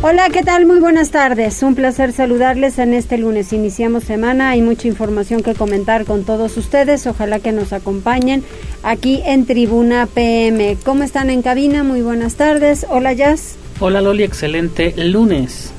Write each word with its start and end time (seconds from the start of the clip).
Hola, 0.00 0.30
¿qué 0.30 0.44
tal? 0.44 0.64
Muy 0.64 0.78
buenas 0.78 1.10
tardes. 1.10 1.60
Un 1.60 1.74
placer 1.74 2.12
saludarles 2.12 2.78
en 2.78 2.94
este 2.94 3.18
lunes. 3.18 3.52
Iniciamos 3.52 4.04
semana, 4.04 4.50
hay 4.50 4.62
mucha 4.62 4.86
información 4.86 5.42
que 5.42 5.54
comentar 5.54 6.04
con 6.04 6.22
todos 6.22 6.56
ustedes. 6.56 7.08
Ojalá 7.08 7.40
que 7.40 7.50
nos 7.50 7.72
acompañen 7.72 8.44
aquí 8.84 9.20
en 9.26 9.44
Tribuna 9.44 10.06
PM. 10.06 10.76
¿Cómo 10.84 11.02
están 11.02 11.30
en 11.30 11.42
cabina? 11.42 11.82
Muy 11.82 12.00
buenas 12.00 12.36
tardes. 12.36 12.86
Hola, 12.88 13.12
Jazz. 13.12 13.56
Hola, 13.80 14.00
Loli. 14.00 14.22
Excelente 14.22 14.94
lunes. 14.96 15.72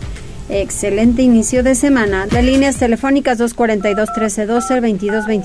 Excelente 0.52 1.22
inicio 1.22 1.62
de 1.62 1.76
semana. 1.76 2.26
De 2.26 2.42
líneas 2.42 2.78
telefónicas 2.78 3.40
242-1312, 3.40 4.82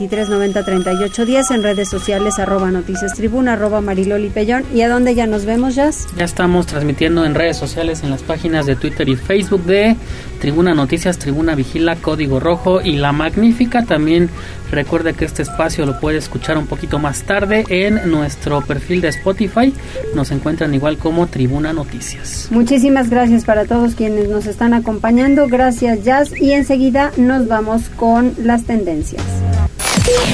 22-23-90-38-10, 0.09 1.55
en 1.55 1.63
redes 1.63 1.91
sociales 1.91 2.39
arroba 2.39 2.71
noticias 2.71 3.13
tribuna, 3.13 3.53
arroba 3.53 3.83
mariloli 3.83 4.31
pellón. 4.31 4.65
¿Y 4.75 4.81
a 4.81 4.89
dónde 4.89 5.15
ya 5.15 5.27
nos 5.27 5.45
vemos, 5.45 5.75
Jazz? 5.75 6.07
Ya 6.17 6.25
estamos 6.25 6.67
transmitiendo 6.67 7.27
en 7.27 7.35
redes 7.35 7.59
sociales, 7.59 8.03
en 8.03 8.09
las 8.11 8.23
páginas 8.23 8.65
de 8.65 8.77
Twitter 8.77 9.07
y 9.11 9.17
Facebook 9.17 9.65
de 9.65 9.95
Tribuna 10.41 10.75
Noticias, 10.75 11.19
Tribuna 11.19 11.55
Vigila, 11.55 11.97
Código 11.97 12.41
Rojo 12.41 12.81
y 12.81 12.97
La 12.97 13.13
Magnífica. 13.13 13.85
También 13.85 14.31
recuerde 14.71 15.13
que 15.13 15.27
este 15.27 15.43
espacio 15.43 15.85
lo 15.85 16.01
puede 16.01 16.17
escuchar 16.17 16.57
un 16.57 16.67
poquito 16.67 16.99
más 16.99 17.25
tarde 17.25 17.67
en 17.69 18.11
nuestro 18.11 18.63
perfil 18.63 19.03
de 19.03 19.09
Spotify. 19.09 19.75
Nos 20.15 20.31
encuentran 20.31 20.73
igual 20.73 20.97
como 20.97 21.27
Tribuna 21.27 21.75
Noticias. 21.75 22.49
Muchísimas 22.51 23.11
gracias 23.11 23.45
para 23.45 23.67
todos 23.67 23.95
quienes 23.95 24.31
nos 24.31 24.47
están 24.47 24.73
acompañando 24.73 24.94
acompañando. 24.95 25.49
Gracias, 25.49 26.05
Jazz. 26.05 26.41
Y 26.41 26.53
enseguida 26.53 27.11
nos 27.17 27.49
vamos 27.49 27.89
con 27.97 28.33
las 28.39 28.65
tendencias. 28.65 29.23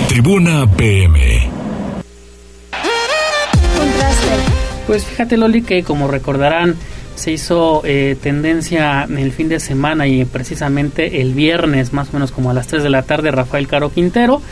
Tribuna 0.08 0.70
PM. 0.76 1.48
Pues 4.86 5.04
fíjate, 5.04 5.38
Loli, 5.38 5.62
que 5.62 5.82
como 5.82 6.08
recordarán, 6.08 6.74
se 7.14 7.32
hizo 7.32 7.80
eh, 7.84 8.16
tendencia 8.20 9.04
en 9.04 9.18
el 9.18 9.32
fin 9.32 9.48
de 9.48 9.60
semana 9.60 10.06
y 10.06 10.24
precisamente 10.26 11.22
el 11.22 11.32
viernes, 11.32 11.92
más 11.94 12.10
o 12.10 12.14
menos 12.14 12.30
como 12.32 12.50
a 12.50 12.54
las 12.54 12.66
3 12.66 12.82
de 12.82 12.90
la 12.90 13.02
tarde, 13.02 13.30
Rafael 13.30 13.66
Caro 13.66 13.90
Quintero, 13.90 14.42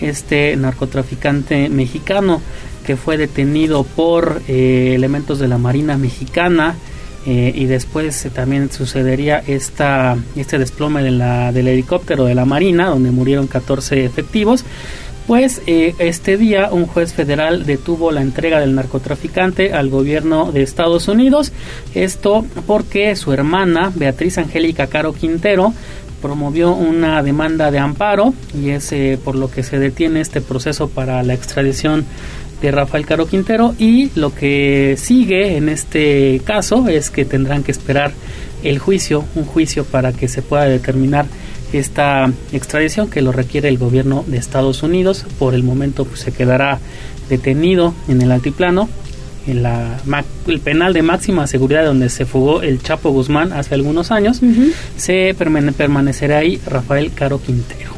este 0.00 0.54
narcotraficante 0.56 1.68
mexicano 1.70 2.40
que 2.84 2.96
fue 2.96 3.16
detenido 3.16 3.82
por 3.82 4.42
eh, 4.46 4.92
elementos 4.94 5.40
de 5.40 5.48
la 5.48 5.58
Marina 5.58 5.96
Mexicana 5.96 6.76
eh, 7.26 7.52
y 7.52 7.64
después 7.64 8.24
eh, 8.24 8.30
también 8.30 8.70
sucedería 8.70 9.42
esta, 9.44 10.16
este 10.36 10.58
desplome 10.58 11.02
de 11.02 11.10
la, 11.10 11.50
del 11.50 11.66
helicóptero 11.66 12.24
de 12.24 12.36
la 12.36 12.44
Marina, 12.44 12.88
donde 12.88 13.10
murieron 13.10 13.48
14 13.48 14.04
efectivos. 14.04 14.64
Pues 15.26 15.60
eh, 15.66 15.96
este 15.98 16.36
día 16.36 16.68
un 16.70 16.86
juez 16.86 17.12
federal 17.12 17.66
detuvo 17.66 18.12
la 18.12 18.22
entrega 18.22 18.60
del 18.60 18.76
narcotraficante 18.76 19.72
al 19.72 19.90
gobierno 19.90 20.52
de 20.52 20.62
Estados 20.62 21.08
Unidos. 21.08 21.50
Esto 21.94 22.46
porque 22.64 23.16
su 23.16 23.32
hermana, 23.32 23.90
Beatriz 23.92 24.38
Angélica 24.38 24.86
Caro 24.86 25.12
Quintero, 25.12 25.74
promovió 26.22 26.74
una 26.74 27.24
demanda 27.24 27.72
de 27.72 27.80
amparo 27.80 28.34
y 28.54 28.70
es 28.70 28.94
por 29.24 29.34
lo 29.34 29.50
que 29.50 29.64
se 29.64 29.80
detiene 29.80 30.20
este 30.20 30.40
proceso 30.40 30.88
para 30.88 31.22
la 31.24 31.34
extradición 31.34 32.06
de 32.60 32.70
Rafael 32.70 33.06
Caro 33.06 33.26
Quintero 33.26 33.74
y 33.78 34.10
lo 34.14 34.34
que 34.34 34.96
sigue 34.98 35.56
en 35.56 35.68
este 35.68 36.40
caso 36.44 36.88
es 36.88 37.10
que 37.10 37.24
tendrán 37.24 37.62
que 37.62 37.72
esperar 37.72 38.12
el 38.62 38.78
juicio, 38.78 39.24
un 39.34 39.44
juicio 39.44 39.84
para 39.84 40.12
que 40.12 40.28
se 40.28 40.42
pueda 40.42 40.64
determinar 40.64 41.26
esta 41.72 42.30
extradición 42.52 43.10
que 43.10 43.22
lo 43.22 43.32
requiere 43.32 43.68
el 43.68 43.78
gobierno 43.78 44.24
de 44.26 44.38
Estados 44.38 44.82
Unidos. 44.82 45.24
Por 45.38 45.54
el 45.54 45.62
momento 45.62 46.04
pues, 46.04 46.20
se 46.20 46.32
quedará 46.32 46.78
detenido 47.28 47.94
en 48.08 48.22
el 48.22 48.32
altiplano, 48.32 48.88
en 49.46 49.62
la, 49.62 50.00
el 50.46 50.60
penal 50.60 50.92
de 50.92 51.02
máxima 51.02 51.46
seguridad 51.46 51.84
donde 51.84 52.08
se 52.08 52.24
fugó 52.24 52.62
el 52.62 52.82
Chapo 52.82 53.10
Guzmán 53.10 53.52
hace 53.52 53.74
algunos 53.74 54.10
años. 54.10 54.40
Se 54.96 55.34
permanecerá 55.34 56.38
ahí 56.38 56.60
Rafael 56.66 57.12
Caro 57.12 57.40
Quintero. 57.40 57.95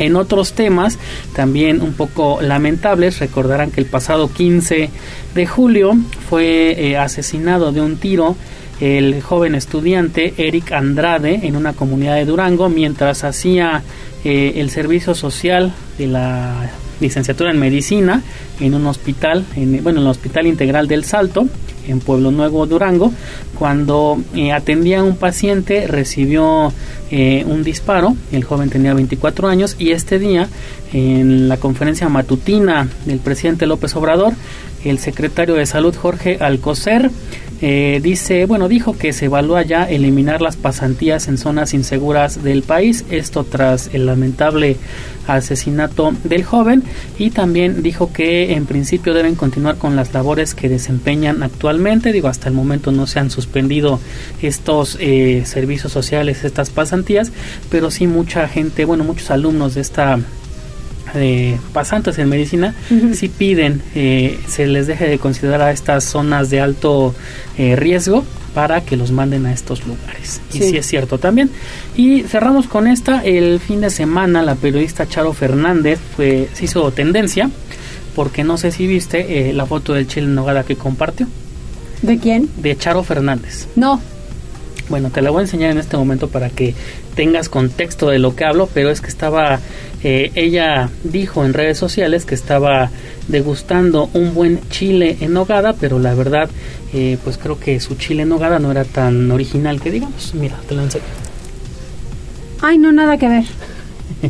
En 0.00 0.16
otros 0.16 0.54
temas, 0.54 0.98
también 1.34 1.80
un 1.80 1.92
poco 1.92 2.40
lamentables, 2.42 3.20
recordarán 3.20 3.70
que 3.70 3.80
el 3.80 3.86
pasado 3.86 4.32
15 4.32 4.90
de 5.34 5.46
julio 5.46 5.92
fue 6.28 6.72
eh, 6.76 6.96
asesinado 6.96 7.70
de 7.70 7.80
un 7.80 7.96
tiro 7.96 8.34
el 8.80 9.20
joven 9.20 9.54
estudiante 9.54 10.32
Eric 10.38 10.72
Andrade 10.72 11.40
en 11.42 11.54
una 11.54 11.74
comunidad 11.74 12.16
de 12.16 12.24
Durango 12.24 12.70
mientras 12.70 13.24
hacía 13.24 13.82
eh, 14.24 14.54
el 14.56 14.70
servicio 14.70 15.14
social 15.14 15.72
de 15.98 16.06
la 16.06 16.70
licenciatura 17.00 17.50
en 17.50 17.58
medicina 17.58 18.22
en 18.60 18.74
un 18.74 18.86
hospital, 18.86 19.44
en, 19.56 19.82
bueno, 19.82 20.00
en 20.00 20.06
el 20.06 20.10
Hospital 20.10 20.46
Integral 20.46 20.86
del 20.86 21.04
Salto, 21.04 21.46
en 21.88 22.00
Pueblo 22.00 22.30
Nuevo, 22.30 22.66
Durango. 22.66 23.12
Cuando 23.58 24.18
eh, 24.34 24.52
atendía 24.52 25.00
a 25.00 25.02
un 25.02 25.16
paciente, 25.16 25.86
recibió 25.86 26.72
eh, 27.10 27.44
un 27.46 27.62
disparo. 27.62 28.16
El 28.32 28.44
joven 28.44 28.70
tenía 28.70 28.94
24 28.94 29.48
años 29.48 29.76
y 29.78 29.90
este 29.90 30.18
día, 30.18 30.48
en 30.92 31.48
la 31.48 31.56
conferencia 31.56 32.08
matutina 32.08 32.88
del 33.06 33.18
presidente 33.18 33.66
López 33.66 33.94
Obrador, 33.96 34.34
el 34.84 34.98
secretario 34.98 35.54
de 35.54 35.66
Salud 35.66 35.94
Jorge 35.94 36.38
Alcocer 36.40 37.10
eh, 37.62 38.00
dice, 38.02 38.46
bueno, 38.46 38.68
dijo 38.68 38.96
que 38.96 39.12
se 39.12 39.26
evalúa 39.26 39.62
ya 39.62 39.84
eliminar 39.84 40.40
las 40.40 40.56
pasantías 40.56 41.28
en 41.28 41.36
zonas 41.36 41.74
inseguras 41.74 42.42
del 42.42 42.62
país, 42.62 43.04
esto 43.10 43.44
tras 43.44 43.90
el 43.92 44.06
lamentable 44.06 44.78
asesinato 45.26 46.14
del 46.24 46.42
joven 46.42 46.82
y 47.18 47.30
también 47.30 47.82
dijo 47.82 48.14
que 48.14 48.54
en 48.54 48.64
principio 48.64 49.12
deben 49.12 49.34
continuar 49.34 49.76
con 49.76 49.94
las 49.94 50.14
labores 50.14 50.54
que 50.54 50.70
desempeñan 50.70 51.42
actualmente, 51.42 52.12
digo, 52.12 52.28
hasta 52.28 52.48
el 52.48 52.54
momento 52.54 52.92
no 52.92 53.06
se 53.06 53.18
han 53.18 53.30
suspendido 53.30 54.00
estos 54.40 54.96
eh, 54.98 55.42
servicios 55.44 55.92
sociales, 55.92 56.44
estas 56.44 56.70
pasantías, 56.70 57.30
pero 57.68 57.90
sí 57.90 58.06
mucha 58.06 58.48
gente, 58.48 58.86
bueno, 58.86 59.04
muchos 59.04 59.30
alumnos 59.30 59.74
de 59.74 59.82
esta 59.82 60.18
de 61.14 61.58
pasantes 61.72 62.18
en 62.18 62.28
medicina 62.28 62.74
si 63.14 63.28
piden 63.28 63.82
eh, 63.94 64.38
se 64.46 64.66
les 64.66 64.86
deje 64.86 65.08
de 65.08 65.18
considerar 65.18 65.62
a 65.62 65.72
estas 65.72 66.04
zonas 66.04 66.50
de 66.50 66.60
alto 66.60 67.14
eh, 67.58 67.76
riesgo 67.76 68.24
para 68.54 68.80
que 68.80 68.96
los 68.96 69.12
manden 69.12 69.46
a 69.46 69.52
estos 69.52 69.86
lugares. 69.86 70.40
Y 70.52 70.58
sí 70.58 70.76
es 70.76 70.86
cierto 70.86 71.18
también. 71.18 71.50
Y 71.96 72.22
cerramos 72.22 72.66
con 72.66 72.88
esta. 72.88 73.24
El 73.24 73.60
fin 73.60 73.80
de 73.80 73.90
semana 73.90 74.42
la 74.42 74.56
periodista 74.56 75.08
Charo 75.08 75.32
Fernández 75.32 76.00
fue, 76.16 76.48
se 76.52 76.64
hizo 76.64 76.90
tendencia 76.90 77.50
porque 78.14 78.44
no 78.44 78.56
sé 78.56 78.72
si 78.72 78.86
viste 78.86 79.50
eh, 79.50 79.52
la 79.52 79.66
foto 79.66 79.94
del 79.94 80.06
chile 80.06 80.26
en 80.26 80.34
nogada 80.34 80.64
que 80.64 80.76
compartió. 80.76 81.26
¿De 82.02 82.18
quién? 82.18 82.48
De 82.56 82.76
Charo 82.76 83.02
Fernández. 83.02 83.68
No. 83.76 84.00
Bueno, 84.90 85.10
te 85.10 85.22
la 85.22 85.30
voy 85.30 85.38
a 85.38 85.42
enseñar 85.42 85.70
en 85.70 85.78
este 85.78 85.96
momento 85.96 86.28
para 86.28 86.50
que 86.50 86.74
tengas 87.14 87.48
contexto 87.48 88.08
de 88.08 88.18
lo 88.18 88.34
que 88.34 88.44
hablo, 88.44 88.68
pero 88.74 88.90
es 88.90 89.00
que 89.00 89.06
estaba, 89.06 89.60
eh, 90.02 90.32
ella 90.34 90.90
dijo 91.04 91.44
en 91.44 91.54
redes 91.54 91.78
sociales 91.78 92.26
que 92.26 92.34
estaba 92.34 92.90
degustando 93.28 94.10
un 94.14 94.34
buen 94.34 94.60
chile 94.68 95.16
en 95.20 95.32
nogada, 95.32 95.74
pero 95.74 96.00
la 96.00 96.14
verdad, 96.14 96.50
eh, 96.92 97.18
pues 97.22 97.38
creo 97.38 97.60
que 97.60 97.78
su 97.78 97.94
chile 97.94 98.24
en 98.24 98.30
nogada 98.30 98.58
no 98.58 98.72
era 98.72 98.84
tan 98.84 99.30
original 99.30 99.80
que 99.80 99.92
digamos. 99.92 100.34
Mira, 100.34 100.58
te 100.68 100.74
lo 100.74 100.82
enseño. 100.82 101.04
Ay, 102.60 102.76
no, 102.76 102.90
nada 102.90 103.16
que 103.16 103.28
ver. 103.28 103.44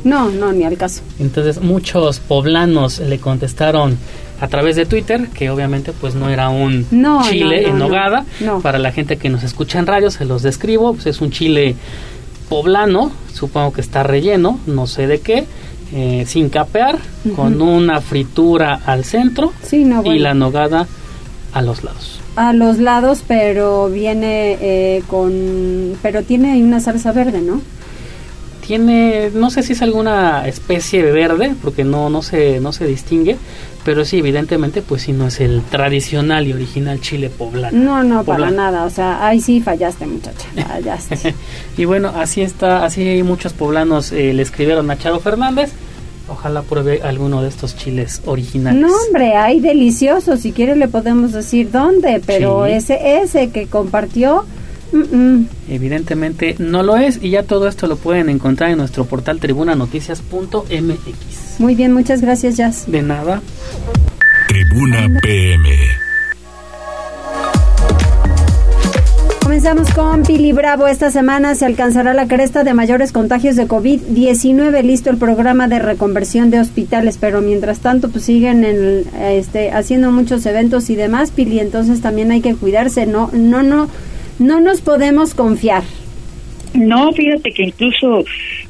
No, 0.05 0.29
no, 0.29 0.53
ni 0.53 0.65
al 0.65 0.77
caso. 0.77 1.01
Entonces 1.19 1.61
muchos 1.61 2.21
poblanos 2.21 3.01
le 3.01 3.19
contestaron 3.19 3.97
a 4.41 4.49
través 4.49 4.77
de 4.77 4.87
Twitter, 4.87 5.29
que 5.29 5.51
obviamente 5.51 5.93
pues 5.93 6.15
no 6.15 6.29
era 6.31 6.49
un 6.49 6.87
chile 7.29 7.69
en 7.69 7.79
nogada. 7.79 8.25
Para 8.63 8.79
la 8.79 8.93
gente 8.93 9.17
que 9.17 9.29
nos 9.29 9.43
escucha 9.43 9.79
en 9.79 9.87
radio 9.87 10.11
se 10.11 10.25
los 10.25 10.43
describo, 10.43 10.95
pues 10.95 11.07
es 11.07 11.21
un 11.21 11.31
chile 11.31 11.77
poblano, 12.49 13.13
supongo 13.33 13.73
que 13.73 13.81
está 13.81 14.03
relleno, 14.03 14.59
no 14.67 14.87
sé 14.87 15.07
de 15.07 15.21
qué, 15.21 15.47
eh, 15.93 16.25
sin 16.27 16.49
capear, 16.49 16.99
con 17.37 17.61
una 17.61 18.01
fritura 18.01 18.81
al 18.87 19.05
centro 19.05 19.53
y 20.05 20.19
la 20.19 20.35
nogada 20.35 20.87
a 21.53 21.63
los 21.63 21.85
lados. 21.85 22.21
A 22.37 22.53
los 22.53 22.79
lados, 22.79 23.23
pero 23.27 23.89
viene 23.89 24.57
eh, 24.61 25.03
con, 25.09 25.97
pero 26.01 26.23
tiene 26.23 26.63
una 26.63 26.81
salsa 26.81 27.13
verde, 27.13 27.41
¿no? 27.41 27.61
Tiene, 28.70 29.32
no 29.34 29.50
sé 29.50 29.64
si 29.64 29.72
es 29.72 29.82
alguna 29.82 30.46
especie 30.46 31.02
de 31.02 31.11
verde, 31.11 31.56
porque 31.61 31.82
no, 31.82 32.08
no 32.08 32.22
se, 32.22 32.61
no 32.61 32.72
se 32.72 32.87
distingue, 32.87 33.37
pero 33.84 34.05
sí, 34.05 34.19
evidentemente, 34.19 34.81
pues 34.81 35.02
sí, 35.02 35.12
no 35.12 35.26
es 35.26 35.40
el 35.40 35.61
tradicional 35.62 36.46
y 36.46 36.52
original 36.52 37.00
chile 37.00 37.31
poblano. 37.31 37.76
No, 37.76 38.05
no, 38.05 38.22
para 38.22 38.52
nada. 38.52 38.84
O 38.84 38.90
sea, 38.90 39.26
ahí 39.26 39.40
sí 39.40 39.61
fallaste, 39.61 40.06
muchacha. 40.06 40.46
Fallaste. 40.55 41.34
y 41.76 41.84
bueno, 41.84 42.12
así 42.14 42.43
está, 42.43 42.84
así 42.84 43.25
muchos 43.25 43.55
poblanos 43.55 44.12
eh, 44.12 44.32
le 44.32 44.43
escribieron 44.43 44.88
a 44.88 44.96
Charo 44.96 45.19
Fernández 45.19 45.72
Ojalá 46.31 46.62
pruebe 46.62 47.02
alguno 47.02 47.43
de 47.43 47.49
estos 47.49 47.76
chiles 47.76 48.22
originales. 48.25 48.81
No, 48.81 48.88
hombre, 49.06 49.34
hay 49.34 49.58
deliciosos. 49.58 50.38
Si 50.38 50.52
quiere 50.52 50.76
le 50.76 50.87
podemos 50.87 51.32
decir 51.32 51.72
dónde, 51.72 52.22
pero 52.25 52.67
ese 52.67 53.20
ese 53.20 53.50
que 53.50 53.67
compartió 53.67 54.44
Evidentemente 55.69 56.57
no 56.59 56.83
lo 56.83 56.97
es 56.97 57.21
y 57.23 57.31
ya 57.31 57.45
todo 57.45 57.69
esto 57.69 57.87
lo 57.87 57.97
pueden 57.97 58.29
encontrar 58.29 58.71
en 58.71 58.79
nuestro 58.79 59.05
portal 59.05 59.39
tribunanoticias.mx. 59.39 61.51
Muy 61.61 61.75
bien, 61.75 61.93
muchas 61.93 62.21
gracias, 62.21 62.57
Jazz. 62.57 62.85
De 62.87 63.03
nada. 63.03 63.43
Tribuna 64.49 65.21
PM. 65.21 65.69
Comenzamos 69.43 69.93
con 69.93 70.23
Pili 70.23 70.53
Bravo. 70.53 70.87
Esta 70.87 71.11
semana 71.11 71.55
se 71.55 71.67
alcanzará 71.67 72.15
la 72.15 72.29
cresta 72.29 72.65
de 72.65 72.73
mayores 72.73 73.13
contagios 73.13 73.57
de 73.57 73.69
COVID-19. 73.69 74.83
Listo 74.83 75.11
el 75.11 75.19
programa 75.19 75.69
de 75.69 75.81
reconversión 75.81 76.51
de 76.51 76.61
hospitales, 76.61 77.19
pero 77.21 77.43
mientras 77.43 77.81
tanto 77.81 78.09
pues 78.09 78.25
siguen 78.25 78.65
en, 78.65 79.05
este, 79.21 79.73
haciendo 79.73 80.13
muchos 80.13 80.47
eventos 80.47 80.89
y 80.89 80.97
demás, 80.97 81.31
Pili. 81.31 81.61
Entonces 81.61 82.01
también 82.01 82.31
hay 82.31 82.41
que 82.41 82.55
cuidarse. 82.55 83.07
No, 83.07 83.29
no, 83.33 83.63
no 83.63 83.89
no 84.41 84.59
nos 84.59 84.81
podemos 84.81 85.35
confiar. 85.35 85.83
No, 86.73 87.13
fíjate 87.13 87.51
que 87.51 87.65
incluso, 87.65 88.25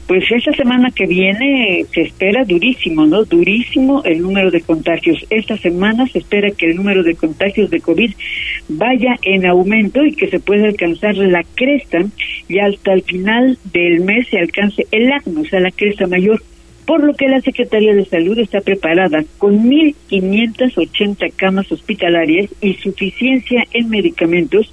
pues 0.06 0.24
esta 0.30 0.52
semana 0.52 0.90
que 0.90 1.06
viene 1.06 1.84
se 1.92 2.02
espera 2.02 2.44
durísimo, 2.44 3.06
¿no? 3.06 3.24
Durísimo 3.24 4.02
el 4.04 4.22
número 4.22 4.50
de 4.50 4.62
contagios. 4.62 5.24
Esta 5.30 5.56
semana 5.58 6.06
se 6.08 6.18
espera 6.18 6.50
que 6.50 6.70
el 6.70 6.76
número 6.76 7.02
de 7.02 7.14
contagios 7.14 7.70
de 7.70 7.80
COVID 7.80 8.10
vaya 8.68 9.16
en 9.22 9.46
aumento 9.46 10.04
y 10.04 10.14
que 10.14 10.28
se 10.28 10.40
pueda 10.40 10.66
alcanzar 10.66 11.16
la 11.16 11.44
cresta 11.54 12.04
y 12.48 12.58
hasta 12.58 12.94
el 12.94 13.02
final 13.02 13.58
del 13.72 14.00
mes 14.00 14.28
se 14.28 14.38
alcance 14.38 14.86
el 14.90 15.12
acno, 15.12 15.42
o 15.42 15.44
sea, 15.44 15.60
la 15.60 15.70
cresta 15.70 16.06
mayor 16.06 16.42
por 16.86 17.04
lo 17.04 17.14
que 17.14 17.28
la 17.28 17.40
Secretaría 17.40 17.94
de 17.94 18.04
Salud 18.04 18.36
está 18.40 18.62
preparada 18.62 19.22
con 19.38 19.70
1.580 19.70 21.32
camas 21.36 21.70
hospitalarias 21.70 22.50
y 22.60 22.74
suficiencia 22.74 23.64
en 23.72 23.90
medicamentos 23.90 24.72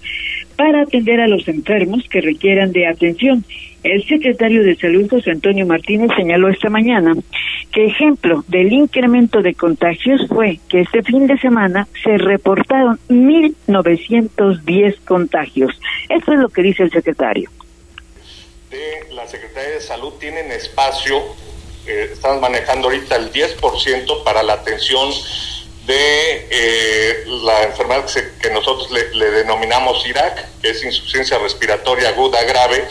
para 0.58 0.82
atender 0.82 1.22
a 1.22 1.28
los 1.28 1.48
enfermos 1.48 2.04
que 2.10 2.22
requieran 2.22 2.72
de 2.72 2.88
atención. 2.88 3.46
El 3.84 4.04
secretario 4.06 4.64
de 4.64 4.76
Salud, 4.76 5.10
José 5.10 5.32
Antonio 5.32 5.66
Martínez, 5.66 6.10
señaló 6.18 6.50
esta 6.50 6.70
mañana 6.70 7.14
que 7.72 7.86
ejemplo 7.86 8.44
del 8.48 8.74
incremento 8.74 9.42
de 9.42 9.54
contagios 9.54 10.28
fue 10.28 10.60
que 10.68 10.82
este 10.82 11.04
fin 11.04 11.28
de 11.28 11.38
semana 11.38 11.88
se 12.04 12.18
reportaron 12.18 13.00
1.910 13.08 15.00
contagios. 15.06 15.80
Esto 16.10 16.34
es 16.34 16.40
lo 16.40 16.50
que 16.50 16.64
dice 16.64 16.84
el 16.84 16.92
secretario. 16.92 17.50
La 19.14 19.26
Secretaría 19.28 19.76
de 19.76 19.82
Salud 19.82 20.14
tienen 20.20 20.52
espacio 20.52 21.16
eh, 21.88 22.10
estamos 22.12 22.42
manejando 22.42 22.90
ahorita 22.90 23.16
el 23.16 23.32
10% 23.32 24.24
para 24.26 24.44
la 24.44 24.54
atención 24.54 25.10
de 25.88 26.48
eh, 26.52 27.24
la 27.26 27.64
enfermedad 27.64 28.06
que, 28.42 28.50
nosotros 28.52 28.92
le, 28.92 29.32
denominamos 29.32 30.06
IRAC, 30.06 30.60
que 30.62 30.72
es 30.72 30.84
insuficiencia 30.84 31.40
respiratoria 31.40 32.10
aguda 32.10 32.44
grave, 32.44 32.88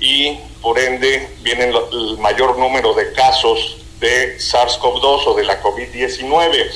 y 0.00 0.38
por 0.62 0.78
ende 0.78 1.28
vienen 1.40 1.74
el 1.92 2.18
mayor 2.18 2.56
número 2.58 2.94
de 2.94 3.12
casos 3.12 3.78
de 4.00 4.38
SARS-CoV-2 4.38 5.26
o 5.26 5.34
de 5.34 5.44
la 5.44 5.60
COVID-19. 5.62 6.70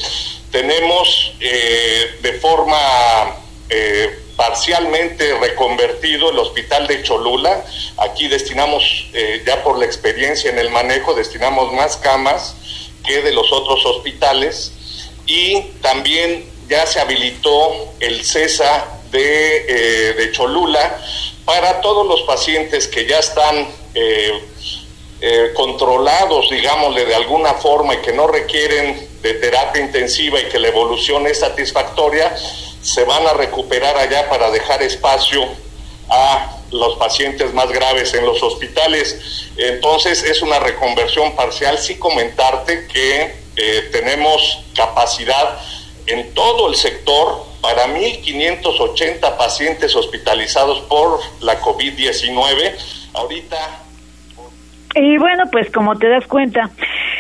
Tenemos 0.51 1.33
eh, 1.41 2.19
de 2.23 2.33
forma 2.35 3.37
eh, 3.69 4.19
parcialmente 4.35 5.39
reconvertido 5.39 6.31
el 6.31 6.39
hospital 6.39 6.87
de 6.87 7.03
Cholula. 7.03 7.65
Aquí 7.99 8.27
destinamos, 8.27 9.09
eh, 9.13 9.43
ya 9.47 9.63
por 9.63 9.79
la 9.79 9.85
experiencia 9.85 10.51
en 10.51 10.59
el 10.59 10.71
manejo, 10.71 11.15
destinamos 11.15 11.73
más 11.75 11.97
camas 11.99 12.57
que 13.05 13.23
de 13.23 13.33
los 13.33 13.53
otros 13.53 13.85
hospitales. 13.85 14.73
Y 15.31 15.61
también 15.81 16.45
ya 16.69 16.87
se 16.87 16.99
habilitó 16.99 17.93
el 18.01 18.25
CESA 18.25 19.01
de, 19.13 19.65
eh, 19.69 20.15
de 20.15 20.33
Cholula 20.33 21.01
para 21.45 21.81
todos 21.81 22.05
los 22.05 22.23
pacientes 22.23 22.89
que 22.89 23.07
ya 23.07 23.21
están 23.21 23.69
eh, 23.95 25.53
controlados, 25.55 26.51
digámosle, 26.51 27.05
de 27.05 27.15
alguna 27.15 27.55
forma 27.55 27.95
y 27.95 27.99
que 27.99 28.13
no 28.13 28.27
requieren 28.27 29.09
de 29.23 29.35
terapia 29.35 29.81
intensiva 29.81 30.41
y 30.41 30.49
que 30.49 30.59
la 30.59 30.67
evolución 30.67 31.29
es 31.29 31.39
satisfactoria 31.39 32.35
se 32.83 33.05
van 33.05 33.25
a 33.29 33.35
recuperar 33.35 33.97
allá 33.97 34.29
para 34.29 34.51
dejar 34.51 34.83
espacio 34.83 35.47
a 36.09 36.60
los 36.71 36.97
pacientes 36.97 37.53
más 37.55 37.71
graves 37.71 38.15
en 38.15 38.25
los 38.25 38.43
hospitales. 38.43 39.49
Entonces 39.57 40.23
es 40.23 40.43
una 40.43 40.59
reconversión 40.59 41.35
parcial. 41.35 41.79
Sí 41.79 41.97
comentarte 41.97 42.87
que 42.87 43.35
eh, 43.57 43.89
tenemos 43.93 44.61
capacidad 44.75 45.59
en 46.07 46.33
todo 46.35 46.69
el 46.69 46.77
sector 46.77 47.45
para 47.61 47.87
1.580 47.87 49.37
pacientes 49.37 49.95
hospitalizados 49.95 50.81
por 50.83 51.21
la 51.41 51.61
COVID-19. 51.61 52.75
Ahorita... 53.15 53.80
Y 54.95 55.19
bueno, 55.19 55.45
pues 55.53 55.71
como 55.71 55.97
te 55.97 56.09
das 56.09 56.27
cuenta, 56.27 56.71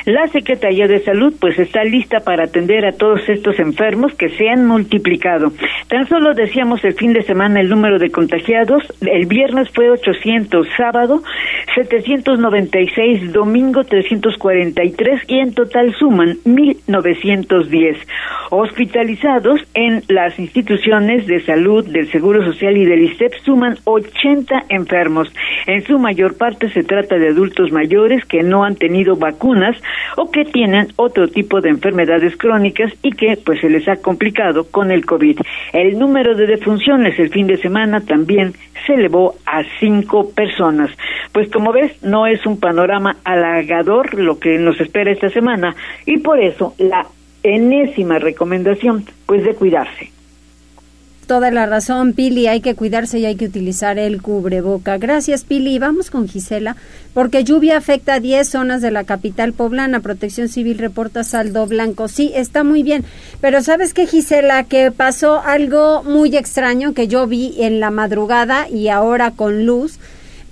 la 0.04 0.26
Secretaría 0.28 0.88
de 0.88 1.00
Salud 1.00 1.32
pues 1.40 1.58
está 1.58 1.84
lista 1.84 2.18
para 2.20 2.44
atender 2.44 2.84
a 2.84 2.92
todos 2.92 3.28
estos 3.28 3.58
enfermos 3.60 4.12
que 4.14 4.28
se 4.30 4.48
han 4.48 4.66
multiplicado. 4.66 5.52
Tan 5.88 6.08
solo 6.08 6.34
decíamos 6.34 6.82
el 6.84 6.94
fin 6.94 7.12
de 7.12 7.22
semana 7.22 7.60
el 7.60 7.68
número 7.68 7.98
de 7.98 8.10
contagiados, 8.10 8.82
el 9.02 9.26
viernes 9.26 9.68
fue 9.70 9.90
800, 9.90 10.66
sábado 10.76 11.22
796, 11.74 13.32
domingo 13.32 13.84
343 13.84 15.22
y 15.28 15.38
en 15.38 15.54
total 15.54 15.94
suman 15.94 16.38
1910 16.44 17.98
hospitalizados 18.50 19.60
en 19.74 20.02
las 20.08 20.38
instituciones 20.38 21.26
de 21.26 21.40
salud 21.44 21.86
del 21.86 22.10
Seguro 22.10 22.44
Social 22.44 22.76
y 22.76 22.84
del 22.84 23.02
ISTEP 23.02 23.32
suman 23.44 23.76
80 23.84 24.64
enfermos. 24.68 25.32
En 25.66 25.84
su 25.84 25.98
mayor 25.98 26.36
parte 26.36 26.68
se 26.70 26.82
trata 26.82 27.16
de 27.16 27.28
adultos 27.28 27.59
mayores 27.72 28.24
que 28.24 28.42
no 28.42 28.64
han 28.64 28.76
tenido 28.76 29.16
vacunas 29.16 29.76
o 30.16 30.30
que 30.30 30.44
tienen 30.44 30.88
otro 30.96 31.28
tipo 31.28 31.60
de 31.60 31.70
enfermedades 31.70 32.36
crónicas 32.36 32.92
y 33.02 33.12
que 33.12 33.36
pues 33.36 33.60
se 33.60 33.68
les 33.68 33.86
ha 33.88 33.96
complicado 33.96 34.64
con 34.70 34.90
el 34.90 35.04
COVID. 35.04 35.38
El 35.72 35.98
número 35.98 36.34
de 36.34 36.46
defunciones 36.46 37.18
el 37.18 37.30
fin 37.30 37.46
de 37.46 37.58
semana 37.58 38.00
también 38.00 38.54
se 38.86 38.94
elevó 38.94 39.34
a 39.46 39.62
cinco 39.78 40.30
personas. 40.30 40.90
Pues 41.32 41.50
como 41.50 41.72
ves, 41.72 42.02
no 42.02 42.26
es 42.26 42.44
un 42.46 42.58
panorama 42.58 43.16
halagador 43.24 44.14
lo 44.14 44.38
que 44.38 44.58
nos 44.58 44.80
espera 44.80 45.12
esta 45.12 45.28
semana 45.28 45.74
y 46.06 46.18
por 46.18 46.40
eso 46.40 46.74
la 46.78 47.06
enésima 47.42 48.18
recomendación 48.18 49.04
pues 49.26 49.44
de 49.44 49.54
cuidarse 49.54 50.19
toda 51.30 51.52
la 51.52 51.64
razón, 51.64 52.12
Pili. 52.12 52.48
Hay 52.48 52.60
que 52.60 52.74
cuidarse 52.74 53.20
y 53.20 53.24
hay 53.24 53.36
que 53.36 53.44
utilizar 53.44 54.00
el 54.00 54.20
cubreboca. 54.20 54.98
Gracias, 54.98 55.44
Pili. 55.44 55.78
Vamos 55.78 56.10
con 56.10 56.26
Gisela, 56.26 56.74
porque 57.14 57.44
lluvia 57.44 57.76
afecta 57.76 58.14
a 58.14 58.20
10 58.20 58.48
zonas 58.48 58.82
de 58.82 58.90
la 58.90 59.04
capital 59.04 59.52
poblana. 59.52 60.00
Protección 60.00 60.48
Civil 60.48 60.78
reporta 60.78 61.22
saldo 61.22 61.68
blanco. 61.68 62.08
Sí, 62.08 62.32
está 62.34 62.64
muy 62.64 62.82
bien. 62.82 63.04
Pero 63.40 63.62
¿sabes 63.62 63.94
qué, 63.94 64.08
Gisela? 64.08 64.64
Que 64.64 64.90
pasó 64.90 65.38
algo 65.38 66.02
muy 66.02 66.36
extraño 66.36 66.94
que 66.94 67.06
yo 67.06 67.28
vi 67.28 67.54
en 67.60 67.78
la 67.78 67.92
madrugada 67.92 68.68
y 68.68 68.88
ahora 68.88 69.30
con 69.30 69.66
luz 69.66 70.00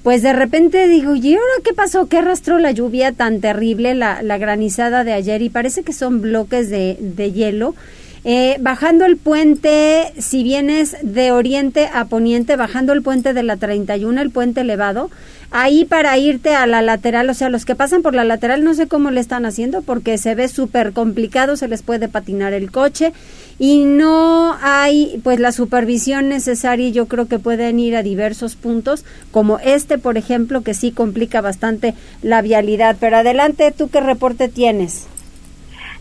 pues 0.04 0.22
de 0.22 0.32
repente 0.32 0.86
digo, 0.86 1.16
¿y 1.16 1.34
ahora 1.34 1.54
qué 1.64 1.74
pasó? 1.74 2.06
¿Qué 2.06 2.18
arrastró 2.18 2.60
la 2.60 2.70
lluvia 2.70 3.12
tan 3.12 3.40
terrible, 3.40 3.96
la, 3.96 4.22
la 4.22 4.38
granizada 4.38 5.02
de 5.02 5.12
ayer? 5.12 5.42
Y 5.42 5.50
parece 5.50 5.82
que 5.82 5.92
son 5.92 6.22
bloques 6.22 6.70
de, 6.70 6.96
de 7.00 7.32
hielo 7.32 7.74
eh, 8.30 8.58
bajando 8.60 9.06
el 9.06 9.16
puente, 9.16 10.12
si 10.18 10.42
vienes 10.42 10.98
de 11.00 11.32
oriente 11.32 11.88
a 11.90 12.04
poniente, 12.04 12.56
bajando 12.56 12.92
el 12.92 13.00
puente 13.00 13.32
de 13.32 13.42
la 13.42 13.56
31, 13.56 14.20
el 14.20 14.30
puente 14.30 14.60
elevado, 14.60 15.10
ahí 15.50 15.86
para 15.86 16.18
irte 16.18 16.54
a 16.54 16.66
la 16.66 16.82
lateral, 16.82 17.30
o 17.30 17.32
sea, 17.32 17.48
los 17.48 17.64
que 17.64 17.74
pasan 17.74 18.02
por 18.02 18.14
la 18.14 18.24
lateral 18.24 18.64
no 18.64 18.74
sé 18.74 18.86
cómo 18.86 19.10
le 19.10 19.20
están 19.20 19.46
haciendo 19.46 19.80
porque 19.80 20.18
se 20.18 20.34
ve 20.34 20.48
súper 20.48 20.92
complicado, 20.92 21.56
se 21.56 21.68
les 21.68 21.80
puede 21.80 22.06
patinar 22.06 22.52
el 22.52 22.70
coche 22.70 23.14
y 23.58 23.86
no 23.86 24.58
hay 24.60 25.22
pues 25.24 25.40
la 25.40 25.50
supervisión 25.50 26.28
necesaria, 26.28 26.90
yo 26.90 27.06
creo 27.06 27.28
que 27.28 27.38
pueden 27.38 27.78
ir 27.78 27.96
a 27.96 28.02
diversos 28.02 28.56
puntos, 28.56 29.06
como 29.30 29.58
este, 29.58 29.96
por 29.96 30.18
ejemplo, 30.18 30.60
que 30.60 30.74
sí 30.74 30.90
complica 30.90 31.40
bastante 31.40 31.94
la 32.20 32.42
vialidad. 32.42 32.98
Pero 33.00 33.16
adelante, 33.16 33.72
¿tú 33.74 33.88
qué 33.88 34.00
reporte 34.00 34.48
tienes? 34.48 35.06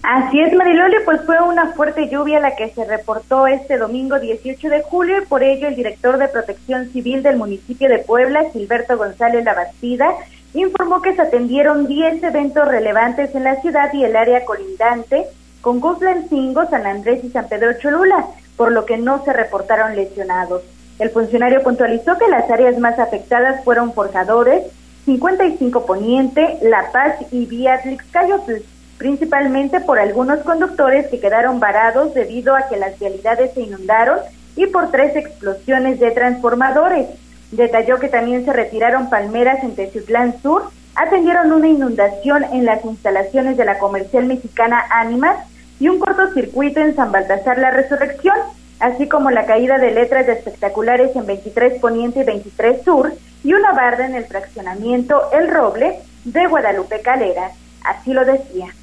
Así 0.04 0.40
es, 0.40 0.54
Mariloli, 0.54 0.98
pues 1.04 1.22
fue 1.26 1.42
una 1.42 1.74
fuerte 1.74 2.08
lluvia 2.08 2.40
la 2.40 2.56
que 2.56 2.70
se 2.70 2.86
reportó 2.86 3.46
este 3.48 3.78
domingo 3.78 4.20
18 4.20 4.70
de 4.70 4.82
julio 4.84 5.22
y 5.22 5.26
por 5.26 5.44
ello 5.44 5.68
el 5.68 5.76
director 5.76 6.18
de 6.18 6.28
Protección 6.28 6.90
Civil 6.92 7.24
del 7.24 7.38
municipio 7.38 7.90
de 7.90 8.00
Puebla, 8.00 8.46
Gilberto 8.54 8.98
González 8.98 9.44
Labastida, 9.44 10.08
informó 10.54 11.02
que 11.02 11.16
se 11.16 11.24
atendieron 11.24 11.88
10 11.88 12.24
eventos 12.24 12.68
relevantes 12.68 13.36
en 13.36 13.44
la 13.44 13.60
ciudad 13.60 13.92
y 13.94 14.04
el 14.04 14.16
área 14.16 14.46
colindante 14.46 15.26
con 15.62 15.80
Guzlancingo, 15.80 16.70
San 16.70 16.86
Andrés 16.86 17.24
y 17.24 17.30
San 17.30 17.50
Pedro 17.50 17.74
Cholula, 17.80 18.28
por 18.56 18.72
lo 18.72 18.86
que 18.86 18.98
no 18.98 19.24
se 19.26 19.34
reportaron 19.34 19.96
lesionados. 19.96 20.62
El 21.00 21.10
funcionario 21.10 21.64
puntualizó 21.64 22.18
que 22.18 22.30
las 22.30 22.50
áreas 22.50 22.78
más 22.80 22.98
afectadas 22.98 23.64
fueron 23.64 23.94
Forjadores, 23.94 24.64
55 25.06 25.86
Poniente, 25.86 26.60
La 26.62 26.92
Paz 26.92 27.16
y 27.32 27.46
Vía 27.46 27.82
Tlixcayotl 27.82 28.64
principalmente 28.98 29.80
por 29.80 30.00
algunos 30.00 30.40
conductores 30.40 31.08
que 31.08 31.20
quedaron 31.20 31.60
varados 31.60 32.14
debido 32.14 32.56
a 32.56 32.68
que 32.68 32.78
las 32.78 32.98
vialidades 33.00 33.54
se 33.54 33.62
inundaron 33.62 34.20
y 34.56 34.66
por 34.68 34.92
tres 34.92 35.16
explosiones 35.16 36.00
de 36.00 36.12
transformadores. 36.12 37.08
Detalló 37.52 38.00
que 38.00 38.10
también 38.10 38.44
se 38.44 38.54
retiraron 38.54 39.10
palmeras 39.10 39.64
en 39.64 39.76
Teciutlán 39.76 40.42
Sur, 40.42 40.70
atendieron 40.96 41.52
una 41.52 41.68
inundación 41.68 42.44
en 42.52 42.66
las 42.66 42.84
instalaciones 42.84 43.56
de 43.56 43.66
la 43.66 43.78
comercial 43.78 44.26
mexicana 44.26 44.84
Ánimas 44.90 45.38
y 45.80 45.90
un 45.90 46.00
cortocircuito 46.00 46.80
en 46.80 46.96
San 46.96 47.12
Baltasar 47.12 47.60
La 47.60 47.72
Resurrección, 47.72 48.36
así 48.80 49.08
como 49.08 49.30
la 49.30 49.46
caída 49.46 49.78
de 49.78 49.92
letras 49.92 50.26
de 50.26 50.34
espectaculares 50.34 51.16
en 51.16 51.26
23 51.28 51.80
Poniente 51.80 52.22
y 52.22 52.24
23 52.24 52.84
Sur 52.84 53.14
y 53.44 53.54
una 53.54 53.74
barda 53.74 54.08
en 54.08 54.16
el 54.16 54.26
fraccionamiento 54.26 55.32
El 55.32 55.50
Roble 55.50 56.00
de 56.26 56.48
Guadalupe 56.48 57.02
Calera. 57.02 57.52
Así 57.84 58.12
lo 58.12 58.26
decía. 58.26 58.74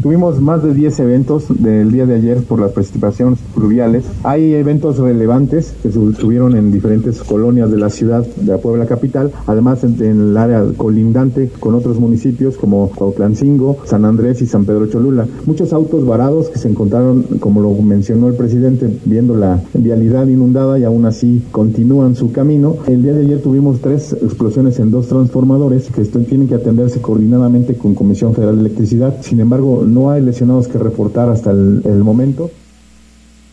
Tuvimos 0.00 0.40
más 0.40 0.62
de 0.62 0.74
10 0.74 1.00
eventos 1.00 1.44
del 1.48 1.92
día 1.92 2.06
de 2.06 2.14
ayer 2.16 2.42
por 2.42 2.60
las 2.60 2.72
precipitaciones 2.72 3.38
fluviales. 3.54 4.04
Hay 4.24 4.54
eventos 4.54 4.98
relevantes 4.98 5.74
que 5.82 5.88
estuvieron 5.88 6.56
en 6.56 6.72
diferentes 6.72 7.22
colonias 7.22 7.70
de 7.70 7.78
la 7.78 7.90
ciudad 7.90 8.24
de 8.24 8.52
la 8.52 8.58
Puebla 8.58 8.86
capital, 8.86 9.32
además 9.46 9.84
en, 9.84 10.00
el 10.00 10.36
área 10.36 10.64
colindante 10.76 11.50
con 11.60 11.74
otros 11.74 11.98
municipios 11.98 12.56
como 12.56 12.90
Cuautlancingo, 12.90 13.78
San 13.84 14.04
Andrés 14.04 14.40
y 14.42 14.46
San 14.46 14.64
Pedro 14.64 14.86
Cholula. 14.86 15.26
Muchos 15.46 15.72
autos 15.72 16.06
varados 16.06 16.48
que 16.48 16.58
se 16.58 16.68
encontraron, 16.68 17.22
como 17.38 17.60
lo 17.60 17.72
mencionó 17.82 18.28
el 18.28 18.34
presidente, 18.34 18.88
viendo 19.04 19.36
la 19.36 19.60
vialidad 19.74 20.26
inundada 20.26 20.78
y 20.78 20.84
aún 20.84 21.06
así 21.06 21.42
continúan 21.50 22.14
su 22.14 22.32
camino. 22.32 22.76
El 22.86 23.02
día 23.02 23.12
de 23.12 23.22
ayer 23.22 23.42
tuvimos 23.42 23.80
tres 23.80 24.12
explosiones 24.12 24.78
en 24.78 24.90
dos 24.90 25.08
transformadores 25.08 25.90
que 25.90 26.02
tienen 26.04 26.48
que 26.48 26.54
atenderse 26.54 27.00
coordinadamente 27.00 27.74
con 27.74 27.94
Comisión 27.94 28.34
Federal 28.34 28.56
de 28.56 28.62
Electricidad. 28.62 29.16
Sin 29.22 29.40
embargo, 29.40 29.71
no 29.80 30.10
hay 30.10 30.20
lesionados 30.20 30.68
que 30.68 30.78
reportar 30.78 31.28
hasta 31.28 31.50
el, 31.50 32.02
momento. 32.04 32.50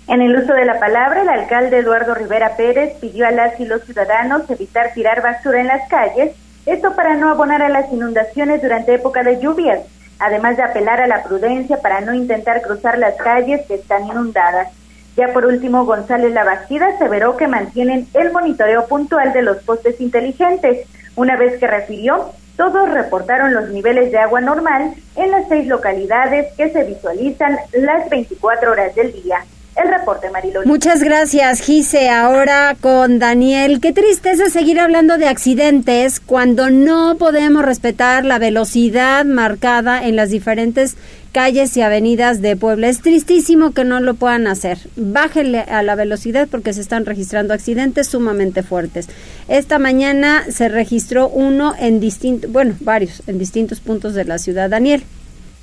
En 0.07 0.21
el 0.21 0.35
uso 0.35 0.53
de 0.53 0.65
la 0.65 0.79
palabra, 0.79 1.21
el 1.21 1.29
alcalde 1.29 1.77
Eduardo 1.77 2.15
Rivera 2.15 2.57
Pérez 2.57 2.95
pidió 2.99 3.27
a 3.27 3.31
las 3.31 3.59
y 3.59 3.65
los 3.65 3.83
ciudadanos 3.83 4.49
evitar 4.49 4.93
tirar 4.93 5.21
basura 5.21 5.61
en 5.61 5.67
las 5.67 5.87
calles, 5.87 6.35
esto 6.65 6.95
para 6.95 7.15
no 7.15 7.29
abonar 7.29 7.61
a 7.61 7.69
las 7.69 7.91
inundaciones 7.91 8.61
durante 8.61 8.95
época 8.95 9.23
de 9.23 9.39
lluvias, 9.39 9.81
además 10.19 10.57
de 10.57 10.63
apelar 10.63 10.99
a 10.99 11.07
la 11.07 11.23
prudencia 11.23 11.77
para 11.81 12.01
no 12.01 12.13
intentar 12.13 12.61
cruzar 12.61 12.97
las 12.97 13.15
calles 13.15 13.65
que 13.67 13.75
están 13.75 14.07
inundadas. 14.07 14.69
Ya 15.15 15.33
por 15.33 15.45
último, 15.45 15.85
González 15.85 16.33
Labastida 16.33 16.87
aseveró 16.87 17.37
que 17.37 17.47
mantienen 17.47 18.07
el 18.13 18.31
monitoreo 18.31 18.87
puntual 18.87 19.33
de 19.33 19.41
los 19.41 19.57
postes 19.63 19.99
inteligentes, 19.99 20.87
una 21.15 21.35
vez 21.35 21.59
que 21.59 21.67
refirió 21.67 22.31
todos 22.59 22.89
reportaron 22.89 23.53
los 23.53 23.69
niveles 23.69 24.11
de 24.11 24.17
agua 24.17 24.41
normal 24.41 24.93
en 25.15 25.31
las 25.31 25.47
seis 25.47 25.65
localidades 25.65 26.53
que 26.57 26.69
se 26.69 26.83
visualizan 26.83 27.57
las 27.71 28.09
24 28.09 28.69
horas 28.69 28.93
del 28.95 29.13
día. 29.13 29.45
El 29.81 29.89
reporte, 29.89 30.29
Mariloli. 30.29 30.67
Muchas 30.67 31.01
gracias, 31.01 31.61
Gise. 31.61 32.09
Ahora 32.09 32.75
con 32.81 33.17
Daniel. 33.17 33.79
Qué 33.79 33.93
tristeza 33.93 34.49
seguir 34.49 34.77
hablando 34.77 35.17
de 35.17 35.27
accidentes 35.27 36.19
cuando 36.19 36.69
no 36.69 37.15
podemos 37.17 37.63
respetar 37.63 38.25
la 38.25 38.39
velocidad 38.39 39.23
marcada 39.23 40.05
en 40.05 40.17
las 40.17 40.31
diferentes 40.31 40.97
calles 41.31 41.77
y 41.77 41.81
avenidas 41.81 42.41
de 42.41 42.57
Puebla. 42.57 42.89
Es 42.89 43.01
tristísimo 43.01 43.71
que 43.71 43.85
no 43.85 44.01
lo 44.01 44.15
puedan 44.15 44.47
hacer. 44.47 44.79
Bájenle 44.97 45.59
a 45.59 45.81
la 45.81 45.95
velocidad 45.95 46.49
porque 46.51 46.73
se 46.73 46.81
están 46.81 47.05
registrando 47.05 47.53
accidentes 47.53 48.07
sumamente 48.07 48.63
fuertes. 48.63 49.07
Esta 49.47 49.79
mañana 49.79 50.43
se 50.49 50.67
registró 50.67 51.29
uno 51.29 51.73
en 51.79 52.01
distintos, 52.01 52.51
bueno, 52.51 52.75
varios 52.81 53.23
en 53.27 53.39
distintos 53.39 53.79
puntos 53.79 54.13
de 54.13 54.25
la 54.25 54.39
ciudad. 54.39 54.69
Daniel. 54.69 55.03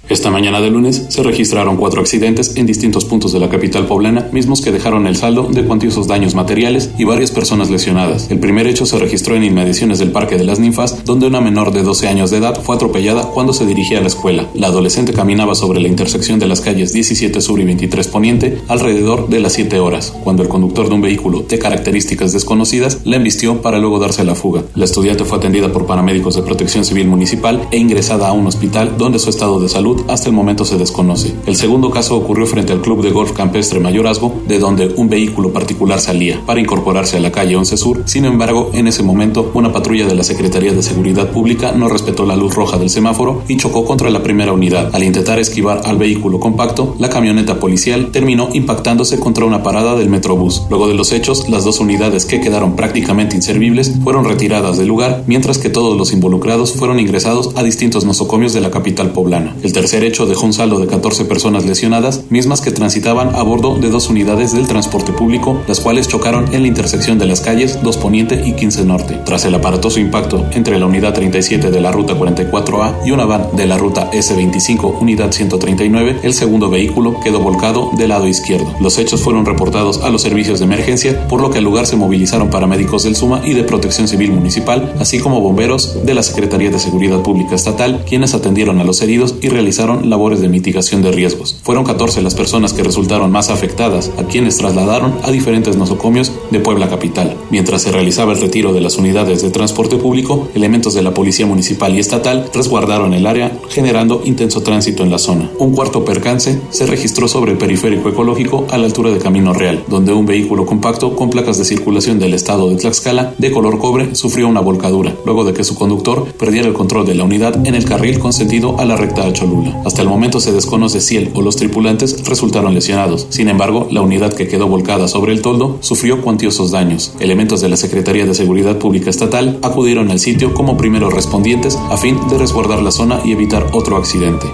Esta 0.09 0.31
mañana 0.31 0.61
de 0.61 0.71
lunes 0.71 1.07
se 1.09 1.25
registraron 1.25 1.77
cuatro 1.77 2.01
accidentes 2.01 2.57
en 2.57 2.65
distintos 2.65 3.05
puntos 3.05 3.33
de 3.33 3.41
la 3.41 3.49
capital 3.49 3.87
poblana, 3.87 4.29
mismos 4.31 4.61
que 4.61 4.71
dejaron 4.71 5.09
el 5.09 5.17
saldo 5.17 5.49
de 5.51 5.65
cuantiosos 5.65 6.07
daños 6.07 6.37
materiales 6.37 6.91
y 6.97 7.03
varias 7.03 7.33
personas 7.33 7.71
lesionadas. 7.71 8.31
El 8.31 8.39
primer 8.39 8.69
hecho 8.69 8.87
se 8.87 9.01
registró 9.01 9.35
en 9.35 9.43
inmediaciones 9.43 9.99
del 9.99 10.13
Parque 10.13 10.37
de 10.37 10.45
las 10.45 10.61
Ninfas, 10.61 11.05
donde 11.05 11.27
una 11.27 11.41
menor 11.41 11.73
de 11.73 11.83
12 11.83 12.07
años 12.07 12.31
de 12.31 12.37
edad 12.37 12.63
fue 12.63 12.77
atropellada 12.77 13.33
cuando 13.33 13.53
se 13.53 13.67
dirigía 13.67 13.99
a 13.99 14.01
la 14.01 14.07
escuela. 14.07 14.49
La 14.55 14.69
adolescente 14.69 15.13
caminaba 15.13 15.57
sobre 15.57 15.81
la 15.81 15.89
intersección 15.89 16.39
de 16.39 16.47
las 16.47 16.61
calles 16.61 16.93
17 16.93 17.41
Sur 17.41 17.59
y 17.59 17.65
23 17.65 18.07
Poniente 18.07 18.59
alrededor 18.69 19.29
de 19.29 19.41
las 19.41 19.55
7 19.55 19.81
horas, 19.81 20.15
cuando 20.23 20.45
el 20.45 20.49
conductor 20.49 20.89
de 20.89 20.95
un 20.95 21.03
vehículo 21.03 21.41
de 21.41 21.59
características 21.59 22.33
desconocidas 22.33 23.01
la 23.03 23.17
embistió 23.17 23.61
para 23.61 23.81
luego 23.81 23.99
darse 23.99 24.23
la 24.23 24.37
fuga. 24.37 24.63
La 24.77 24.85
estudiante 24.85 25.25
fue 25.25 25.39
atendida 25.39 25.73
por 25.73 25.87
paramédicos 25.87 26.37
de 26.37 26.43
protección 26.43 26.85
civil 26.85 27.09
municipal 27.09 27.67
e 27.73 27.79
ingresada 27.79 28.29
a 28.29 28.33
un 28.33 28.47
hospital 28.47 28.95
donde 28.97 29.19
su 29.19 29.31
estado 29.31 29.59
de 29.59 29.69
salud 29.69 29.96
hasta 30.09 30.29
el 30.29 30.35
momento 30.35 30.65
se 30.65 30.77
desconoce. 30.77 31.35
El 31.47 31.57
segundo 31.57 31.91
caso 31.91 32.17
ocurrió 32.17 32.47
frente 32.47 32.73
al 32.73 32.81
Club 32.81 33.03
de 33.03 33.11
Golf 33.11 33.33
Campestre 33.33 33.81
Mayorazgo, 33.81 34.35
de 34.47 34.59
donde 34.59 34.93
un 34.97 35.09
vehículo 35.09 35.53
particular 35.53 36.01
salía 36.01 36.41
para 36.45 36.61
incorporarse 36.61 37.17
a 37.17 37.21
la 37.21 37.33
calle 37.33 37.57
11 37.57 37.77
Sur. 37.77 38.03
Sin 38.07 38.25
embargo, 38.25 38.71
en 38.75 38.87
ese 38.87 39.03
momento, 39.03 39.51
una 39.55 39.73
patrulla 39.73 40.07
de 40.07 40.15
la 40.15 40.25
Secretaría 40.25 40.73
de 40.73 40.83
Seguridad 40.83 41.31
Pública 41.31 41.73
no 41.73 41.89
respetó 41.89 42.27
la 42.27 42.37
luz 42.37 42.55
roja 42.55 42.79
del 42.79 42.91
semáforo 42.91 43.43
y 43.49 43.57
chocó 43.57 43.85
contra 43.85 44.11
la 44.11 44.23
primera 44.23 44.53
unidad. 44.53 44.95
Al 44.95 45.05
intentar 45.05 45.39
esquivar 45.39 45.83
al 45.85 45.99
vehículo 45.99 46.41
compacto, 46.41 46.97
la 46.99 47.09
camioneta 47.09 47.61
policial 47.61 48.11
terminó 48.13 48.49
impactándose 48.53 49.19
contra 49.21 49.45
una 49.45 49.63
parada 49.63 49.97
del 49.97 50.11
Metrobús. 50.11 50.63
Luego 50.71 50.89
de 50.89 50.95
los 50.95 51.13
hechos, 51.13 51.49
las 51.49 51.65
dos 51.65 51.81
unidades 51.81 52.27
que 52.27 52.41
quedaron 52.41 52.77
prácticamente 52.77 53.37
inservibles 53.37 53.93
fueron 54.03 54.25
retiradas 54.25 54.79
del 54.79 54.89
lugar, 54.89 55.25
mientras 55.27 55.59
que 55.59 55.71
todos 55.71 55.97
los 55.97 56.13
involucrados 56.13 56.73
fueron 56.73 57.01
ingresados 57.01 57.51
a 57.55 57.63
distintos 57.63 58.05
nosocomios 58.05 58.53
de 58.53 58.61
la 58.61 58.71
capital 58.71 59.13
poblana. 59.13 59.57
El 59.63 59.73
tercer 59.87 60.03
hecho 60.03 60.27
dejó 60.27 60.47
un 60.47 60.53
saldo 60.53 60.81
de 60.81 60.89
14 60.89 61.27
personas 61.27 61.65
lesionadas, 61.65 62.25
mismas 62.29 62.61
que 62.61 62.73
transitaban 62.73 63.37
a 63.37 63.43
bordo 63.45 63.77
de 63.77 63.89
dos 63.89 64.11
unidades 64.11 64.53
del 64.53 64.67
transporte 64.67 65.13
público, 65.13 65.63
las 65.69 65.79
cuales 65.79 66.09
chocaron 66.09 66.53
en 66.53 66.63
la 66.63 66.67
intersección 66.67 67.21
de 67.21 67.27
las 67.27 67.41
calles 67.41 67.79
2 67.85 67.97
Poniente 67.99 68.43
y 68.45 68.55
15 68.55 68.85
Norte. 68.85 69.21
Tras 69.25 69.45
el 69.45 69.55
aparatoso 69.55 70.01
impacto 70.01 70.45
entre 70.51 70.81
la 70.81 70.87
unidad 70.87 71.15
37 71.15 71.71
de 71.71 71.81
la 71.81 71.93
ruta 71.93 72.19
44A 72.19 73.07
y 73.07 73.13
una 73.13 73.27
van 73.27 73.47
de 73.53 73.65
la 73.69 73.79
ruta 73.79 74.11
S25 74.11 75.03
unidad 75.03 75.31
139, 75.31 76.19
el 76.25 76.35
segundo 76.35 76.69
vehículo 76.69 77.21
quedó 77.21 77.39
volcado 77.39 77.93
del 77.97 78.09
lado 78.09 78.27
izquierdo. 78.27 78.75
Los 78.81 78.99
hechos 78.99 79.21
fueron 79.21 79.47
reportados 79.47 80.03
a 80.03 80.11
los 80.11 80.23
servicios 80.23 80.59
de 80.59 80.65
emergencia, 80.65 81.29
por 81.29 81.41
lo 81.41 81.53
que 81.53 81.59
al 81.59 81.65
lugar 81.65 81.87
se 81.87 81.95
movilizaron 81.95 82.51
paramédicos 82.51 83.05
del 83.05 83.15
SUMA 83.15 83.43
y 83.45 83.55
de 83.55 83.63
Protección 83.63 84.09
Civil 84.09 84.33
Municipal, 84.33 84.95
así 84.99 85.21
como 85.21 85.41
bomberos 85.41 86.05
de 86.05 86.15
la 86.15 86.25
Secretaría 86.25 86.71
de 86.71 86.81
Seguridad 86.81 87.23
Pública 87.23 87.55
Estatal, 87.55 88.05
quienes 88.05 88.35
atendieron 88.35 88.81
a 88.81 88.85
los 88.85 89.01
heridos 89.01 89.37
y 89.41 89.49
realizaron 89.49 89.76
labores 89.79 90.41
de 90.41 90.49
mitigación 90.49 91.03
de 91.03 91.13
riesgos. 91.13 91.59
Fueron 91.63 91.85
14 91.85 92.23
las 92.23 92.35
personas 92.35 92.73
que 92.73 92.83
resultaron 92.83 93.31
más 93.31 93.51
afectadas, 93.51 94.11
a 94.19 94.25
quienes 94.25 94.57
trasladaron 94.59 95.15
a 95.23 95.31
diferentes 95.31 95.77
nosocomios 95.77 96.33
de 96.51 96.61
Puebla 96.61 96.89
capital. 96.89 97.37
Mientras 97.51 97.83
se 97.83 97.93
realizaba 97.93 98.33
el 98.33 98.41
retiro 98.41 98.73
de 98.73 98.81
las 98.81 98.97
unidades 98.97 99.43
de 99.43 99.51
transporte 99.51 99.97
público, 99.97 100.49
elementos 100.55 100.95
de 100.95 101.03
la 101.03 101.15
Policía 101.15 101.47
Municipal 101.47 101.95
y 101.95 102.01
Estatal 102.01 102.51
resguardaron 102.53 103.15
el 103.15 103.27
área, 103.27 103.59
generando 103.69 104.23
intenso 104.25 104.63
tránsito 104.63 105.03
en 105.03 105.11
la 105.11 105.19
zona. 105.19 105.51
Un 105.59 105.73
cuarto 105.73 106.05
percance 106.05 106.61
se 106.71 106.87
registró 106.87 107.29
sobre 107.29 107.53
el 107.53 107.59
periférico 107.59 108.09
ecológico 108.09 108.67
a 108.71 108.79
la 108.79 108.87
altura 108.87 109.11
de 109.11 109.19
Camino 109.19 109.53
Real, 109.53 109.85
donde 109.89 110.13
un 110.13 110.27
vehículo 110.27 110.67
compacto 110.67 111.15
con 111.15 111.31
placas 111.31 111.59
de 111.59 111.65
circulación 111.65 112.19
del 112.19 112.35
estado 112.35 112.69
de 112.69 112.77
Tlaxcala 112.77 113.35
de 113.39 113.51
color 113.51 113.79
cobre 113.79 114.15
sufrió 114.15 114.49
una 114.49 114.61
volcadura, 114.61 115.15
luego 115.25 115.45
de 115.45 115.53
que 115.53 115.65
su 115.65 115.75
conductor 115.75 116.27
perdiera 116.39 116.69
el 116.69 116.75
control 116.75 117.07
de 117.07 117.15
la 117.15 117.25
unidad 117.25 117.67
en 117.67 117.75
el 117.75 117.85
carril 117.85 118.19
con 118.19 118.33
sentido 118.33 118.79
a 118.79 118.85
la 118.85 118.97
recta 118.97 119.27
a 119.27 119.33
Cholula. 119.33 119.56
Hasta 119.85 120.03
el 120.03 120.09
momento 120.09 120.41
se 120.41 120.53
desconoce 120.53 121.01
si 121.01 121.17
él 121.17 121.31
o 121.35 121.43
los 121.43 121.57
tripulantes 121.57 122.25
resultaron 122.27 122.75
lesionados. 122.75 123.27
Sin 123.31 123.49
embargo, 123.49 123.89
la 123.91 124.03
unidad 124.03 124.33
que 124.33 124.49
quedó 124.49 124.67
volcada 124.67 125.09
sobre 125.09 125.33
el 125.33 125.43
toldo 125.43 125.79
sufrió 125.81 126.23
cuantiosos 126.23 126.71
daños. 126.71 127.15
Elementos 127.21 127.61
de 127.61 127.69
la 127.69 127.77
Secretaría 127.77 128.27
de 128.27 128.35
Seguridad 128.35 128.79
Pública 128.79 129.11
Estatal 129.11 129.59
acudieron 129.63 130.11
al 130.11 130.19
sitio 130.19 130.55
como 130.55 130.77
primeros 130.77 131.15
respondientes 131.15 131.77
a 131.77 131.97
fin 131.97 132.19
de 132.29 132.39
resguardar 132.39 132.83
la 132.83 132.91
zona 132.91 133.21
y 133.25 133.33
evitar 133.33 133.67
otro 133.73 133.97
accidente. 133.97 134.47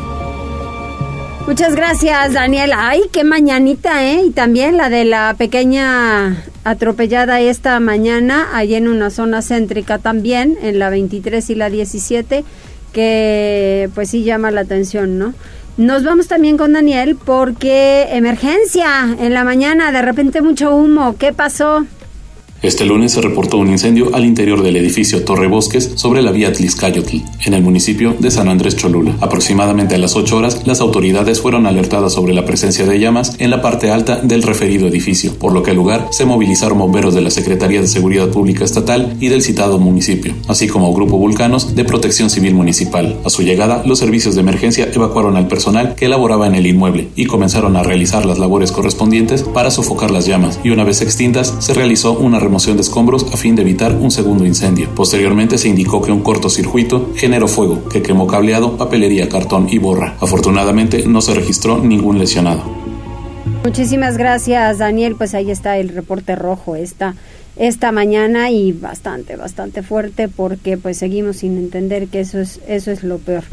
Muchas 1.46 1.74
gracias, 1.74 2.34
Daniel. 2.34 2.70
Ay, 2.74 3.02
qué 3.10 3.24
mañanita, 3.24 4.04
¿eh? 4.04 4.22
Y 4.26 4.30
también 4.30 4.76
la 4.76 4.88
de 4.88 5.04
la 5.04 5.34
pequeña 5.36 6.44
atropellada 6.62 7.40
esta 7.40 7.80
mañana, 7.80 8.48
ahí 8.52 8.76
en 8.76 8.86
una 8.86 9.10
zona 9.10 9.42
céntrica 9.42 9.98
también, 9.98 10.56
en 10.62 10.78
la 10.78 10.88
23 10.88 11.50
y 11.50 11.54
la 11.56 11.68
17, 11.68 12.44
que 12.92 13.90
pues 13.94 14.10
sí 14.10 14.24
llama 14.24 14.50
la 14.50 14.62
atención, 14.62 15.18
¿no? 15.18 15.34
Nos 15.76 16.04
vamos 16.04 16.28
también 16.28 16.58
con 16.58 16.74
Daniel 16.74 17.16
porque 17.16 18.08
emergencia 18.10 19.16
en 19.18 19.32
la 19.32 19.42
mañana, 19.42 19.90
de 19.90 20.02
repente 20.02 20.42
mucho 20.42 20.74
humo. 20.74 21.16
¿Qué 21.18 21.32
pasó? 21.32 21.86
Este 22.62 22.84
lunes 22.84 23.10
se 23.10 23.20
reportó 23.20 23.58
un 23.58 23.70
incendio 23.70 24.14
al 24.14 24.24
interior 24.24 24.62
del 24.62 24.76
edificio 24.76 25.24
Torre 25.24 25.48
Bosques 25.48 25.94
sobre 25.96 26.22
la 26.22 26.30
vía 26.30 26.52
Tliscayotl, 26.52 27.16
en 27.44 27.54
el 27.54 27.62
municipio 27.62 28.14
de 28.16 28.30
San 28.30 28.48
Andrés 28.48 28.76
Cholula. 28.76 29.16
Aproximadamente 29.20 29.96
a 29.96 29.98
las 29.98 30.14
8 30.14 30.36
horas, 30.36 30.62
las 30.64 30.80
autoridades 30.80 31.40
fueron 31.40 31.66
alertadas 31.66 32.12
sobre 32.12 32.34
la 32.34 32.44
presencia 32.44 32.86
de 32.86 33.00
llamas 33.00 33.34
en 33.40 33.50
la 33.50 33.62
parte 33.62 33.90
alta 33.90 34.20
del 34.22 34.44
referido 34.44 34.86
edificio, 34.86 35.36
por 35.40 35.52
lo 35.52 35.64
que 35.64 35.72
al 35.72 35.76
lugar 35.76 36.06
se 36.12 36.24
movilizaron 36.24 36.78
bomberos 36.78 37.14
de 37.14 37.22
la 37.22 37.32
Secretaría 37.32 37.80
de 37.80 37.88
Seguridad 37.88 38.28
Pública 38.28 38.64
Estatal 38.64 39.16
y 39.18 39.26
del 39.26 39.42
citado 39.42 39.80
municipio, 39.80 40.32
así 40.46 40.68
como 40.68 40.94
Grupo 40.94 41.18
Vulcanos 41.18 41.74
de 41.74 41.84
Protección 41.84 42.30
Civil 42.30 42.54
Municipal. 42.54 43.18
A 43.24 43.30
su 43.30 43.42
llegada, 43.42 43.82
los 43.86 43.98
servicios 43.98 44.36
de 44.36 44.42
emergencia 44.42 44.88
evacuaron 44.94 45.36
al 45.36 45.48
personal 45.48 45.96
que 45.96 46.06
laboraba 46.06 46.46
en 46.46 46.54
el 46.54 46.68
inmueble 46.68 47.08
y 47.16 47.26
comenzaron 47.26 47.76
a 47.76 47.82
realizar 47.82 48.24
las 48.24 48.38
labores 48.38 48.70
correspondientes 48.70 49.42
para 49.42 49.72
sofocar 49.72 50.12
las 50.12 50.26
llamas, 50.26 50.60
y 50.62 50.70
una 50.70 50.84
vez 50.84 51.02
extintas, 51.02 51.56
se 51.58 51.74
realizó 51.74 52.12
una 52.12 52.38
remoción 52.52 52.76
de 52.76 52.82
escombros 52.82 53.32
a 53.32 53.38
fin 53.38 53.56
de 53.56 53.62
evitar 53.62 53.94
un 53.94 54.10
segundo 54.10 54.44
incendio. 54.44 54.90
Posteriormente 54.94 55.56
se 55.56 55.68
indicó 55.68 56.02
que 56.02 56.12
un 56.12 56.20
cortocircuito 56.20 57.12
generó 57.16 57.48
fuego 57.48 57.88
que 57.88 58.02
quemó 58.02 58.26
cableado, 58.26 58.76
papelería, 58.76 59.26
cartón 59.26 59.68
y 59.70 59.78
borra. 59.78 60.18
Afortunadamente 60.20 61.06
no 61.06 61.22
se 61.22 61.32
registró 61.32 61.78
ningún 61.78 62.18
lesionado. 62.18 62.62
Muchísimas 63.64 64.18
gracias 64.18 64.76
Daniel, 64.76 65.14
pues 65.16 65.32
ahí 65.32 65.50
está 65.50 65.78
el 65.78 65.88
reporte 65.88 66.36
rojo 66.36 66.76
esta 66.76 67.14
esta 67.56 67.90
mañana 67.90 68.50
y 68.50 68.72
bastante 68.72 69.36
bastante 69.36 69.82
fuerte 69.82 70.28
porque 70.28 70.76
pues 70.76 70.98
seguimos 70.98 71.38
sin 71.38 71.56
entender 71.56 72.08
que 72.08 72.20
eso 72.20 72.38
es 72.38 72.60
eso 72.68 72.90
es 72.90 73.02
lo 73.02 73.16
peor. 73.16 73.44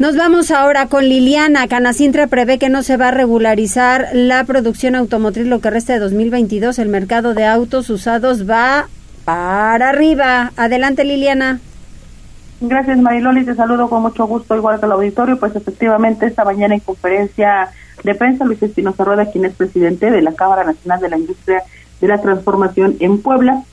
Nos 0.00 0.16
vamos 0.16 0.50
ahora 0.50 0.86
con 0.86 1.04
Liliana. 1.04 1.68
Canacintra 1.68 2.26
prevé 2.26 2.58
que 2.58 2.70
no 2.70 2.82
se 2.82 2.96
va 2.96 3.08
a 3.08 3.10
regularizar 3.10 4.08
la 4.14 4.42
producción 4.44 4.94
automotriz 4.94 5.46
lo 5.46 5.60
que 5.60 5.68
resta 5.68 5.92
de 5.92 5.98
2022. 5.98 6.78
El 6.78 6.88
mercado 6.88 7.34
de 7.34 7.44
autos 7.44 7.90
usados 7.90 8.48
va 8.48 8.88
para 9.26 9.90
arriba. 9.90 10.52
Adelante, 10.56 11.04
Liliana. 11.04 11.60
Gracias, 12.62 12.96
Mariloli. 12.96 13.44
Te 13.44 13.54
saludo 13.54 13.90
con 13.90 14.00
mucho 14.00 14.26
gusto, 14.26 14.56
igual 14.56 14.80
que 14.80 14.86
el 14.86 14.92
auditorio. 14.92 15.38
Pues 15.38 15.54
efectivamente, 15.54 16.24
esta 16.24 16.46
mañana 16.46 16.72
en 16.72 16.80
conferencia 16.80 17.68
de 18.02 18.14
prensa, 18.14 18.46
Luis 18.46 18.62
Espinosa 18.62 19.04
Rueda, 19.04 19.30
quien 19.30 19.44
es 19.44 19.52
presidente 19.52 20.10
de 20.10 20.22
la 20.22 20.32
Cámara 20.32 20.64
Nacional 20.64 21.00
de 21.00 21.10
la 21.10 21.18
Industria 21.18 21.62
de 22.00 22.08
la 22.08 22.22
Transformación 22.22 22.96
en 23.00 23.20
Puebla, 23.20 23.64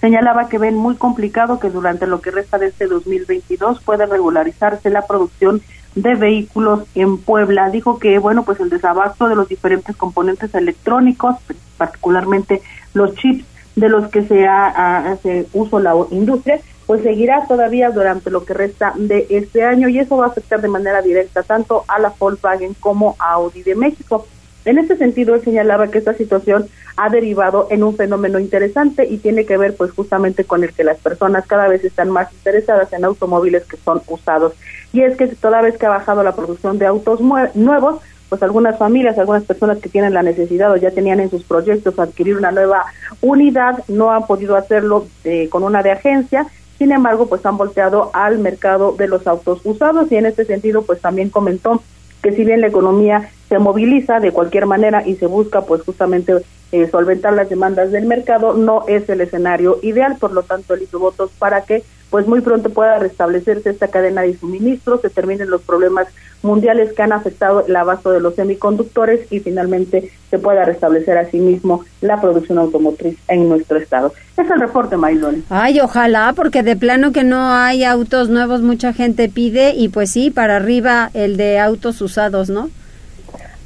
señalaba 0.00 0.48
que 0.48 0.58
ven 0.58 0.74
muy 0.74 0.96
complicado 0.96 1.60
que 1.60 1.70
durante 1.70 2.08
lo 2.08 2.20
que 2.20 2.32
resta 2.32 2.58
de 2.58 2.66
este 2.66 2.86
2022 2.86 3.80
pueda 3.82 4.06
regularizarse 4.06 4.90
la 4.90 5.06
producción 5.06 5.62
de 5.96 6.14
vehículos 6.14 6.84
en 6.94 7.18
Puebla. 7.18 7.70
Dijo 7.70 7.98
que, 7.98 8.18
bueno, 8.18 8.44
pues 8.44 8.60
el 8.60 8.70
desabasto 8.70 9.28
de 9.28 9.34
los 9.34 9.48
diferentes 9.48 9.96
componentes 9.96 10.54
electrónicos, 10.54 11.36
particularmente 11.76 12.62
los 12.94 13.14
chips 13.16 13.44
de 13.74 13.88
los 13.88 14.08
que 14.08 14.22
se 14.22 14.46
hace 14.46 15.46
uso 15.52 15.80
la 15.80 15.94
industria, 16.10 16.60
pues 16.86 17.02
seguirá 17.02 17.46
todavía 17.48 17.90
durante 17.90 18.30
lo 18.30 18.44
que 18.44 18.54
resta 18.54 18.92
de 18.96 19.26
este 19.30 19.64
año 19.64 19.88
y 19.88 19.98
eso 19.98 20.16
va 20.16 20.26
a 20.26 20.28
afectar 20.28 20.60
de 20.60 20.68
manera 20.68 21.02
directa 21.02 21.42
tanto 21.42 21.84
a 21.88 21.98
la 21.98 22.12
Volkswagen 22.16 22.74
como 22.74 23.16
a 23.18 23.32
Audi 23.32 23.62
de 23.62 23.74
México. 23.74 24.26
En 24.66 24.78
este 24.78 24.96
sentido, 24.96 25.36
él 25.36 25.42
señalaba 25.42 25.88
que 25.88 25.98
esta 25.98 26.12
situación 26.12 26.66
ha 26.96 27.08
derivado 27.08 27.68
en 27.70 27.84
un 27.84 27.96
fenómeno 27.96 28.40
interesante 28.40 29.06
y 29.06 29.18
tiene 29.18 29.46
que 29.46 29.56
ver 29.56 29.76
pues 29.76 29.92
justamente 29.92 30.44
con 30.44 30.64
el 30.64 30.72
que 30.72 30.82
las 30.82 30.98
personas 30.98 31.46
cada 31.46 31.68
vez 31.68 31.84
están 31.84 32.10
más 32.10 32.32
interesadas 32.32 32.92
en 32.92 33.04
automóviles 33.04 33.64
que 33.64 33.76
son 33.76 34.02
usados. 34.08 34.54
Y 34.92 35.02
es 35.02 35.16
que 35.16 35.28
toda 35.28 35.62
vez 35.62 35.78
que 35.78 35.86
ha 35.86 35.90
bajado 35.90 36.24
la 36.24 36.34
producción 36.34 36.78
de 36.78 36.86
autos 36.86 37.20
nuevos, 37.54 38.00
pues 38.28 38.42
algunas 38.42 38.76
familias, 38.76 39.18
algunas 39.18 39.44
personas 39.44 39.78
que 39.78 39.88
tienen 39.88 40.14
la 40.14 40.24
necesidad 40.24 40.72
o 40.72 40.76
ya 40.76 40.90
tenían 40.90 41.20
en 41.20 41.30
sus 41.30 41.44
proyectos 41.44 41.96
adquirir 42.00 42.36
una 42.36 42.50
nueva 42.50 42.86
unidad, 43.20 43.84
no 43.86 44.10
han 44.10 44.26
podido 44.26 44.56
hacerlo 44.56 45.06
eh, 45.22 45.48
con 45.48 45.62
una 45.62 45.84
de 45.84 45.92
agencia, 45.92 46.46
sin 46.78 46.92
embargo, 46.92 47.26
pues 47.26 47.46
han 47.46 47.56
volteado 47.56 48.10
al 48.12 48.38
mercado 48.38 48.92
de 48.92 49.08
los 49.08 49.26
autos 49.26 49.60
usados 49.64 50.10
y 50.12 50.16
en 50.16 50.26
este 50.26 50.44
sentido, 50.44 50.82
pues 50.82 51.00
también 51.00 51.30
comentó 51.30 51.82
que 52.26 52.32
si 52.32 52.44
bien 52.44 52.60
la 52.60 52.66
economía 52.66 53.30
se 53.48 53.60
moviliza 53.60 54.18
de 54.18 54.32
cualquier 54.32 54.66
manera 54.66 55.06
y 55.06 55.14
se 55.14 55.26
busca 55.26 55.60
pues 55.60 55.82
justamente 55.82 56.34
eh, 56.72 56.88
solventar 56.90 57.32
las 57.34 57.48
demandas 57.48 57.92
del 57.92 58.06
mercado, 58.06 58.54
no 58.54 58.82
es 58.88 59.08
el 59.08 59.20
escenario 59.20 59.78
ideal, 59.82 60.16
por 60.18 60.32
lo 60.32 60.42
tanto 60.42 60.74
el 60.74 60.82
hizo 60.82 60.98
votos 60.98 61.30
para 61.38 61.60
que 61.60 61.84
pues 62.10 62.26
muy 62.26 62.40
pronto 62.40 62.70
pueda 62.70 62.98
restablecerse 62.98 63.70
esta 63.70 63.88
cadena 63.88 64.22
de 64.22 64.36
suministro, 64.36 64.98
se 65.00 65.10
terminen 65.10 65.50
los 65.50 65.62
problemas 65.62 66.08
mundiales 66.42 66.92
que 66.92 67.02
han 67.02 67.12
afectado 67.12 67.66
el 67.66 67.74
abasto 67.74 68.10
de 68.10 68.20
los 68.20 68.34
semiconductores 68.34 69.30
y 69.30 69.40
finalmente 69.40 70.10
se 70.30 70.38
pueda 70.38 70.64
restablecer 70.64 71.18
asimismo 71.18 71.84
la 72.00 72.20
producción 72.20 72.58
automotriz 72.58 73.18
en 73.28 73.48
nuestro 73.48 73.78
estado. 73.78 74.12
Es 74.36 74.48
el 74.48 74.60
reporte, 74.60 74.96
Maylon. 74.96 75.44
Ay, 75.50 75.80
ojalá, 75.80 76.32
porque 76.36 76.62
de 76.62 76.76
plano 76.76 77.12
que 77.12 77.24
no 77.24 77.52
hay 77.52 77.84
autos 77.84 78.28
nuevos, 78.28 78.62
mucha 78.62 78.92
gente 78.92 79.28
pide 79.28 79.74
y 79.74 79.88
pues 79.88 80.10
sí, 80.10 80.30
para 80.30 80.56
arriba 80.56 81.10
el 81.14 81.36
de 81.36 81.58
autos 81.58 82.00
usados, 82.00 82.48
¿no? 82.48 82.70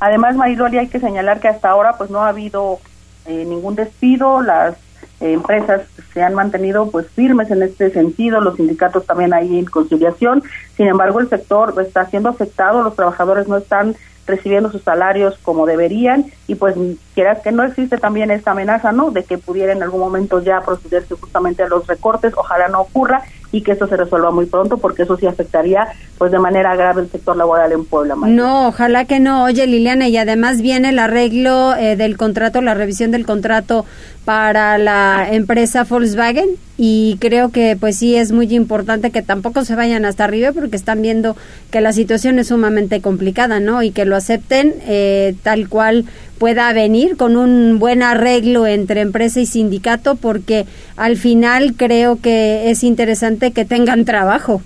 Además, 0.01 0.35
Mayloli, 0.35 0.79
hay 0.79 0.89
que 0.89 0.99
señalar 0.99 1.41
que 1.41 1.49
hasta 1.49 1.69
ahora 1.69 1.97
pues 1.99 2.09
no 2.09 2.23
ha 2.23 2.29
habido 2.29 2.79
eh, 3.27 3.45
ningún 3.45 3.75
despido, 3.75 4.41
las 4.41 4.77
empresas 5.21 5.83
se 6.13 6.23
han 6.23 6.35
mantenido 6.35 6.91
pues 6.91 7.07
firmes 7.09 7.51
en 7.51 7.63
este 7.63 7.91
sentido, 7.91 8.41
los 8.41 8.57
sindicatos 8.57 9.07
también 9.07 9.35
ahí 9.35 9.59
en 9.59 9.67
conciliación, 9.67 10.43
sin 10.77 10.87
embargo 10.87 11.21
el 11.21 11.29
sector 11.29 11.75
está 11.81 12.07
siendo 12.07 12.31
afectado, 12.31 12.83
los 12.83 12.97
trabajadores 12.97 13.47
no 13.47 13.57
están 13.57 13.95
recibiendo 14.27 14.71
sus 14.71 14.83
salarios 14.83 15.39
como 15.43 15.67
deberían 15.67 16.27
y 16.47 16.55
pues 16.55 16.75
quieras 17.15 17.41
que 17.43 17.53
no 17.53 17.65
existe 17.65 17.99
también 17.99 18.31
esta 18.31 18.53
amenaza, 18.53 18.93
¿no? 18.93 19.11
De 19.11 19.25
que 19.25 19.39
pudiera 19.39 19.73
en 19.73 19.83
algún 19.83 20.01
momento 20.01 20.41
ya 20.41 20.61
procederse 20.61 21.17
justamente 21.17 21.63
a 21.63 21.69
los 21.69 21.87
recortes, 21.87 22.33
ojalá 22.37 22.69
no 22.69 22.83
ocurra 22.83 23.23
y 23.53 23.63
que 23.63 23.73
esto 23.73 23.87
se 23.87 23.97
resuelva 23.97 24.31
muy 24.31 24.47
pronto 24.47 24.79
porque 24.79 25.03
eso 25.03 25.17
sí 25.17 25.27
afectaría 25.27 25.89
pues 26.19 26.33
de 26.33 26.39
manera 26.39 26.77
grave 26.77 27.03
el 27.03 27.11
sector 27.11 27.37
laboral 27.37 27.73
en 27.73 27.85
Puebla. 27.85 28.15
No, 28.15 28.69
ojalá 28.69 29.07
que 29.07 29.21
no. 29.21 29.45
Oye 29.45 29.67
Liliana, 29.67 30.09
y 30.09 30.17
además 30.17 30.61
viene 30.61 30.91
el 30.91 30.99
arreglo 30.99 31.75
eh, 31.77 31.97
del 31.97 32.17
contrato, 32.17 32.61
la 32.61 32.75
revisión 32.75 33.11
del 33.11 33.27
contrato 33.27 33.85
para 34.25 34.79
la 34.79 35.29
empresa 35.31 35.85
Volkswagen 35.85 36.51
y 36.77 37.17
creo 37.21 37.51
que 37.51 37.77
pues 37.79 37.97
sí 37.97 38.17
es 38.17 38.33
muy 38.33 38.55
importante 38.55 39.11
que 39.11 39.23
tampoco 39.23 39.65
se 39.65 39.75
vayan 39.75 40.05
hasta 40.05 40.25
arriba 40.25 40.53
porque 40.53 40.77
están 40.77 41.03
viendo 41.03 41.37
que 41.71 41.81
la 41.81 41.93
situación 41.93 42.39
es 42.39 42.49
sumamente 42.49 43.01
complicada, 43.01 43.61
¿no? 43.61 43.83
Y 43.83 43.91
que 43.91 44.05
lo 44.05 44.17
acepten 44.17 44.75
eh, 44.87 45.35
tal 45.43 45.69
cual 45.69 46.05
pueda 46.41 46.73
venir 46.73 47.19
con 47.19 47.37
un 47.37 47.79
buen 47.79 48.03
arreglo 48.03 48.67
entre 48.67 49.03
empresa 49.03 49.41
y 49.41 49.47
sindicato 49.47 50.17
porque 50.17 50.65
al 50.97 51.19
final 51.19 51.75
creo 51.77 52.19
que 52.19 52.71
es 52.71 52.83
interesante 52.83 53.53
que 53.53 53.67
tengan 53.67 54.07
trabajo. 54.07 54.63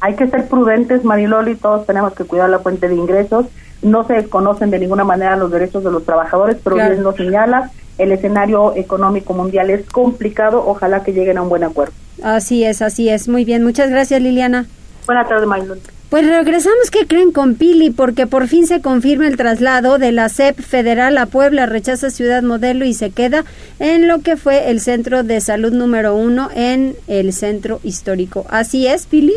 Hay 0.00 0.16
que 0.16 0.26
ser 0.26 0.48
prudentes, 0.48 1.04
Mariloli, 1.04 1.54
todos 1.54 1.86
tenemos 1.86 2.12
que 2.14 2.24
cuidar 2.24 2.50
la 2.50 2.58
fuente 2.58 2.88
de 2.88 2.96
ingresos. 2.96 3.46
No 3.82 4.04
se 4.04 4.14
desconocen 4.14 4.70
de 4.70 4.80
ninguna 4.80 5.04
manera 5.04 5.36
los 5.36 5.52
derechos 5.52 5.84
de 5.84 5.92
los 5.92 6.04
trabajadores, 6.04 6.56
pero 6.62 6.74
bien 6.74 7.00
lo 7.04 7.12
señalas, 7.12 7.70
el 7.98 8.10
escenario 8.10 8.74
económico 8.74 9.32
mundial 9.32 9.70
es 9.70 9.86
complicado, 9.88 10.64
ojalá 10.66 11.04
que 11.04 11.12
lleguen 11.12 11.38
a 11.38 11.42
un 11.42 11.48
buen 11.48 11.62
acuerdo. 11.62 11.92
Así 12.20 12.64
es, 12.64 12.82
así 12.82 13.08
es. 13.08 13.28
Muy 13.28 13.44
bien, 13.44 13.62
muchas 13.62 13.90
gracias 13.90 14.20
Liliana. 14.20 14.66
Buenas 15.06 15.28
tardes, 15.28 15.46
Mariloli. 15.46 15.80
Pues 16.10 16.26
regresamos, 16.26 16.90
que 16.90 17.06
creen 17.06 17.32
con 17.32 17.56
Pili? 17.56 17.90
Porque 17.90 18.26
por 18.28 18.46
fin 18.46 18.66
se 18.66 18.80
confirma 18.80 19.26
el 19.26 19.36
traslado 19.36 19.98
de 19.98 20.12
la 20.12 20.28
CEP 20.28 20.60
federal 20.60 21.18
a 21.18 21.26
Puebla, 21.26 21.66
rechaza 21.66 22.10
Ciudad 22.10 22.42
Modelo 22.42 22.84
y 22.84 22.94
se 22.94 23.10
queda 23.10 23.44
en 23.80 24.06
lo 24.06 24.20
que 24.20 24.36
fue 24.36 24.70
el 24.70 24.80
centro 24.80 25.24
de 25.24 25.40
salud 25.40 25.72
número 25.72 26.14
uno 26.14 26.48
en 26.54 26.94
el 27.08 27.32
centro 27.32 27.80
histórico. 27.82 28.46
¿Así 28.50 28.86
es, 28.86 29.06
Pili? 29.06 29.34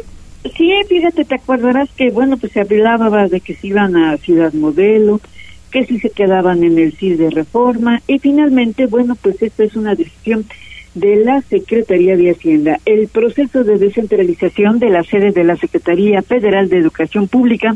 Sí, 0.55 0.71
fíjate, 0.87 1.25
te 1.25 1.35
acordarás 1.35 1.89
que, 1.97 2.11
bueno, 2.11 2.37
pues 2.37 2.53
se 2.53 2.61
hablaba 2.61 3.27
de 3.27 3.41
que 3.41 3.55
se 3.55 3.67
iban 3.67 3.95
a 3.95 4.17
Ciudad 4.17 4.53
Modelo, 4.53 5.19
que 5.71 5.85
si 5.85 5.99
se 5.99 6.11
quedaban 6.11 6.63
en 6.63 6.77
el 6.77 6.93
CIR 6.93 7.17
de 7.17 7.29
reforma, 7.31 8.01
y 8.07 8.19
finalmente, 8.19 8.85
bueno, 8.85 9.15
pues 9.21 9.41
esta 9.41 9.63
es 9.63 9.75
una 9.75 9.95
decisión 9.95 10.45
de 10.95 11.17
la 11.17 11.41
Secretaría 11.41 12.17
de 12.17 12.31
Hacienda. 12.31 12.79
El 12.85 13.07
proceso 13.07 13.63
de 13.63 13.77
descentralización 13.77 14.79
de 14.79 14.89
la 14.89 15.03
sede 15.03 15.31
de 15.31 15.43
la 15.43 15.55
Secretaría 15.55 16.21
Federal 16.21 16.69
de 16.69 16.77
Educación 16.77 17.27
Pública 17.27 17.75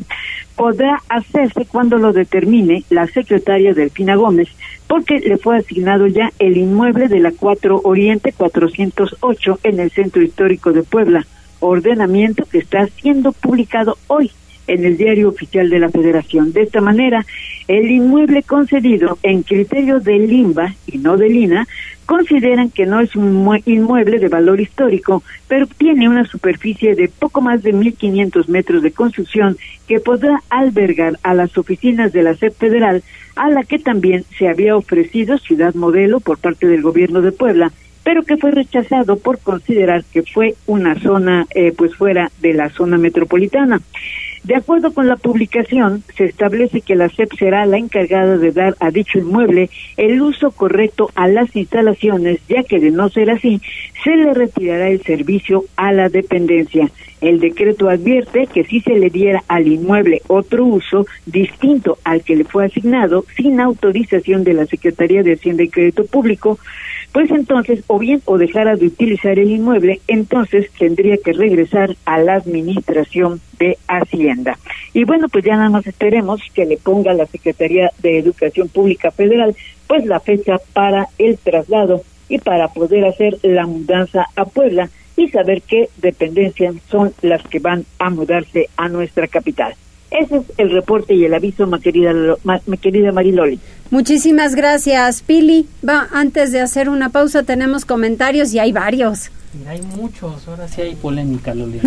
podrá 0.55 1.01
hacerse 1.09 1.65
cuando 1.65 1.97
lo 1.97 2.13
determine 2.13 2.83
la 2.89 3.07
secretaria 3.07 3.73
Delfina 3.73 4.15
Gómez, 4.15 4.49
porque 4.87 5.19
le 5.19 5.37
fue 5.37 5.57
asignado 5.57 6.07
ya 6.07 6.31
el 6.39 6.57
inmueble 6.57 7.07
de 7.07 7.19
la 7.19 7.31
4 7.31 7.81
Oriente 7.83 8.33
408 8.35 9.59
en 9.63 9.79
el 9.79 9.91
Centro 9.91 10.21
Histórico 10.21 10.71
de 10.71 10.83
Puebla, 10.83 11.25
ordenamiento 11.59 12.45
que 12.45 12.59
está 12.59 12.87
siendo 12.87 13.31
publicado 13.31 13.97
hoy 14.07 14.31
en 14.67 14.85
el 14.85 14.97
diario 14.97 15.29
oficial 15.29 15.69
de 15.69 15.79
la 15.79 15.89
Federación. 15.89 16.53
De 16.53 16.61
esta 16.61 16.81
manera, 16.81 17.25
el 17.67 17.89
inmueble 17.89 18.43
concedido 18.43 19.17
en 19.23 19.43
criterio 19.43 19.99
de 19.99 20.19
Limba 20.19 20.73
y 20.87 20.97
no 20.97 21.17
de 21.17 21.29
Lina 21.29 21.67
consideran 22.05 22.69
que 22.69 22.85
no 22.85 22.99
es 22.99 23.15
un 23.15 23.61
inmueble 23.65 24.19
de 24.19 24.27
valor 24.27 24.59
histórico, 24.59 25.23
pero 25.47 25.67
tiene 25.67 26.09
una 26.09 26.25
superficie 26.25 26.95
de 26.95 27.07
poco 27.07 27.41
más 27.41 27.63
de 27.63 27.73
1.500 27.73 28.47
metros 28.47 28.83
de 28.83 28.91
construcción 28.91 29.57
que 29.87 29.99
podrá 29.99 30.41
albergar 30.49 31.17
a 31.23 31.33
las 31.33 31.57
oficinas 31.57 32.11
de 32.11 32.23
la 32.23 32.35
SEP 32.35 32.53
federal, 32.55 33.03
a 33.35 33.49
la 33.49 33.63
que 33.63 33.79
también 33.79 34.25
se 34.37 34.49
había 34.49 34.75
ofrecido 34.75 35.37
Ciudad 35.37 35.73
Modelo 35.75 36.19
por 36.19 36.37
parte 36.37 36.67
del 36.67 36.81
gobierno 36.81 37.21
de 37.21 37.31
Puebla 37.31 37.71
pero 38.03 38.23
que 38.23 38.37
fue 38.37 38.51
rechazado 38.51 39.17
por 39.17 39.39
considerar 39.39 40.03
que 40.11 40.23
fue 40.23 40.55
una 40.67 40.99
zona 40.99 41.47
eh, 41.55 41.73
pues 41.75 41.95
fuera 41.95 42.31
de 42.41 42.53
la 42.53 42.69
zona 42.69 42.97
metropolitana. 42.97 43.81
De 44.43 44.57
acuerdo 44.57 44.93
con 44.93 45.07
la 45.07 45.15
publicación, 45.15 46.03
se 46.17 46.25
establece 46.25 46.81
que 46.81 46.95
la 46.95 47.07
SEP 47.07 47.31
será 47.39 47.65
la 47.65 47.77
encargada 47.77 48.37
de 48.37 48.51
dar 48.51 48.75
a 48.81 48.91
dicho 48.91 49.17
inmueble 49.17 49.69
el 49.95 50.21
uso 50.21 50.51
correcto 50.51 51.09
a 51.15 51.29
las 51.29 51.55
instalaciones, 51.55 52.41
ya 52.49 52.63
que 52.63 52.79
de 52.79 52.91
no 52.91 53.07
ser 53.09 53.31
así, 53.31 53.61
se 54.03 54.15
le 54.17 54.33
retirará 54.33 54.89
el 54.89 55.01
servicio 55.01 55.63
a 55.77 55.93
la 55.93 56.09
dependencia. 56.09 56.89
El 57.21 57.39
decreto 57.39 57.87
advierte 57.87 58.47
que 58.47 58.65
si 58.65 58.81
se 58.81 58.95
le 58.95 59.09
diera 59.09 59.41
al 59.47 59.65
inmueble 59.65 60.21
otro 60.27 60.65
uso 60.65 61.05
distinto 61.25 61.97
al 62.03 62.21
que 62.21 62.35
le 62.35 62.43
fue 62.43 62.65
asignado, 62.65 63.23
sin 63.37 63.61
autorización 63.61 64.43
de 64.43 64.55
la 64.55 64.65
Secretaría 64.65 65.23
de 65.23 65.35
Hacienda 65.35 65.63
y 65.63 65.69
Crédito 65.69 66.03
Público, 66.03 66.59
pues 67.13 67.29
entonces 67.29 67.83
o 67.87 67.99
bien 67.99 68.21
o 68.25 68.37
dejara 68.37 68.75
de 68.75 68.87
utilizar 68.87 69.37
el 69.37 69.51
inmueble, 69.51 70.01
entonces 70.07 70.69
tendría 70.77 71.15
que 71.17 71.31
regresar 71.31 71.95
a 72.05 72.17
la 72.17 72.33
administración 72.33 73.39
de 73.59 73.77
Hacienda. 73.87 74.57
Y 74.93 75.05
bueno, 75.05 75.29
pues 75.29 75.45
ya 75.45 75.55
nada 75.55 75.69
más 75.69 75.85
esperemos 75.85 76.41
que 76.53 76.65
le 76.65 76.77
ponga 76.77 77.13
la 77.13 77.27
Secretaría 77.27 77.91
de 78.01 78.17
Educación 78.17 78.67
Pública 78.67 79.11
Federal 79.11 79.55
pues 79.87 80.05
la 80.05 80.19
fecha 80.19 80.57
para 80.73 81.07
el 81.19 81.37
traslado 81.37 82.01
y 82.29 82.39
para 82.39 82.69
poder 82.69 83.05
hacer 83.05 83.37
la 83.43 83.67
mudanza 83.67 84.25
a 84.35 84.45
Puebla 84.45 84.89
y 85.15 85.29
saber 85.29 85.61
qué 85.61 85.89
dependencias 85.97 86.75
son 86.89 87.13
las 87.21 87.43
que 87.43 87.59
van 87.59 87.85
a 87.99 88.09
mudarse 88.09 88.69
a 88.75 88.89
nuestra 88.89 89.27
capital. 89.27 89.75
Ese 90.13 90.37
es 90.37 90.43
el 90.57 90.71
reporte 90.71 91.15
y 91.15 91.25
el 91.25 91.33
aviso, 91.33 91.65
mi 91.65 91.79
querida, 91.79 92.13
mi 92.67 92.77
querida 92.77 93.11
Mariloli. 93.11 93.59
Muchísimas 93.89 94.55
gracias, 94.55 95.21
Pili. 95.21 95.67
Va, 95.87 96.07
antes 96.11 96.51
de 96.51 96.61
hacer 96.61 96.87
una 96.87 97.09
pausa 97.09 97.43
tenemos 97.43 97.85
comentarios 97.85 98.53
y 98.53 98.59
hay 98.59 98.71
varios. 98.71 99.31
hay 99.67 99.81
muchos, 99.81 100.47
ahora 100.47 100.67
sí 100.67 100.81
hay 100.81 100.95
polémica, 100.95 101.53
Loli. 101.53 101.79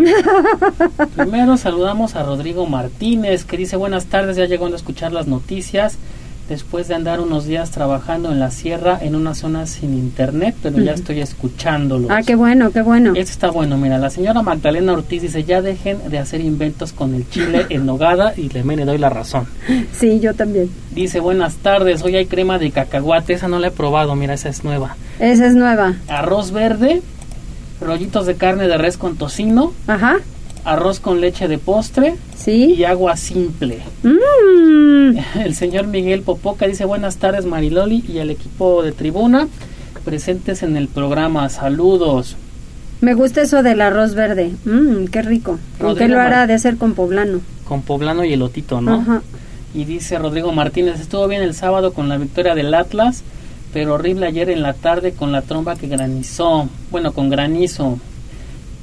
Primero 1.16 1.56
saludamos 1.56 2.16
a 2.16 2.24
Rodrigo 2.24 2.66
Martínez, 2.66 3.44
que 3.44 3.56
dice 3.56 3.76
buenas 3.76 4.06
tardes, 4.06 4.36
ya 4.36 4.46
llegando 4.46 4.74
a 4.74 4.78
escuchar 4.78 5.12
las 5.12 5.26
noticias 5.26 5.98
después 6.48 6.88
de 6.88 6.94
andar 6.94 7.20
unos 7.20 7.46
días 7.46 7.70
trabajando 7.70 8.30
en 8.30 8.38
la 8.38 8.50
sierra 8.50 8.98
en 9.00 9.14
una 9.14 9.34
zona 9.34 9.66
sin 9.66 9.94
internet, 9.94 10.54
pero 10.62 10.78
ya 10.78 10.92
estoy 10.92 11.20
escuchándolo. 11.20 12.08
Ah, 12.10 12.22
qué 12.24 12.34
bueno, 12.34 12.70
qué 12.70 12.82
bueno. 12.82 13.10
Este 13.10 13.32
está 13.32 13.50
bueno, 13.50 13.76
mira, 13.76 13.98
la 13.98 14.10
señora 14.10 14.42
Magdalena 14.42 14.92
Ortiz 14.92 15.22
dice, 15.22 15.44
ya 15.44 15.62
dejen 15.62 16.08
de 16.08 16.18
hacer 16.18 16.40
inventos 16.40 16.92
con 16.92 17.14
el 17.14 17.28
chile 17.28 17.66
en 17.70 17.86
nogada 17.86 18.34
y 18.36 18.48
le 18.48 18.64
me 18.64 18.76
le 18.76 18.84
doy 18.84 18.98
la 18.98 19.10
razón. 19.10 19.46
Sí, 19.92 20.20
yo 20.20 20.34
también. 20.34 20.70
Dice, 20.92 21.20
buenas 21.20 21.56
tardes, 21.56 22.02
hoy 22.02 22.16
hay 22.16 22.26
crema 22.26 22.58
de 22.58 22.70
cacahuate, 22.70 23.32
esa 23.32 23.48
no 23.48 23.58
la 23.58 23.68
he 23.68 23.72
probado, 23.72 24.14
mira, 24.14 24.34
esa 24.34 24.48
es 24.48 24.64
nueva. 24.64 24.96
Esa 25.18 25.46
es 25.46 25.54
nueva. 25.54 25.94
Arroz 26.08 26.52
verde, 26.52 27.02
rollitos 27.80 28.26
de 28.26 28.36
carne 28.36 28.68
de 28.68 28.78
res 28.78 28.96
con 28.96 29.16
tocino. 29.16 29.72
Ajá 29.86 30.18
arroz 30.66 31.00
con 31.00 31.20
leche 31.20 31.48
de 31.48 31.58
postre 31.58 32.16
¿Sí? 32.36 32.74
y 32.74 32.84
agua 32.84 33.16
simple. 33.16 33.78
Mm. 34.02 35.18
El 35.40 35.54
señor 35.54 35.86
Miguel 35.86 36.22
Popoca 36.22 36.66
dice 36.66 36.84
buenas 36.84 37.16
tardes 37.16 37.46
Mariloli 37.46 38.04
y 38.08 38.18
el 38.18 38.30
equipo 38.30 38.82
de 38.82 38.92
tribuna 38.92 39.48
presentes 40.06 40.62
en 40.62 40.76
el 40.76 40.86
programa. 40.86 41.48
Saludos. 41.48 42.36
Me 43.00 43.14
gusta 43.14 43.42
eso 43.42 43.62
del 43.64 43.82
arroz 43.82 44.14
verde. 44.14 44.52
Mmm, 44.64 45.06
qué 45.06 45.20
rico. 45.20 45.58
¿Con 45.80 45.96
qué 45.96 46.08
lo 46.08 46.20
hará 46.20 46.46
de 46.46 46.54
hacer 46.54 46.76
con 46.76 46.94
poblano? 46.94 47.40
Con 47.64 47.82
poblano 47.82 48.24
y 48.24 48.32
elotito, 48.32 48.80
¿no? 48.80 48.94
Ajá. 48.94 49.22
Y 49.74 49.84
dice 49.84 50.16
Rodrigo 50.18 50.52
Martínez, 50.52 51.00
estuvo 51.00 51.26
bien 51.26 51.42
el 51.42 51.54
sábado 51.54 51.92
con 51.92 52.08
la 52.08 52.16
victoria 52.16 52.54
del 52.54 52.72
Atlas, 52.72 53.24
pero 53.72 53.94
horrible 53.94 54.26
ayer 54.26 54.48
en 54.48 54.62
la 54.62 54.74
tarde 54.74 55.12
con 55.12 55.32
la 55.32 55.42
tromba 55.42 55.74
que 55.74 55.88
granizó. 55.88 56.68
Bueno, 56.90 57.12
con 57.12 57.28
granizo. 57.28 57.98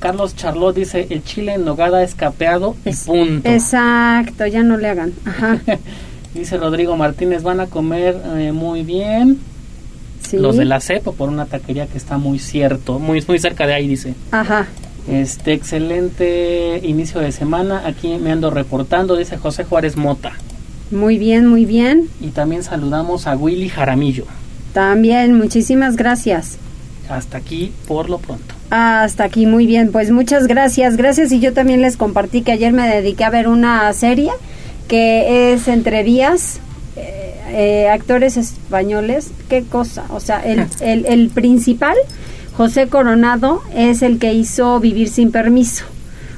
Carlos 0.03 0.35
Charlot 0.35 0.75
dice, 0.75 1.07
el 1.11 1.23
chile 1.23 1.53
en 1.53 1.63
nogada 1.63 2.03
es 2.03 2.13
capeado 2.13 2.75
y 2.83 2.93
punto. 2.93 3.49
Exacto, 3.49 4.45
ya 4.45 4.61
no 4.61 4.75
le 4.75 4.89
hagan. 4.89 5.13
Ajá. 5.23 5.61
dice 6.33 6.57
Rodrigo 6.57 6.97
Martínez, 6.97 7.41
van 7.41 7.61
a 7.61 7.67
comer 7.67 8.21
eh, 8.35 8.51
muy 8.51 8.83
bien. 8.83 9.39
Sí. 10.19 10.39
Los 10.39 10.57
de 10.57 10.65
la 10.65 10.81
cepa 10.81 11.13
por 11.13 11.29
una 11.29 11.45
taquería 11.45 11.87
que 11.87 11.97
está 11.97 12.17
muy 12.17 12.37
cierto, 12.39 12.99
muy, 12.99 13.23
muy 13.25 13.39
cerca 13.39 13.65
de 13.65 13.75
ahí, 13.75 13.87
dice. 13.87 14.13
Ajá. 14.31 14.67
Este 15.07 15.53
excelente 15.53 16.81
inicio 16.83 17.21
de 17.21 17.31
semana. 17.31 17.83
Aquí 17.85 18.17
me 18.21 18.33
ando 18.33 18.51
reportando, 18.51 19.15
dice 19.15 19.37
José 19.37 19.63
Juárez 19.63 19.95
Mota. 19.95 20.33
Muy 20.91 21.17
bien, 21.17 21.47
muy 21.47 21.63
bien. 21.63 22.09
Y 22.19 22.31
también 22.31 22.63
saludamos 22.63 23.25
a 23.25 23.37
Willy 23.37 23.69
Jaramillo. 23.69 24.25
También, 24.73 25.37
muchísimas 25.37 25.95
gracias. 25.95 26.57
Hasta 27.07 27.37
aquí 27.37 27.71
por 27.87 28.09
lo 28.09 28.17
pronto. 28.17 28.53
Hasta 28.75 29.25
aquí, 29.25 29.45
muy 29.45 29.67
bien. 29.67 29.91
Pues 29.91 30.09
muchas 30.09 30.47
gracias. 30.47 30.97
Gracias 30.97 31.31
y 31.31 31.39
yo 31.39 31.53
también 31.53 31.83
les 31.83 31.95
compartí 31.95 32.41
que 32.41 32.53
ayer 32.53 32.73
me 32.73 32.87
dediqué 32.87 33.23
a 33.23 33.29
ver 33.29 33.47
una 33.47 33.93
serie 33.93 34.31
que 34.87 35.53
es 35.53 35.67
Entre 35.67 36.01
Vías, 36.01 36.59
eh, 36.95 37.35
eh, 37.49 37.89
actores 37.89 38.35
españoles. 38.35 39.29
Qué 39.47 39.61
cosa. 39.61 40.05
O 40.09 40.19
sea, 40.19 40.39
el, 40.39 40.65
el, 40.81 41.05
el 41.05 41.29
principal, 41.29 41.95
José 42.57 42.87
Coronado, 42.87 43.61
es 43.75 44.01
el 44.01 44.17
que 44.17 44.33
hizo 44.33 44.79
Vivir 44.79 45.09
sin 45.09 45.31
Permiso 45.31 45.85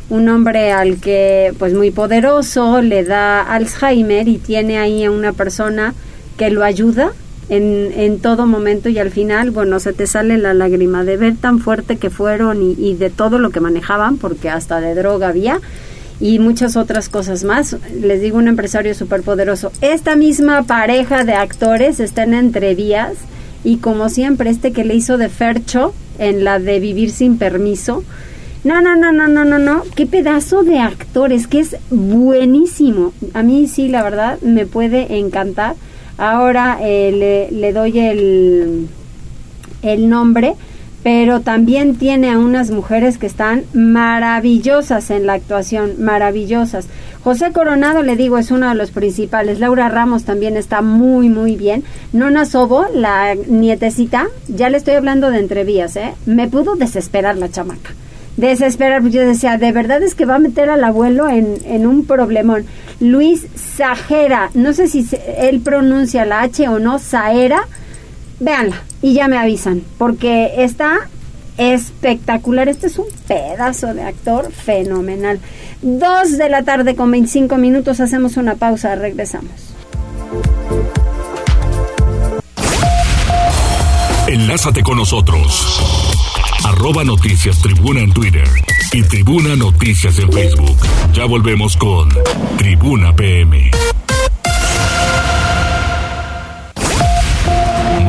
un 0.10 0.28
hombre 0.28 0.72
al 0.72 0.98
que 0.98 1.54
pues 1.58 1.74
muy 1.74 1.90
poderoso 1.90 2.82
le 2.82 3.06
da 3.06 3.42
Alzheimer 3.42 4.28
y 4.28 4.38
tiene 4.38 4.78
ahí 4.78 5.06
a 5.06 5.10
una 5.10 5.32
persona 5.34 5.96
que 6.38 6.52
lo 6.52 6.64
ayuda 6.64 7.14
en, 7.50 7.92
en 7.96 8.20
todo 8.20 8.48
momento 8.48 8.90
y 8.90 9.00
al 9.00 9.12
final, 9.12 9.52
bueno, 9.52 9.80
se 9.80 9.94
te 9.94 10.08
sale 10.08 10.38
la 10.38 10.54
lágrima 10.54 11.04
de 11.04 11.18
ver 11.18 11.36
tan 11.36 11.60
fuerte 11.60 11.98
que 11.98 12.10
fueron 12.10 12.62
y, 12.62 12.74
y 12.74 12.96
de 12.96 13.10
todo 13.10 13.40
lo 13.40 13.50
que 13.50 13.60
manejaban, 13.60 14.18
porque 14.18 14.50
hasta 14.50 14.82
de 14.82 14.96
droga 14.96 15.30
había 15.30 15.60
y 16.20 16.40
muchas 16.40 16.76
otras 16.76 17.10
cosas 17.10 17.44
más. 17.44 17.78
Les 18.00 18.22
digo, 18.22 18.38
un 18.38 18.48
empresario 18.48 18.94
súper 18.94 19.22
poderoso. 19.22 19.72
Esta 19.82 20.16
misma 20.16 20.64
pareja 20.64 21.24
de 21.24 21.34
actores 21.34 22.00
está 22.00 22.24
en 22.24 22.34
entrevías 22.34 23.14
y 23.64 23.78
como 23.78 24.10
siempre, 24.10 24.50
este 24.50 24.72
que 24.72 24.86
le 24.86 24.96
hizo 24.96 25.18
de 25.18 25.30
Fercho 25.30 25.94
en 26.20 26.44
la 26.44 26.60
de 26.60 26.80
Vivir 26.80 27.12
sin 27.12 27.38
Permiso. 27.38 28.04
No, 28.64 28.82
no, 28.82 28.96
no, 28.96 29.12
no, 29.12 29.28
no, 29.28 29.46
no, 29.46 29.60
no. 29.60 29.84
Qué 29.96 30.06
pedazo 30.06 30.64
de 30.64 30.80
actores, 30.80 31.48
que 31.48 31.60
es 31.60 31.76
buenísimo. 31.90 33.14
A 33.34 33.44
mí 33.44 33.68
sí, 33.68 33.90
la 33.90 34.02
verdad, 34.02 34.40
me 34.42 34.66
puede 34.66 35.20
encantar. 35.20 35.76
Ahora 36.18 36.78
eh, 36.82 37.50
le, 37.52 37.74
doy 37.74 38.00
el, 38.00 38.88
el 39.82 40.10
nombre, 40.10 40.54
pero 41.04 41.42
también 41.42 41.96
tiene 41.96 42.32
a 42.32 42.40
unas 42.40 42.72
mujeres 42.72 43.18
que 43.18 43.28
están 43.28 43.64
maravillosas 43.74 45.12
en 45.12 45.28
la 45.28 45.34
actuación, 45.34 45.94
maravillosas. 46.00 46.88
José 47.24 47.52
Coronado, 47.52 48.02
le 48.02 48.16
digo, 48.16 48.38
es 48.38 48.52
uno 48.52 48.70
de 48.70 48.76
los 48.76 48.92
principales. 48.92 49.60
Laura 49.60 49.90
Ramos 49.90 50.24
también 50.24 50.58
está 50.58 50.82
muy, 50.82 51.28
muy 51.28 51.56
bien. 51.56 51.84
Nona 52.14 52.46
Sobo, 52.46 52.86
la 52.94 53.36
nietecita, 53.36 54.28
ya 54.48 54.70
le 54.70 54.78
estoy 54.78 54.94
hablando 54.94 55.32
de 55.32 55.40
entrevías, 55.40 55.96
¿eh? 55.96 56.14
Me 56.26 56.48
pudo 56.48 56.76
desesperar 56.76 57.38
la 57.38 57.50
chamaca 57.50 57.92
desesperar. 58.38 59.04
Yo 59.08 59.26
decía, 59.26 59.58
de 59.58 59.72
verdad 59.72 60.02
es 60.04 60.16
que 60.16 60.26
va 60.26 60.36
a 60.36 60.40
meter 60.40 60.70
al 60.70 60.84
abuelo 60.84 61.30
en, 61.30 61.58
en 61.66 61.88
un 61.88 62.06
problemón. 62.06 62.66
Luis 63.00 63.48
Sajera, 63.56 64.50
no 64.54 64.74
sé 64.74 64.88
si 64.88 65.08
él 65.38 65.62
pronuncia 65.62 66.26
la 66.26 66.42
H 66.42 66.68
o 66.68 66.80
no, 66.80 67.00
Saera, 67.00 67.68
véanla 68.40 68.78
y 69.02 69.14
ya 69.14 69.28
me 69.28 69.38
avisan, 69.38 69.84
porque 69.98 70.54
está 70.58 71.10
espectacular. 71.58 72.68
Este 72.70 72.88
es 72.88 72.98
un 72.98 73.08
pedazo 73.28 73.94
de 73.94 74.04
actor 74.04 74.52
fenomenal. 74.52 75.40
Dos 75.82 76.38
de 76.38 76.50
la 76.50 76.64
tarde 76.64 76.96
con 76.96 77.12
25 77.12 77.58
minutos, 77.58 78.00
hacemos 78.00 78.38
una 78.38 78.56
pausa, 78.56 78.96
regresamos. 78.96 79.52
Enlázate 84.28 84.82
con 84.82 84.98
nosotros 84.98 86.05
arroba 86.66 87.04
noticias 87.04 87.62
tribuna 87.62 88.00
en 88.00 88.12
Twitter 88.12 88.48
y 88.92 89.04
tribuna 89.04 89.56
noticias 89.56 90.18
en 90.18 90.32
Facebook. 90.32 90.78
Ya 91.14 91.26
volvemos 91.26 91.78
con 91.78 92.10
Tribuna 92.58 93.16
PM. 93.16 93.70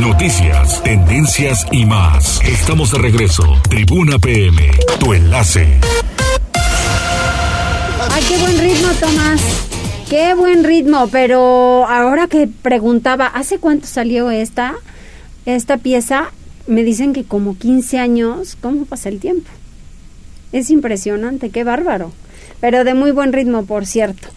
Noticias, 0.01 0.83
tendencias 0.83 1.67
y 1.71 1.85
más. 1.85 2.41
Estamos 2.43 2.93
de 2.93 2.99
regreso. 2.99 3.43
Tribuna 3.69 4.19
PM, 4.19 4.71
tu 5.01 5.13
enlace. 5.13 5.79
Ay, 8.11 8.25
qué 8.27 8.39
buen 8.39 8.59
ritmo, 8.59 8.89
Tomás. 8.99 9.43
Qué 10.09 10.35
buen 10.35 10.65
ritmo, 10.65 11.09
pero 11.09 11.87
ahora 11.87 12.27
que 12.27 12.49
preguntaba, 12.63 13.27
¿hace 13.27 13.59
cuánto 13.59 13.87
salió 13.87 14.31
esta, 14.31 14.77
esta 15.45 15.77
pieza? 15.77 16.31
Me 16.67 16.83
dicen 16.83 17.13
que 17.13 17.25
como 17.25 17.57
15 17.57 17.99
años, 17.99 18.57
¿cómo 18.61 18.85
pasa 18.85 19.09
el 19.09 19.21
tiempo? 19.21 19.51
Es 20.53 20.71
impresionante, 20.71 21.51
qué 21.51 21.65
bárbaro. 21.65 22.13
Pero 22.61 22.85
de 22.85 22.95
muy 22.95 23.11
buen 23.11 23.33
ritmo, 23.33 23.65
por 23.65 23.87
cierto. 23.87 24.29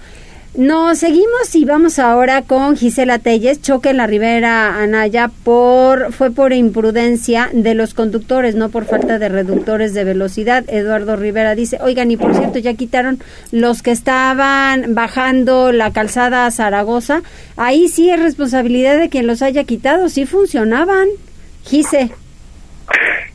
Nos 0.56 0.98
seguimos 0.98 1.54
y 1.54 1.64
vamos 1.64 2.00
ahora 2.00 2.42
con 2.42 2.76
Gisela 2.76 3.20
Telles. 3.20 3.62
Choque 3.62 3.92
en 3.92 3.98
la 3.98 4.08
Ribera 4.08 4.82
Anaya 4.82 5.30
por 5.44 6.12
fue 6.12 6.32
por 6.32 6.54
imprudencia 6.54 7.52
de 7.54 7.76
los 7.76 7.94
conductores, 7.94 8.56
no 8.56 8.70
por 8.70 8.86
falta 8.86 9.20
de 9.20 9.30
reductores 9.30 9.94
de 9.94 10.04
velocidad. 10.04 10.66
Eduardo 10.68 11.16
Rivera 11.16 11.54
dice, 11.54 11.78
oigan, 11.82 12.10
y 12.10 12.18
por 12.18 12.36
cierto, 12.36 12.58
ya 12.58 12.74
quitaron 12.74 13.20
los 13.52 13.84
que 13.84 13.92
estaban 13.92 14.96
bajando 14.96 15.72
la 15.72 15.94
calzada 15.94 16.48
a 16.48 16.52
Zaragoza. 16.52 17.22
Ahí 17.56 17.88
sí 17.88 18.10
es 18.10 18.20
responsabilidad 18.20 18.98
de 18.98 19.10
quien 19.10 19.28
los 19.28 19.44
haya 19.44 19.64
quitado, 19.66 20.10
sí 20.10 20.26
funcionaban. 20.26 21.08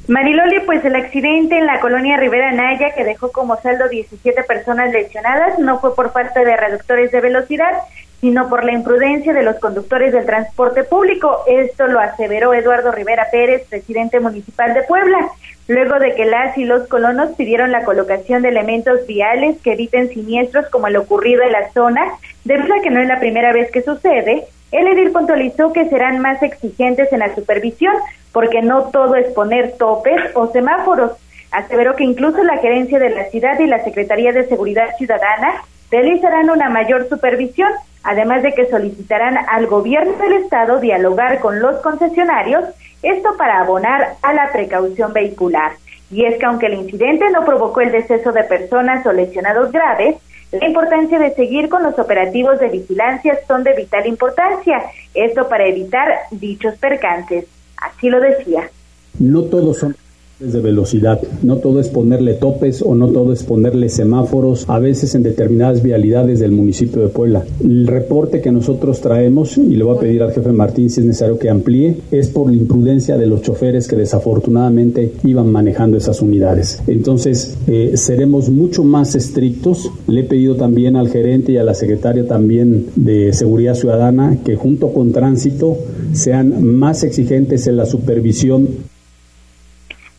Mariloli, 0.07 0.61
pues 0.67 0.85
el 0.85 0.97
accidente 0.97 1.57
en 1.57 1.67
la 1.67 1.81
colonia 1.81 2.19
Rivera 2.19 2.53
Naya 2.53 2.95
que 2.95 3.05
dejó 3.05 3.33
como 3.33 3.57
saldo 3.61 3.89
17 3.89 4.43
personas 4.43 4.93
lesionadas 4.93 5.59
no 5.59 5.81
fue 5.81 5.95
por 5.95 6.13
falta 6.13 6.45
de 6.45 6.57
reductores 6.57 7.11
de 7.11 7.21
velocidad, 7.23 7.73
sino 8.21 8.49
por 8.49 8.65
la 8.65 8.73
imprudencia 8.73 9.33
de 9.33 9.43
los 9.43 9.57
conductores 9.57 10.13
del 10.13 10.27
transporte 10.27 10.85
público. 10.85 11.45
Esto 11.47 11.87
lo 11.87 12.01
aseveró 12.01 12.53
Eduardo 12.53 12.93
Rivera 12.93 13.29
Pérez, 13.31 13.67
presidente 13.69 14.21
municipal 14.21 14.75
de 14.75 14.83
Puebla, 14.83 15.29
luego 15.69 15.99
de 15.99 16.15
que 16.15 16.25
las 16.25 16.57
y 16.59 16.65
los 16.65 16.87
colonos 16.89 17.31
pidieron 17.37 17.73
la 17.73 17.85
colocación 17.85 18.43
de 18.43 18.51
elementos 18.51 19.07
viales 19.07 19.57
que 19.63 19.73
eviten 19.73 20.09
siniestros 20.09 20.67
como 20.71 20.87
el 20.87 20.97
ocurrido 20.97 21.43
en 21.43 21.53
la 21.53 21.71
zona, 21.73 22.03
debido 22.45 22.75
a 22.75 22.83
que 22.83 22.91
no 22.91 23.01
es 23.01 23.09
la 23.09 23.21
primera 23.21 23.53
vez 23.53 23.71
que 23.71 23.83
sucede. 23.83 24.45
El 24.75 24.89
edil 24.89 25.13
puntualizó 25.13 25.73
que 25.73 25.89
serán 25.89 26.19
más 26.19 26.43
exigentes 26.43 27.13
en 27.13 27.21
la 27.21 27.33
supervisión, 27.33 27.95
porque 28.33 28.61
no 28.61 28.91
todo 28.91 29.15
es 29.15 29.33
poner 29.33 29.77
topes 29.79 30.21
o 30.35 30.49
semáforos. 30.49 31.13
Aseveró 31.53 31.95
que 31.95 32.03
incluso 32.03 32.43
la 32.43 32.57
gerencia 32.57 32.99
de 32.99 33.11
la 33.11 33.27
ciudad 33.27 33.57
y 33.61 33.69
la 33.69 33.85
Secretaría 33.85 34.33
de 34.33 34.49
Seguridad 34.49 34.97
Ciudadana 34.99 35.63
realizarán 35.93 36.51
una 36.51 36.71
mayor 36.71 37.09
supervisión, 37.09 37.71
además 38.03 38.43
de 38.43 38.53
que 38.53 38.69
solicitarán 38.69 39.39
al 39.49 39.69
gobierno 39.69 40.15
del 40.15 40.43
estado 40.43 40.81
dialogar 40.81 41.39
con 41.39 41.61
los 41.61 41.77
concesionarios, 41.77 42.65
esto 43.05 43.37
para 43.37 43.61
abonar 43.61 44.15
a 44.23 44.33
la 44.33 44.51
precaución 44.51 45.13
vehicular. 45.13 45.71
Y 46.11 46.25
es 46.25 46.37
que 46.37 46.47
aunque 46.47 46.67
el 46.67 46.75
incidente 46.75 47.31
no 47.31 47.45
provocó 47.45 47.81
el 47.81 47.93
deceso 47.93 48.33
de 48.33 48.43
personas 48.43 49.07
o 49.07 49.13
lesionados 49.13 49.71
graves, 49.71 50.17
la 50.61 50.67
importancia 50.67 51.19
de 51.19 51.35
seguir 51.35 51.69
con 51.69 51.83
los 51.83 51.99
operativos 51.99 52.61
de 52.61 52.69
vigilancia 52.69 53.39
son 53.47 53.65
de 53.65 53.75
vital 53.75 54.07
importancia, 54.07 54.83
esto 55.15 55.49
para 55.49 55.67
evitar 55.67 56.09
dichos 56.31 56.77
percances. 56.77 57.47
Así 57.77 58.09
lo 58.09 58.21
decía. 58.21 58.71
No 59.19 59.43
todos 59.43 59.79
son 59.79 59.97
de 60.41 60.61
velocidad. 60.61 61.21
No 61.43 61.59
todo 61.59 61.81
es 61.81 61.89
ponerle 61.89 62.35
topes 62.35 62.83
o 62.83 62.95
no 62.95 63.09
todo 63.09 63.33
es 63.33 63.45
ponerle 63.45 63.89
semáforos, 63.89 64.65
a 64.69 64.79
veces 64.79 65.15
en 65.15 65.23
determinadas 65.23 65.83
vialidades 65.83 66.41
del 66.41 66.51
municipio 66.51 67.03
de 67.03 67.09
Puebla. 67.09 67.45
El 67.63 67.87
reporte 67.87 68.41
que 68.41 68.51
nosotros 68.51 69.01
traemos, 69.01 69.57
y 69.57 69.77
le 69.77 69.85
voy 69.85 69.97
a 69.97 70.01
pedir 70.01 70.23
al 70.23 70.33
jefe 70.33 70.53
Martín 70.53 70.91
si 70.91 71.01
es 71.01 71.07
necesario 71.07 71.39
que 71.39 71.51
amplíe, 71.51 71.99
es 72.11 72.29
por 72.29 72.51
la 72.51 72.57
imprudencia 72.57 73.17
de 73.17 73.27
los 73.27 73.43
choferes 73.43 73.87
que 73.87 73.97
desafortunadamente 73.97 75.13
iban 75.23 75.53
manejando 75.53 75.97
esas 75.97 76.21
unidades. 76.21 76.83
Entonces, 76.87 77.57
eh, 77.67 77.93
seremos 77.95 78.51
mucho 78.51 78.83
más 78.83 79.15
estrictos. 79.15 79.91
Le 80.09 80.21
he 80.21 80.25
pedido 80.25 80.57
también 80.57 80.97
al 80.97 81.09
gerente 81.09 81.53
y 81.53 81.59
a 81.59 81.65
la 81.65 81.75
secretaria 81.75 82.27
también 82.27 82.87
de 82.97 83.33
Seguridad 83.33 83.75
Ciudadana 83.75 84.39
que 84.45 84.57
junto 84.57 84.93
con 84.93 85.13
Tránsito 85.13 85.77
sean 86.13 86.65
más 86.65 87.05
exigentes 87.05 87.67
en 87.67 87.77
la 87.77 87.87
supervisión 87.87 88.69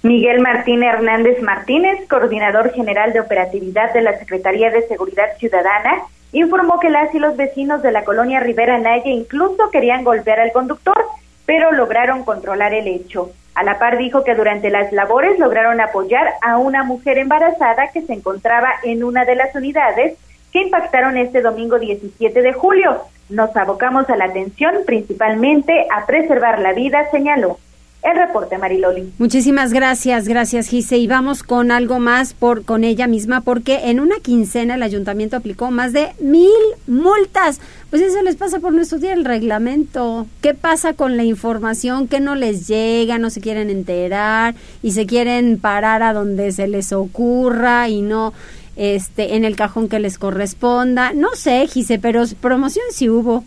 Miguel 0.06 0.40
Martín 0.40 0.84
Hernández 0.84 1.42
Martínez, 1.42 2.08
coordinador 2.08 2.72
general 2.74 3.12
de 3.12 3.22
operatividad 3.22 3.92
de 3.92 4.02
la 4.02 4.20
Secretaría 4.20 4.70
de 4.70 4.88
Seguridad 4.88 5.36
Ciudadana, 5.40 6.04
informó 6.32 6.80
que 6.80 6.92
las 6.92 7.12
y 7.16 7.18
los 7.18 7.36
vecinos 7.36 7.82
de 7.82 7.92
la 7.92 8.04
colonia 8.04 8.40
Rivera 8.40 8.78
Naya 8.78 9.10
incluso 9.10 9.72
querían 9.72 10.04
golpear 10.04 10.40
al 10.40 10.52
conductor, 10.52 11.04
pero 11.48 11.72
lograron 11.72 12.24
controlar 12.24 12.76
el 12.76 12.88
hecho. 12.88 13.32
A 13.56 13.64
la 13.64 13.80
par 13.80 13.98
dijo 13.98 14.24
que 14.24 14.36
durante 14.36 14.70
las 14.70 14.94
labores 14.94 15.40
lograron 15.40 15.82
apoyar 15.82 16.34
a 16.44 16.60
una 16.60 16.84
mujer 16.84 17.18
embarazada 17.18 17.90
que 17.92 18.04
se 18.04 18.14
encontraba 18.14 18.74
en 18.84 19.04
una 19.04 19.26
de 19.26 19.36
las 19.36 19.56
unidades 19.56 20.20
que 20.52 20.62
impactaron 20.62 21.18
este 21.18 21.42
domingo 21.42 21.80
17 21.80 22.44
de 22.44 22.54
julio. 22.54 23.02
Nos 23.30 23.58
abocamos 23.58 24.08
a 24.12 24.18
la 24.18 24.26
atención 24.26 24.84
principalmente 24.86 25.88
a 25.92 26.06
preservar 26.06 26.60
la 26.60 26.74
vida, 26.74 27.10
señaló 27.10 27.58
el 28.06 28.18
reporte, 28.18 28.58
Mariloli. 28.58 29.12
Muchísimas 29.18 29.74
gracias, 29.74 30.28
gracias 30.28 30.68
Gise. 30.68 30.98
Y 30.98 31.08
vamos 31.08 31.42
con 31.42 31.72
algo 31.72 32.00
más 32.00 32.34
por 32.34 32.64
con 32.64 32.84
ella 32.84 33.08
misma, 33.08 33.42
porque 33.42 33.90
en 33.90 34.00
una 34.00 34.18
quincena 34.22 34.76
el 34.76 34.84
ayuntamiento 34.84 35.36
aplicó 35.36 35.72
más 35.72 35.92
de 35.92 36.10
mil 36.20 36.52
multas. 36.86 37.60
Pues 37.90 38.02
eso 38.02 38.22
les 38.22 38.36
pasa 38.36 38.60
por 38.60 38.74
no 38.74 38.82
estudiar 38.82 39.18
el 39.18 39.26
reglamento. 39.26 40.28
¿Qué 40.42 40.54
pasa 40.54 40.94
con 40.94 41.18
la 41.18 41.24
información 41.24 42.08
que 42.08 42.20
no 42.20 42.36
les 42.36 42.68
llega, 42.68 43.18
no 43.18 43.30
se 43.32 43.42
quieren 43.42 43.70
enterar 43.70 44.54
y 44.84 44.92
se 44.92 45.08
quieren 45.08 45.58
parar 45.60 46.04
a 46.04 46.14
donde 46.14 46.52
se 46.52 46.68
les 46.68 46.94
ocurra 46.94 47.90
y 47.90 48.02
no 48.02 48.34
este 48.76 49.36
en 49.36 49.46
el 49.46 49.56
cajón 49.56 49.90
que 49.90 50.00
les 50.00 50.20
corresponda? 50.20 51.14
No 51.14 51.30
sé, 51.36 51.66
Gise, 51.68 51.98
pero 51.98 52.24
promoción 52.40 52.86
sí 52.92 53.10
hubo. 53.10 53.44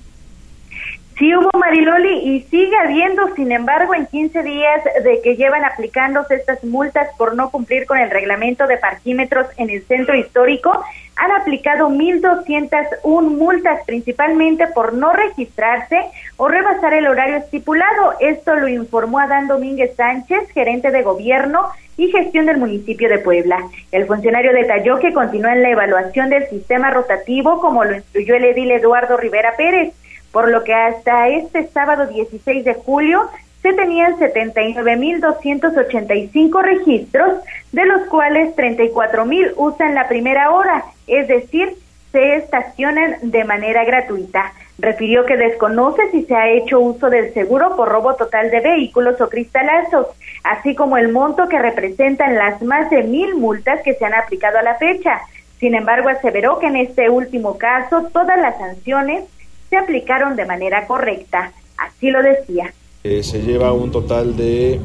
Sí 1.19 1.35
hubo 1.35 1.51
Mariloli 1.59 2.17
y 2.31 2.43
sigue 2.43 2.77
habiendo, 2.77 3.35
sin 3.35 3.51
embargo, 3.51 3.93
en 3.93 4.07
15 4.07 4.41
días 4.45 4.85
de 5.03 5.21
que 5.21 5.35
llevan 5.35 5.65
aplicándose 5.65 6.37
estas 6.37 6.63
multas 6.63 7.09
por 7.19 7.35
no 7.35 7.51
cumplir 7.51 7.87
con 7.87 7.99
el 7.99 8.09
reglamento 8.09 8.69
de 8.69 8.77
parquímetros 8.77 9.49
en 9.57 9.69
el 9.69 9.83
centro 9.83 10.15
histórico, 10.15 10.85
han 11.17 11.33
aplicado 11.33 11.89
1.201 11.89 13.03
multas, 13.37 13.81
principalmente 13.85 14.69
por 14.69 14.95
no 14.95 15.13
registrarse 15.13 15.99
o 16.37 16.47
rebasar 16.47 16.95
el 16.95 17.09
horario 17.09 17.39
estipulado. 17.39 18.15
Esto 18.21 18.55
lo 18.55 18.69
informó 18.69 19.19
Adán 19.19 19.49
Domínguez 19.49 19.97
Sánchez, 19.97 20.49
gerente 20.53 20.93
de 20.93 21.03
gobierno 21.03 21.67
y 21.97 22.13
gestión 22.13 22.47
del 22.47 22.59
municipio 22.59 23.09
de 23.09 23.19
Puebla. 23.19 23.65
El 23.91 24.07
funcionario 24.07 24.53
detalló 24.53 25.01
que 25.01 25.13
continúa 25.13 25.53
en 25.53 25.63
la 25.63 25.71
evaluación 25.71 26.31
del 26.31 26.47
sistema 26.47 26.91
rotativo, 26.91 27.61
como 27.61 27.83
lo 27.83 27.97
instruyó 27.97 28.37
el 28.37 28.45
edil 28.45 28.71
Eduardo 28.71 29.17
Rivera 29.17 29.55
Pérez 29.57 29.93
por 30.33 30.51
lo 30.51 30.65
que 30.65 30.75
hasta 30.75 31.29
este 31.29 31.69
sábado 31.69 32.07
16 32.07 32.65
de 32.65 32.75
julio 32.75 33.31
se 33.63 33.73
tenían 33.73 34.19
79.285 34.19 36.63
registros, 36.63 37.39
de 37.73 37.87
los 37.87 38.03
cuales 38.09 38.55
34.000 38.57 39.53
usan 39.57 39.95
la 39.95 40.09
primera 40.09 40.51
hora, 40.53 40.85
es 41.07 41.29
decir, 41.29 41.77
se 42.13 42.37
estacionan 42.37 43.17
de 43.23 43.45
manera 43.45 43.85
gratuita. 43.85 44.53
Refirió 44.79 45.25
que 45.27 45.37
desconoce 45.37 46.11
si 46.13 46.25
se 46.25 46.37
ha 46.37 46.49
hecho 46.49 46.79
uso 46.79 47.11
del 47.11 47.35
seguro 47.35 47.75
por 47.77 47.89
robo 47.89 48.15
total 48.15 48.51
de 48.51 48.61
vehículos 48.61 49.21
o 49.21 49.29
cristalazos, 49.29 50.07
así 50.45 50.77
como 50.77 50.97
el 50.97 51.11
monto 51.11 51.49
que 51.49 51.59
representan 51.59 52.37
las 52.37 52.63
más 52.63 52.89
de 52.91 53.03
mil 53.03 53.35
multas 53.35 53.83
que 53.83 53.95
se 53.95 54.05
han 54.05 54.15
aplicado 54.15 54.59
a 54.59 54.63
la 54.63 54.77
fecha. 54.77 55.23
Sin 55.59 55.75
embargo, 55.75 56.09
aseveró 56.09 56.61
que 56.61 56.69
en 56.69 56.77
este 56.77 57.11
último 57.11 57.59
caso 57.59 58.05
todas 58.13 58.41
las 58.41 58.57
sanciones 58.59 59.25
se 59.69 59.77
aplicaron 59.77 60.37
de 60.37 60.45
manera 60.45 60.87
correcta. 60.87 61.53
Así 61.77 62.11
lo 62.11 62.23
decía. 62.23 62.73
Eh, 63.05 63.23
se 63.23 63.43
lleva 63.43 63.73
un 63.73 63.93
total 63.93 64.37
de 64.37 64.81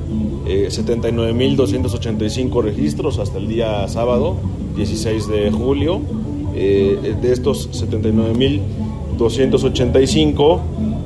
eh, 0.45 0.67
79.285 0.69 2.61
registros 2.61 3.17
hasta 3.19 3.39
el 3.39 3.47
día 3.47 3.87
sábado, 3.87 4.37
16 4.75 5.27
de 5.27 5.49
julio. 5.51 6.01
Eh, 6.55 7.15
de 7.19 7.33
estos 7.33 7.71
79.285 7.71 10.59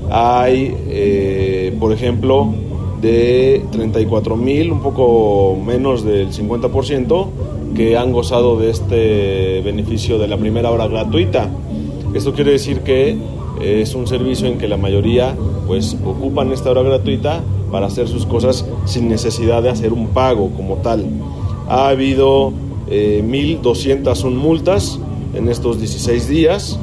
hay, 0.10 0.76
eh, 0.90 1.74
por 1.80 1.94
ejemplo, 1.94 2.54
de 3.02 3.64
34.000, 3.72 4.72
un 4.72 4.82
poco 4.82 5.56
menos 5.56 6.04
del 6.04 6.32
50%, 6.32 7.28
que 7.76 7.98
han 7.98 8.12
gozado 8.12 8.58
de 8.58 8.72
este 8.72 9.62
beneficio 9.62 10.18
de 10.18 10.28
la 10.28 10.38
primera 10.38 10.72
hora 10.72 10.88
gratuita. 10.88 11.50
Esto 12.14 12.34
quiere 12.34 12.52
decir 12.52 12.82
que 12.82 13.16
es 13.62 13.96
un 13.96 14.08
servicio 14.08 14.48
en 14.48 14.58
que 14.58 14.68
la 14.68 14.78
mayoría 14.78 15.36
pues 15.66 15.96
ocupan 16.06 16.52
esta 16.52 16.72
hora 16.72 16.82
gratuita 16.82 17.42
para 17.72 17.88
hacer 17.88 18.08
sus 18.08 18.26
cosas 18.26 18.66
sin 18.86 19.08
necesidad 19.10 19.62
de 19.62 19.70
hacer 19.70 19.94
un 19.94 20.10
pago 20.10 20.52
como 20.56 20.78
tal. 20.78 21.06
Ha 21.68 21.90
habido 21.90 22.54
eh, 22.90 23.22
1.201 23.24 24.32
multas 24.32 25.00
en 25.34 25.50
estos 25.50 25.80
16 25.80 26.28
días. 26.28 26.80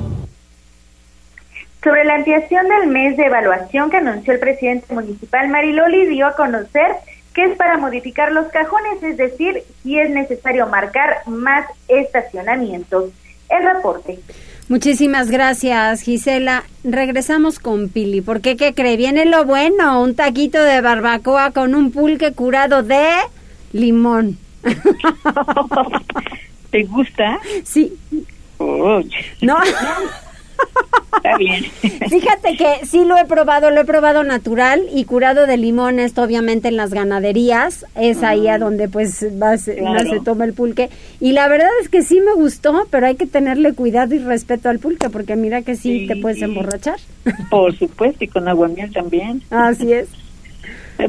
Sobre 1.82 2.04
la 2.04 2.16
ampliación 2.16 2.66
del 2.68 2.88
mes 2.88 3.16
de 3.16 3.26
evaluación 3.26 3.90
que 3.90 3.98
anunció 3.98 4.32
el 4.32 4.40
presidente 4.40 4.92
municipal 4.92 5.48
Mariloli, 5.48 6.06
dio 6.06 6.26
a 6.26 6.34
conocer 6.34 6.96
que 7.34 7.44
es 7.44 7.56
para 7.56 7.76
modificar 7.76 8.32
los 8.32 8.46
cajones, 8.46 9.02
es 9.02 9.16
decir, 9.16 9.64
si 9.82 9.98
es 9.98 10.08
necesario 10.10 10.66
marcar 10.68 11.22
más 11.26 11.66
estacionamientos. 11.88 13.10
El 13.50 13.64
reporte. 13.74 14.20
Muchísimas 14.68 15.31
gracias, 15.31 16.00
Gisela. 16.00 16.64
Regresamos 16.85 17.59
con 17.59 17.90
Pili, 17.90 18.22
porque 18.22 18.57
¿qué 18.57 18.72
cree? 18.72 18.96
Viene 18.96 19.27
lo 19.27 19.44
bueno, 19.44 20.03
un 20.03 20.14
taquito 20.14 20.62
de 20.62 20.81
barbacoa 20.81 21.50
con 21.50 21.74
un 21.74 21.90
pulque 21.90 22.33
curado 22.33 22.83
de 22.83 23.05
limón. 23.72 24.38
¿Te 26.70 26.85
gusta? 26.85 27.38
Sí. 27.64 27.92
No. 28.59 29.59
Está 31.17 31.38
bien. 31.38 31.64
Fíjate 32.11 32.57
que 32.57 32.87
sí 32.87 33.05
lo 33.05 33.17
he 33.17 33.25
probado, 33.25 33.71
lo 33.71 33.81
he 33.81 33.85
probado 33.85 34.25
natural 34.25 34.83
y 34.93 35.05
curado 35.05 35.47
de 35.47 35.57
limón, 35.57 35.99
esto 35.99 36.23
obviamente 36.23 36.69
en 36.69 36.77
las 36.77 36.93
ganaderías, 36.93 37.87
es 37.95 38.23
ahí 38.23 38.49
a 38.49 38.59
donde 38.59 38.88
pues 38.88 39.33
más, 39.35 39.62
se 39.62 40.21
toma 40.25 40.45
el 40.45 40.53
pulque. 40.53 40.90
Y 41.21 41.33
la 41.33 41.49
verdad 41.49 41.71
es 41.81 41.88
que 41.88 42.03
sí 42.03 42.21
me 42.21 42.35
gustó, 42.35 42.87
pero 42.90 43.07
hay 43.07 43.17
que 43.17 43.27
tenerle 43.27 43.73
cuidado 43.73 44.14
y 44.14 44.19
respeto 44.19 44.69
al 44.69 44.81
pulque, 44.81 45.09
porque 45.09 45.37
mira 45.37 45.62
que 45.62 45.77
sí, 45.77 46.07
te 46.07 46.17
puedes 46.17 46.43
emborrachar. 46.43 46.99
Por 47.51 47.77
supuesto, 47.77 48.25
y 48.25 48.29
con 48.29 48.49
agua 48.49 48.69
miel 48.69 48.93
también. 48.93 49.43
Así 49.51 49.93
es. 49.93 50.09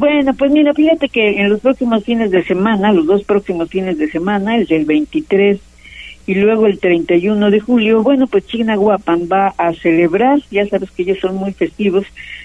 Bueno, 0.00 0.34
pues 0.34 0.50
mira, 0.50 0.74
fíjate 0.74 1.08
que 1.08 1.40
en 1.40 1.48
los 1.48 1.60
próximos 1.60 2.04
fines 2.04 2.30
de 2.30 2.42
semana, 2.44 2.92
los 2.92 3.06
dos 3.06 3.22
próximos 3.22 3.68
fines 3.68 3.98
de 3.98 4.10
semana, 4.10 4.56
el 4.56 4.66
del 4.66 4.84
23 4.84 5.60
y 6.26 6.34
luego 6.34 6.66
el 6.66 6.78
31 6.78 7.50
de 7.50 7.60
julio, 7.60 8.02
bueno, 8.02 8.26
pues 8.26 8.46
Chignahuapan 8.46 9.28
va 9.30 9.54
a 9.56 9.72
celebrar, 9.74 10.40
ya 10.50 10.66
sabes 10.66 10.90
que 10.90 11.02
ellos 11.02 11.18
son 11.20 11.36
muy 11.36 11.52
festivos, 11.52 12.04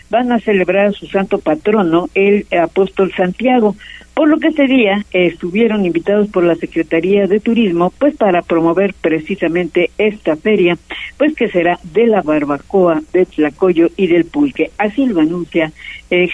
van 0.10 0.32
a 0.32 0.40
celebrar 0.40 0.88
a 0.88 0.92
su 0.92 1.08
santo 1.08 1.40
patrono, 1.40 2.08
el 2.14 2.46
apóstol 2.52 3.12
Santiago, 3.16 3.76
por 4.14 4.28
lo 4.28 4.38
que 4.38 4.50
ese 4.50 4.68
día 4.68 5.04
estuvieron 5.12 5.86
invitados 5.86 6.28
por 6.28 6.44
la 6.44 6.56
Secretaría 6.56 7.26
de 7.26 7.40
Turismo, 7.40 7.92
pues 7.98 8.16
para 8.18 8.42
promover 8.42 8.94
precisamente 8.94 9.90
esta 9.98 10.36
feria, 10.36 10.78
pues 11.18 11.34
que 11.34 11.48
será 11.48 11.80
de 11.82 12.08
la 12.08 12.22
barbacoa, 12.22 13.02
de 13.14 13.26
Tlacoyo 13.26 13.90
y 13.98 14.08
del 14.08 14.26
pulque. 14.26 14.70
Así 14.78 15.06
lo 15.08 15.22
anuncia 15.22 15.72
eh, 16.10 16.30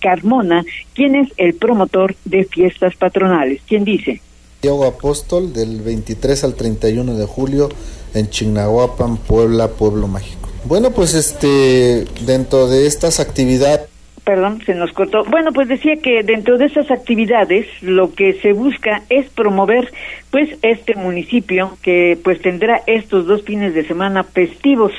Carmona, 0.00 0.64
quien 0.94 1.16
es 1.16 1.28
el 1.36 1.54
promotor 1.54 2.14
de 2.24 2.44
fiestas 2.44 2.96
patronales, 2.96 3.60
quien 3.66 3.84
dice. 3.84 4.20
Santiago 4.62 4.86
Apóstol 4.86 5.52
del 5.52 5.80
23 5.80 6.44
al 6.44 6.54
31 6.54 7.14
de 7.16 7.26
julio 7.26 7.68
en 8.14 8.30
Chignahuapan, 8.30 9.16
Puebla, 9.16 9.66
Pueblo 9.66 10.06
Mágico. 10.06 10.48
Bueno, 10.66 10.92
pues 10.92 11.14
este 11.14 12.04
dentro 12.24 12.68
de 12.68 12.86
estas 12.86 13.18
actividades 13.18 13.88
Perdón, 14.24 14.62
se 14.64 14.76
nos 14.76 14.92
cortó. 14.92 15.24
Bueno, 15.24 15.50
pues 15.52 15.66
decía 15.66 15.96
que 15.96 16.22
dentro 16.22 16.56
de 16.56 16.66
esas 16.66 16.92
actividades 16.92 17.66
lo 17.80 18.14
que 18.14 18.34
se 18.34 18.52
busca 18.52 19.02
es 19.08 19.28
promover 19.30 19.92
pues 20.30 20.48
este 20.62 20.94
municipio 20.94 21.76
que 21.82 22.16
pues 22.22 22.40
tendrá 22.40 22.82
estos 22.86 23.26
dos 23.26 23.42
fines 23.42 23.74
de 23.74 23.84
semana 23.84 24.22
festivos. 24.22 24.92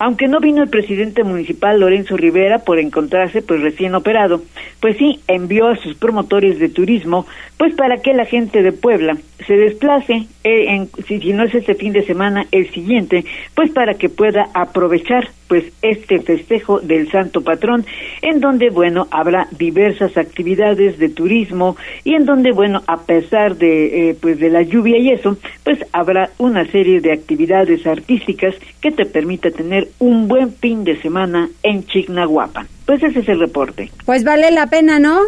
Aunque 0.00 0.26
no 0.26 0.40
vino 0.40 0.60
el 0.60 0.70
presidente 0.70 1.22
municipal 1.22 1.78
Lorenzo 1.78 2.16
Rivera 2.16 2.58
por 2.58 2.80
encontrarse 2.80 3.42
pues 3.42 3.60
recién 3.60 3.94
operado, 3.94 4.42
pues 4.80 4.96
sí 4.98 5.20
envió 5.28 5.68
a 5.68 5.76
sus 5.76 5.94
promotores 5.94 6.58
de 6.58 6.68
turismo 6.68 7.26
pues 7.58 7.74
para 7.74 7.98
que 7.98 8.12
la 8.14 8.24
gente 8.24 8.62
de 8.62 8.72
Puebla 8.72 9.16
se 9.46 9.54
desplace 9.54 10.26
eh, 10.44 10.66
en, 10.68 10.88
si, 11.06 11.32
no 11.32 11.44
es 11.44 11.54
este 11.54 11.74
fin 11.74 11.92
de 11.92 12.04
semana 12.04 12.46
el 12.50 12.70
siguiente, 12.70 13.24
pues 13.54 13.70
para 13.70 13.94
que 13.94 14.08
pueda 14.08 14.48
aprovechar 14.54 15.28
pues 15.48 15.64
este 15.82 16.20
festejo 16.20 16.80
del 16.80 17.10
Santo 17.10 17.42
Patrón, 17.42 17.84
en 18.22 18.40
donde 18.40 18.70
bueno 18.70 19.06
habrá 19.10 19.46
diversas 19.52 20.16
actividades 20.16 20.98
de 20.98 21.10
turismo 21.10 21.76
y 22.02 22.14
en 22.14 22.24
donde 22.24 22.52
bueno 22.52 22.82
a 22.86 23.02
pesar 23.02 23.56
de 23.56 24.10
eh, 24.10 24.16
pues 24.20 24.38
de 24.38 24.50
la 24.50 24.62
lluvia 24.62 24.98
y 24.98 25.10
eso, 25.10 25.36
pues 25.62 25.78
habrá 25.92 26.30
una 26.38 26.64
serie 26.66 27.00
de 27.00 27.12
actividades 27.12 27.86
artísticas 27.86 28.54
que 28.80 28.90
te 28.90 29.04
permita 29.04 29.50
tener 29.50 29.88
un 29.98 30.28
buen 30.28 30.52
fin 30.52 30.84
de 30.84 31.00
semana 31.00 31.48
en 31.62 31.84
Chignahuapan. 31.86 32.66
Pues 32.86 33.02
ese 33.02 33.20
es 33.20 33.28
el 33.28 33.40
reporte. 33.40 33.90
Pues 34.04 34.24
vale 34.24 34.50
la 34.50 34.66
pena, 34.66 34.98
¿no? 34.98 35.20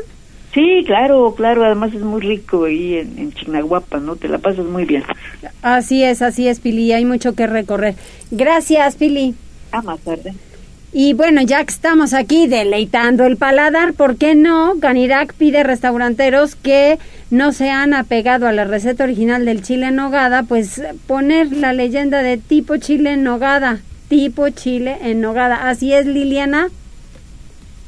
Sí, 0.56 0.84
claro, 0.86 1.34
claro, 1.36 1.66
además 1.66 1.92
es 1.92 2.00
muy 2.00 2.22
rico 2.22 2.64
ahí 2.64 2.96
en, 2.96 3.18
en 3.18 3.30
Chignahuapan, 3.34 4.06
¿no? 4.06 4.16
Te 4.16 4.26
la 4.26 4.38
pasas 4.38 4.64
muy 4.64 4.86
bien. 4.86 5.04
Así 5.60 6.02
es, 6.02 6.22
así 6.22 6.48
es, 6.48 6.60
Pili, 6.60 6.92
hay 6.92 7.04
mucho 7.04 7.34
que 7.34 7.46
recorrer. 7.46 7.94
Gracias, 8.30 8.96
Pili. 8.96 9.34
A 9.70 9.82
más 9.82 10.00
tarde. 10.00 10.32
Y 10.94 11.12
bueno, 11.12 11.42
ya 11.42 11.62
que 11.62 11.70
estamos 11.70 12.14
aquí 12.14 12.46
deleitando 12.46 13.26
el 13.26 13.36
paladar, 13.36 13.92
¿por 13.92 14.16
qué 14.16 14.34
no? 14.34 14.76
Canirac 14.80 15.34
pide 15.34 15.62
restauranteros 15.62 16.56
que 16.56 16.98
no 17.30 17.52
se 17.52 17.68
han 17.68 17.92
apegado 17.92 18.48
a 18.48 18.52
la 18.52 18.64
receta 18.64 19.04
original 19.04 19.44
del 19.44 19.60
chile 19.60 19.88
en 19.88 19.96
nogada, 19.96 20.44
pues 20.44 20.80
poner 21.06 21.52
la 21.52 21.74
leyenda 21.74 22.22
de 22.22 22.38
tipo 22.38 22.78
chile 22.78 23.12
en 23.12 23.24
nogada, 23.24 23.80
tipo 24.08 24.48
chile 24.48 24.96
en 25.02 25.20
nogada. 25.20 25.68
¿Así 25.68 25.92
es, 25.92 26.06
Liliana? 26.06 26.68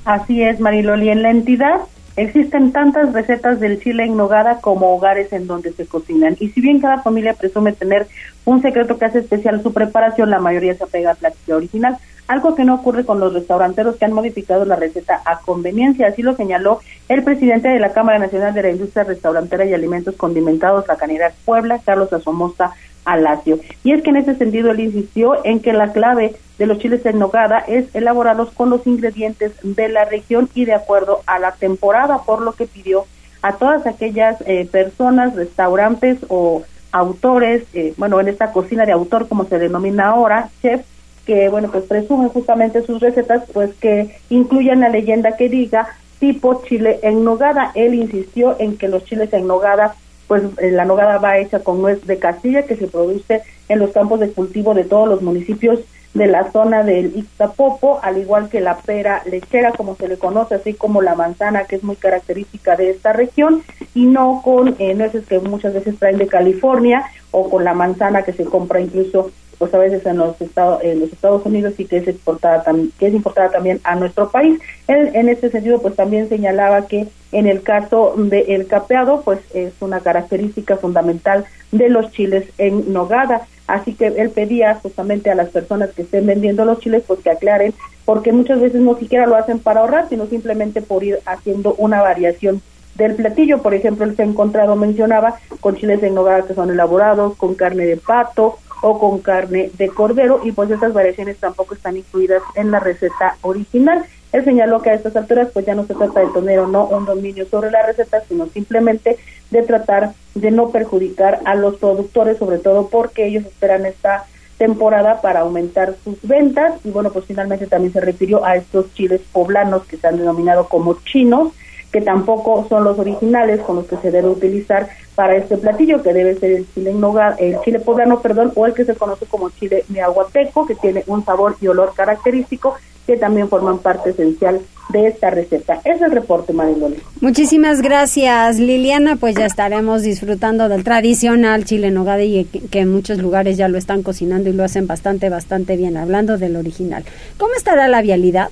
Así 0.04 0.42
es, 0.42 0.61
Mariloli. 0.61 1.09
En 1.09 1.22
la 1.22 1.31
entidad 1.31 1.81
existen 2.18 2.72
tantas 2.72 3.12
recetas 3.12 3.61
del 3.61 3.81
chile 3.81 4.04
en 4.04 4.16
nogada 4.16 4.61
como 4.61 4.94
hogares 4.94 5.33
en 5.33 5.46
donde 5.46 5.72
se 5.72 5.87
cocinan. 5.87 6.37
Y 6.40 6.48
si 6.48 6.61
bien 6.61 6.81
cada 6.81 7.02
familia 7.02 7.35
presume 7.35 7.72
tener 7.72 8.07
un 8.44 8.61
secreto 8.61 8.98
que 8.98 9.04
hace 9.04 9.20
especial 9.20 9.62
su 9.62 9.72
preparación, 9.72 10.31
la 10.31 10.40
mayoría 10.40 10.74
se 10.74 10.85
apega 10.85 11.11
al 11.11 11.16
platillo 11.16 11.57
original 11.57 11.98
algo 12.29 12.55
que 12.55 12.64
no 12.64 12.75
ocurre 12.77 13.05
con 13.05 13.19
los 13.19 13.33
restauranteros 13.33 13.97
que 13.97 14.05
han 14.05 14.12
modificado 14.12 14.64
la 14.64 14.77
receta 14.77 15.23
a 15.25 15.41
conveniencia. 15.41 16.07
Así 16.07 16.23
lo 16.23 16.37
señaló 16.37 16.81
el 17.09 17.25
presidente 17.25 17.69
de 17.69 17.81
la 17.81 17.93
Cámara 17.93 18.19
Nacional 18.19 18.55
de 18.55 18.62
la 18.62 18.71
Industria 18.71 19.05
Restaurantera 19.05 19.64
y 19.64 19.75
Alimentos 19.75 20.14
Condimentados, 20.14 20.87
la 20.87 20.97
Canidad 20.97 21.33
Puebla, 21.45 21.81
Carlos 21.85 22.12
Asomosta 22.12 22.73
Alacio. 23.05 23.59
Y 23.83 23.93
es 23.93 24.03
que 24.03 24.11
en 24.11 24.19
ese 24.19 24.37
sentido 24.37 24.71
él 24.71 24.81
insistió 24.81 25.45
en 25.45 25.61
que 25.61 25.73
la 25.73 25.93
clave 25.93 26.37
de 26.59 26.67
los 26.67 26.79
chiles 26.79 27.05
en 27.07 27.19
nogada 27.19 27.61
es 27.61 27.87
elaborarlos 27.95 28.51
con 28.51 28.69
los 28.69 28.87
ingredientes 28.87 29.53
de 29.62 29.88
la 29.88 30.05
región 30.05 30.51
y 30.55 30.67
de 30.67 30.75
acuerdo 30.75 31.23
a 31.27 31.38
la 31.38 31.53
temporada, 31.53 32.23
por 32.25 32.43
lo 32.43 32.53
que 32.53 32.67
pidió 32.67 33.07
a 33.41 33.55
todas 33.55 33.87
aquellas 33.87 34.37
eh, 34.47 34.69
personas, 34.71 35.35
restaurantes 35.35 36.19
o 36.29 36.62
autores, 36.93 37.64
eh, 37.73 37.95
bueno, 37.97 38.21
en 38.21 38.29
esta 38.29 38.53
cocina 38.53 38.85
de 38.85 38.93
autor 38.93 39.29
como 39.29 39.45
se 39.45 39.59
denomina 39.59 40.09
ahora, 40.09 40.51
chef, 40.61 40.83
que, 41.29 41.51
bueno, 41.51 41.71
pues 41.71 41.85
presumen 41.85 42.31
justamente 42.31 42.81
sus 42.87 43.01
recetas, 43.01 43.43
pues 43.53 43.75
que 43.75 44.17
incluyan 44.31 44.81
la 44.81 44.88
leyenda 44.88 45.37
que 45.37 45.51
diga 45.51 45.87
tipo 46.19 46.62
chile 46.67 47.01
en 47.03 47.23
nogada. 47.23 47.71
Él 47.75 47.93
insistió 47.93 48.57
en 48.59 48.79
que 48.79 48.88
los 48.88 49.05
chiles 49.05 49.31
en 49.35 49.47
nogada, 49.47 49.95
pues 50.27 50.43
eh, 50.57 50.71
la 50.71 50.87
nogada 50.87 51.19
va 51.19 51.37
hecha 51.37 51.59
con 51.59 51.83
nuez 51.83 52.07
de 52.07 52.19
Castilla, 52.19 52.62
que 52.62 52.77
se 52.77 52.87
produce 52.87 53.43
en 53.69 53.79
los 53.79 53.91
campos 53.91 54.21
de 54.21 54.31
cultivo 54.31 54.73
de 54.73 54.85
todos 54.85 55.07
los 55.07 55.21
municipios 55.21 55.81
de 56.14 56.29
la 56.29 56.51
zona 56.51 56.83
del 56.83 57.14
Ixtapopo, 57.14 58.01
al 58.03 58.17
igual 58.17 58.49
que 58.49 58.61
la 58.61 58.79
pera 58.79 59.23
lechera, 59.27 59.73
como 59.73 59.97
se 59.97 60.09
le 60.09 60.17
conoce, 60.17 60.55
así 60.55 60.73
como 60.73 61.03
la 61.03 61.14
manzana, 61.14 61.64
que 61.64 61.77
es 61.77 61.85
muy 61.85 61.97
característica 61.97 62.75
de 62.75 62.88
esta 62.88 63.12
región, 63.12 63.62
y 63.95 64.07
no 64.07 64.41
con 64.43 64.77
eh, 64.79 64.95
nueces 64.95 65.27
que 65.27 65.41
muchas 65.41 65.75
veces 65.75 65.99
traen 65.99 66.17
de 66.17 66.27
California 66.27 67.05
o 67.33 67.51
con 67.51 67.64
la 67.64 67.75
manzana 67.75 68.23
que 68.23 68.33
se 68.33 68.47
compra 68.47 68.81
incluso 68.81 69.31
pues 69.59 69.75
a 69.75 69.79
veces 69.79 70.07
en 70.07 70.18
los 70.18 70.40
Estados, 70.40 70.83
en 70.83 71.01
los 71.01 71.12
Estados 71.12 71.44
Unidos 71.44 71.75
y 71.79 71.85
que 71.85 71.99
es 71.99 72.09
exportada 72.09 72.64
que 72.99 73.07
es 73.07 73.14
importada 73.14 73.51
también 73.51 73.81
a 73.85 73.97
nuestro 73.97 74.31
país. 74.31 74.61
Él, 74.87 75.11
en 75.14 75.29
este 75.29 75.51
sentido, 75.51 75.81
pues 75.81 75.97
también 75.97 76.29
señalaba 76.29 76.87
que 76.87 77.09
en 77.33 77.47
el 77.47 77.62
caso 77.62 78.14
del 78.16 78.66
capeado, 78.66 79.23
pues 79.23 79.40
es 79.53 79.73
una 79.81 80.01
característica 80.01 80.77
fundamental 80.77 81.44
de 81.73 81.88
los 81.88 82.11
chiles 82.12 82.47
en 82.59 82.92
nogada. 82.92 83.47
Así 83.66 83.94
que 83.94 84.07
él 84.07 84.31
pedía 84.31 84.77
justamente 84.77 85.31
a 85.31 85.35
las 85.35 85.51
personas 85.51 85.90
que 85.90 86.03
estén 86.03 86.25
vendiendo 86.25 86.64
los 86.64 86.79
chiles, 86.79 87.03
pues 87.07 87.21
que 87.21 87.31
aclaren, 87.31 87.75
porque 88.07 88.33
muchas 88.33 88.61
veces 88.61 88.81
no 88.81 88.97
siquiera 88.97 89.27
lo 89.27 89.37
hacen 89.37 89.59
para 89.59 89.81
ahorrar, 89.81 90.09
sino 90.09 90.27
simplemente 90.27 90.81
por 90.81 91.05
ir 91.05 91.18
haciendo 91.27 91.75
una 91.75 92.01
variación 92.01 92.62
del 92.94 93.14
platillo. 93.14 93.62
Por 93.62 93.75
ejemplo, 93.75 94.07
él 94.07 94.16
se 94.16 94.23
ha 94.23 94.27
encontrado, 94.27 94.75
mencionaba, 94.75 95.37
con 95.61 95.77
chiles 95.77 96.03
en 96.03 96.14
nogada 96.14 96.47
que 96.47 96.55
son 96.55 96.71
elaborados 96.71 97.37
con 97.37 97.55
carne 97.55 97.85
de 97.85 97.99
pato 97.99 98.59
o 98.83 98.99
con 98.99 99.21
carne 99.21 99.71
de 99.77 99.88
cordero 99.88 100.41
y 100.45 100.53
pues 100.53 100.71
estas 100.71 100.93
variaciones 100.93 101.38
tampoco 101.38 101.75
están 101.75 101.97
incluidas 101.97 102.43
en 102.55 102.71
la 102.71 102.81
receta 102.81 103.37
original. 103.43 104.05
Él 104.33 104.45
señaló 104.45 104.83
que 104.83 104.91
a 104.91 104.95
estas 104.95 105.17
alturas 105.17 105.49
pues 105.53 105.64
ya 105.64 105.75
no 105.75 105.87
se 105.87 105.95
trata 105.95 106.21
de 106.21 106.27
tener 106.27 106.59
o 106.59 106.67
no 106.67 106.87
un 106.87 107.07
dominio 107.07 107.47
sobre 107.47 107.71
la 107.71 107.85
receta, 107.87 108.23
sino 108.29 108.47
simplemente 108.47 109.19
de 109.51 109.62
tratar 109.62 110.12
de 110.35 110.51
no 110.51 110.71
perjudicar 110.71 111.41
a 111.45 111.55
los 111.55 111.77
productores, 111.77 112.38
sobre 112.38 112.59
todo 112.59 112.88
porque 112.88 113.27
ellos 113.27 113.47
esperan 113.47 113.87
esta 113.87 114.27
temporada 114.59 115.21
para 115.21 115.41
aumentar 115.41 115.95
sus 116.05 116.21
ventas 116.23 116.75
y 116.85 116.91
bueno, 116.91 117.11
pues 117.11 117.25
finalmente 117.25 117.67
también 117.67 117.93
se 117.93 118.01
refirió 118.01 118.45
a 118.45 118.57
estos 118.57 118.93
chiles 118.93 119.21
poblanos 119.33 119.85
que 119.87 119.97
se 119.97 120.07
han 120.07 120.19
denominado 120.19 120.69
como 120.69 120.99
chinos, 121.05 121.53
que 121.92 122.01
tampoco 122.01 122.66
son 122.68 122.85
los 122.85 122.98
originales 122.98 123.61
con 123.61 123.77
los 123.77 123.87
que 123.87 123.96
se 123.96 124.11
debe 124.11 124.29
utilizar 124.29 124.88
para 125.14 125.37
este 125.37 125.57
platillo, 125.57 126.03
que 126.03 126.12
debe 126.12 126.35
ser 126.37 126.53
el 126.53 126.66
chile 126.74 126.90
en 126.90 127.05
el 127.38 127.61
chile 127.62 127.81
poblano, 127.81 128.20
perdón, 128.20 128.53
o 128.55 128.66
el 128.66 128.74
que 128.74 128.85
se 128.85 128.94
conoce 128.94 129.27
como 129.27 129.51
chile 129.51 129.85
miahuateco, 129.88 130.66
que 130.66 130.74
tiene 130.74 131.03
un 131.07 131.24
sabor 131.24 131.57
y 131.61 131.68
olor 131.68 131.92
característico, 131.94 132.74
que 133.07 133.16
también 133.16 133.48
forman 133.48 133.79
parte 133.79 134.11
esencial 134.11 134.61
de 134.90 135.07
esta 135.07 135.31
receta. 135.31 135.81
Es 135.85 136.01
el 136.03 136.12
reporte, 136.12 136.53
Mariloli. 136.53 136.96
Muchísimas 137.20 137.81
gracias, 137.81 138.59
Liliana. 138.59 139.16
Pues 139.16 139.34
ya 139.34 139.47
estaremos 139.47 140.03
disfrutando 140.03 140.68
del 140.68 140.84
tradicional 140.84 141.64
chile 141.64 141.91
nogada 141.91 142.22
y 142.22 142.45
que 142.45 142.80
en 142.80 142.93
muchos 142.93 143.18
lugares 143.18 143.57
ya 143.57 143.68
lo 143.68 143.78
están 143.78 144.03
cocinando 144.03 144.51
y 144.51 144.53
lo 144.53 144.62
hacen 144.62 144.86
bastante, 144.86 145.30
bastante 145.30 145.76
bien, 145.76 145.97
hablando 145.97 146.36
del 146.36 146.57
original. 146.57 147.05
¿Cómo 147.39 147.55
estará 147.55 147.89
la 147.89 148.03
vialidad? 148.03 148.51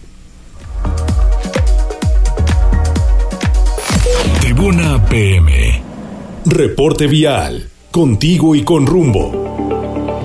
Tribuna 4.46 5.04
PM. 5.04 5.82
Reporte 6.44 7.08
vial. 7.08 7.68
Contigo 7.90 8.54
y 8.54 8.62
con 8.62 8.86
rumbo. 8.86 9.65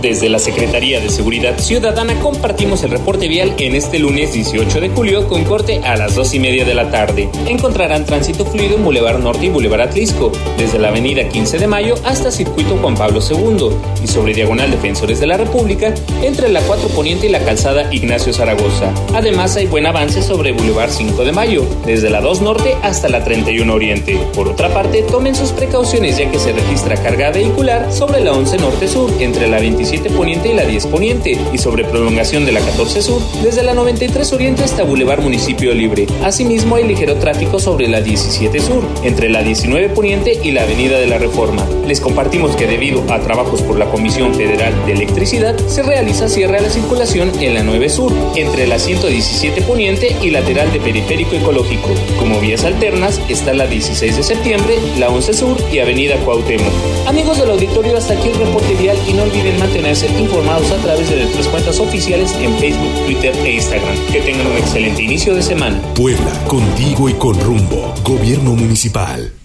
Desde 0.02 0.30
la 0.30 0.40
Secretaría 0.40 1.00
de 1.00 1.10
Seguridad 1.10 1.60
Ciudadana 1.60 2.20
compartimos 2.20 2.82
el 2.84 2.90
reporte 2.90 3.28
vial 3.28 3.54
en 3.60 3.76
este 3.76 4.00
lunes 4.00 4.34
18 4.34 4.82
de 4.82 4.90
julio 4.90 5.28
con 5.28 5.44
corte 5.44 5.80
a 5.84 5.96
las 5.96 6.16
2 6.16 6.34
y 6.34 6.40
media 6.40 6.66
de 6.66 6.74
la 6.74 6.90
tarde. 6.90 7.30
Encontrarán 7.48 8.04
tránsito 8.06 8.44
fluido 8.44 8.78
en 8.78 8.84
Boulevard 8.84 9.20
Norte 9.20 9.46
y 9.46 9.50
Boulevard 9.50 9.82
Atlisco, 9.82 10.32
desde 10.58 10.80
la 10.80 10.88
avenida 10.88 11.30
15 11.30 11.60
de 11.60 11.68
Mayo 11.68 11.94
hasta 12.04 12.32
Circuito 12.32 12.78
Juan 12.78 12.96
Pablo 12.96 13.20
II 13.20 13.70
y 14.04 14.08
sobre 14.08 14.34
Diagonal 14.34 14.72
Defensores 14.72 15.20
de 15.20 15.28
la 15.28 15.38
República 15.38 15.94
entre 16.24 16.50
la 16.50 16.62
4 16.62 16.88
Poniente 16.90 17.28
y 17.28 17.30
la 17.30 17.46
calzada 17.46 17.94
Ignacio 17.94 18.34
Zaragoza. 18.34 18.92
Además 19.14 19.56
hay 19.56 19.68
buen 19.68 19.86
avance 19.86 20.24
sobre 20.24 20.52
Boulevard 20.52 20.90
5 20.90 21.24
de 21.24 21.32
Mayo, 21.32 21.64
desde 21.86 22.10
la 22.10 22.22
2 22.22 22.42
Norte 22.42 22.76
hasta 22.82 23.08
la 23.08 23.24
31 23.24 23.72
Oriente. 23.72 24.18
Por 24.34 24.48
otra 24.48 24.74
parte, 24.74 25.04
tomen 25.04 25.36
sus 25.36 25.52
precauciones 25.52 26.18
ya 26.18 26.32
que 26.32 26.40
se 26.40 26.54
registra 26.54 26.96
carga 26.96 27.30
vehicular 27.30 27.94
sobre 27.94 28.22
la 28.22 28.32
11 28.32 28.58
Norte 28.58 28.88
Sur 28.88 29.12
entre 29.20 29.48
la 29.48 29.60
27 29.92 30.16
Poniente 30.16 30.50
y 30.50 30.54
la 30.54 30.64
10 30.64 30.88
Poniente 30.88 31.38
y 31.52 31.58
sobre 31.58 31.84
prolongación 31.84 32.46
de 32.46 32.54
la 32.54 32.62
14 32.62 33.02
Sur 33.02 33.22
desde 33.44 33.62
la 33.62 33.74
93 33.74 34.32
Oriente 34.32 34.64
hasta 34.64 34.84
Boulevard 34.84 35.22
Municipio 35.22 35.74
Libre. 35.74 36.08
Asimismo 36.24 36.78
hay 36.78 36.86
ligero 36.86 37.16
tráfico 37.16 37.60
sobre 37.60 37.90
la 37.90 38.00
17 38.00 38.58
Sur 38.62 38.86
entre 39.04 39.28
la 39.28 39.44
19 39.44 39.90
Poniente 39.90 40.40
y 40.42 40.52
la 40.52 40.64
Avenida 40.64 40.98
de 40.98 41.08
la 41.08 41.18
Reforma. 41.18 41.68
Les 41.86 42.00
compartimos 42.00 42.56
que 42.56 42.68
debido 42.68 43.04
a 43.12 43.20
trabajos 43.20 43.62
por 43.64 43.78
la 43.78 43.90
Comisión 43.92 44.34
Federal 44.34 44.74
de 44.86 44.94
Electricidad 44.94 45.58
se 45.68 45.84
realiza 45.84 46.30
cierre 46.30 46.60
a 46.60 46.62
la 46.62 46.70
circulación 46.70 47.30
en 47.42 47.54
la 47.54 47.64
9 47.64 47.90
Sur 47.90 48.14
entre 48.38 48.68
la 48.68 48.80
117 48.80 49.62
Poniente 49.64 50.16
y 50.22 50.30
lateral 50.30 50.72
de 50.72 50.80
Periférico 50.80 51.36
Ecológico. 51.36 51.90
Como 52.18 52.40
vías 52.40 52.64
alternas 52.64 53.20
está 53.28 53.54
la 53.54 53.68
16 53.68 54.16
de 54.16 54.24
septiembre, 54.24 54.76
la 54.98 55.10
11 55.10 55.34
Sur 55.34 55.58
y 55.70 55.80
Avenida 55.80 56.16
Cuauhtémoc. 56.24 56.72
Amigos 57.08 57.40
del 57.40 57.52
auditorio, 57.52 57.98
hasta 57.98 58.14
aquí 58.14 58.30
el 58.30 58.36
reporte 58.36 58.74
vial 58.76 58.98
y 59.06 59.12
no 59.12 59.24
olviden 59.24 59.60
mantenerse 59.82 60.22
informados 60.22 60.70
a 60.72 60.78
través 60.78 61.10
de 61.10 61.18
nuestras 61.18 61.48
cuentas 61.48 61.80
oficiales 61.80 62.32
en 62.36 62.56
Facebook, 62.60 62.94
Twitter 63.06 63.36
e 63.36 63.56
Instagram. 63.56 63.96
Que 64.12 64.22
tengan 64.22 64.48
un 64.48 64.58
excelente 64.58 65.02
inicio 65.02 65.34
de 65.34 65.42
semana. 65.42 65.82
Puebla, 65.96 66.32
contigo 66.48 67.10
y 67.10 67.14
con 67.14 67.40
rumbo. 67.40 67.94
Gobierno 68.04 68.52
Municipal. 68.52 69.41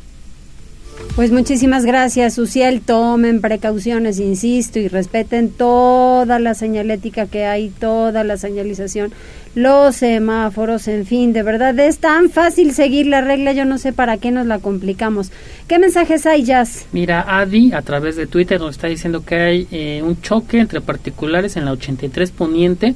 Pues 1.16 1.32
muchísimas 1.32 1.86
gracias, 1.86 2.36
Uciel. 2.36 2.82
Tomen 2.82 3.40
precauciones, 3.40 4.20
insisto, 4.20 4.78
y 4.78 4.86
respeten 4.86 5.50
toda 5.50 6.38
la 6.38 6.52
señalética 6.52 7.24
que 7.24 7.46
hay, 7.46 7.70
toda 7.70 8.22
la 8.22 8.36
señalización, 8.36 9.14
los 9.54 9.96
semáforos, 9.96 10.88
en 10.88 11.06
fin, 11.06 11.32
de 11.32 11.42
verdad 11.42 11.78
es 11.78 12.00
tan 12.00 12.28
fácil 12.28 12.74
seguir 12.74 13.06
la 13.06 13.22
regla, 13.22 13.54
yo 13.54 13.64
no 13.64 13.78
sé 13.78 13.94
para 13.94 14.18
qué 14.18 14.30
nos 14.30 14.44
la 14.44 14.58
complicamos. 14.58 15.32
¿Qué 15.66 15.78
mensajes 15.78 16.26
hay, 16.26 16.44
Jazz? 16.44 16.84
Mira, 16.92 17.24
Adi 17.26 17.72
a 17.72 17.80
través 17.80 18.16
de 18.16 18.26
Twitter 18.26 18.60
nos 18.60 18.72
está 18.72 18.88
diciendo 18.88 19.24
que 19.24 19.36
hay 19.36 19.68
eh, 19.70 20.02
un 20.04 20.20
choque 20.20 20.58
entre 20.58 20.82
particulares 20.82 21.56
en 21.56 21.64
la 21.64 21.72
83 21.72 22.30
Poniente 22.30 22.94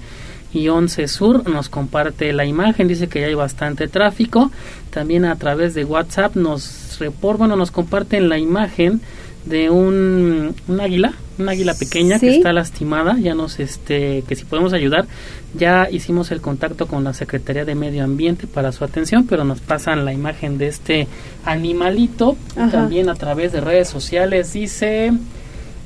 y 0.53 0.69
11 0.69 1.09
Sur 1.09 1.49
nos 1.49 1.69
comparte 1.69 2.33
la 2.33 2.45
imagen, 2.45 2.89
dice 2.89 3.09
que 3.09 3.21
ya 3.21 3.27
hay 3.27 3.35
bastante 3.35 3.89
tráfico. 3.89 4.51
También 4.91 5.25
a 5.25 5.37
través 5.37 5.75
de 5.75 5.85
WhatsApp 5.85 6.37
nos 6.37 6.99
report, 6.99 7.39
bueno, 7.39 7.57
nos 7.57 7.71
comparten 7.71 8.29
la 8.29 8.39
imagen 8.39 9.01
de 9.45 9.71
un, 9.71 10.55
un 10.69 10.81
águila, 10.81 11.15
un 11.39 11.49
águila 11.49 11.75
pequeña 11.75 12.19
que 12.19 12.37
está 12.37 12.53
lastimada, 12.53 13.17
ya 13.19 13.35
nos 13.35 13.59
este 13.59 14.23
que 14.29 14.37
si 14.37 14.45
podemos 14.45 14.73
ayudar, 14.73 15.07
ya 15.55 15.89
hicimos 15.91 16.31
el 16.31 16.41
contacto 16.41 16.87
con 16.87 17.05
la 17.05 17.15
Secretaría 17.15 17.65
de 17.65 17.75
Medio 17.75 18.05
Ambiente 18.05 18.47
para 18.47 18.73
su 18.73 18.85
atención, 18.85 19.27
pero 19.27 19.45
nos 19.45 19.61
pasan 19.61 20.05
la 20.05 20.13
imagen 20.13 20.59
de 20.59 20.69
este 20.69 21.09
animalito. 21.45 22.37
También 22.71 23.09
a 23.09 23.15
través 23.15 23.53
de 23.53 23.61
redes 23.61 23.89
sociales 23.89 24.53
dice 24.53 25.13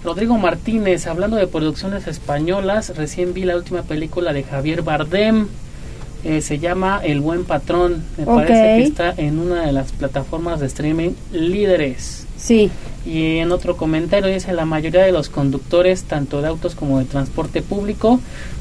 Rodrigo 0.04 0.36
Martínez, 0.36 1.06
hablando 1.06 1.36
de 1.36 1.46
producciones 1.46 2.06
españolas, 2.06 2.94
recién 2.94 3.32
vi 3.32 3.44
la 3.44 3.56
última 3.56 3.82
película 3.82 4.34
de 4.34 4.42
Javier 4.42 4.82
Bardem. 4.82 5.48
Eh, 6.24 6.42
se 6.42 6.58
llama 6.58 7.00
El 7.02 7.20
Buen 7.20 7.44
Patrón. 7.44 8.04
Me 8.18 8.26
parece 8.26 8.52
que 8.52 8.82
está 8.82 9.14
en 9.16 9.38
una 9.38 9.64
de 9.64 9.72
las 9.72 9.92
plataformas 9.92 10.60
de 10.60 10.66
streaming 10.66 11.12
líderes. 11.32 12.26
Sí. 12.36 12.70
Y 13.06 13.38
en 13.38 13.50
otro 13.50 13.78
comentario 13.78 14.32
dice 14.32 14.52
la 14.52 14.66
mayoría 14.66 15.02
de 15.02 15.12
los 15.12 15.30
conductores, 15.30 16.04
tanto 16.04 16.42
de 16.42 16.48
autos 16.48 16.74
como 16.74 16.98
de 16.98 17.06
transporte 17.06 17.62
público, 17.62 18.20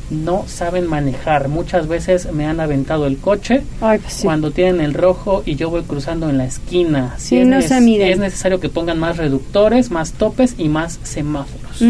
no 0.09 0.43
saben 0.47 0.87
manejar. 0.87 1.47
Muchas 1.47 1.87
veces 1.87 2.31
me 2.31 2.45
han 2.45 2.59
aventado 2.59 3.07
el 3.07 3.17
coche 3.17 3.63
pues 3.79 4.21
cuando 4.23 4.51
tienen 4.51 4.81
el 4.81 4.93
rojo 4.93 5.43
y 5.45 5.55
yo 5.55 5.69
voy 5.69 5.83
cruzando 5.83 6.29
en 6.29 6.37
la 6.37 6.45
esquina. 6.45 7.15
Sí, 7.17 7.37
es 7.37 7.47
no 7.47 7.61
se 7.61 7.81
miden. 7.81 8.09
Es 8.09 8.19
necesario 8.19 8.59
que 8.59 8.69
pongan 8.69 8.99
más 8.99 9.17
reductores, 9.17 9.91
más 9.91 10.13
topes 10.13 10.55
y 10.57 10.69
más 10.69 10.99
semáforos. 11.03 11.81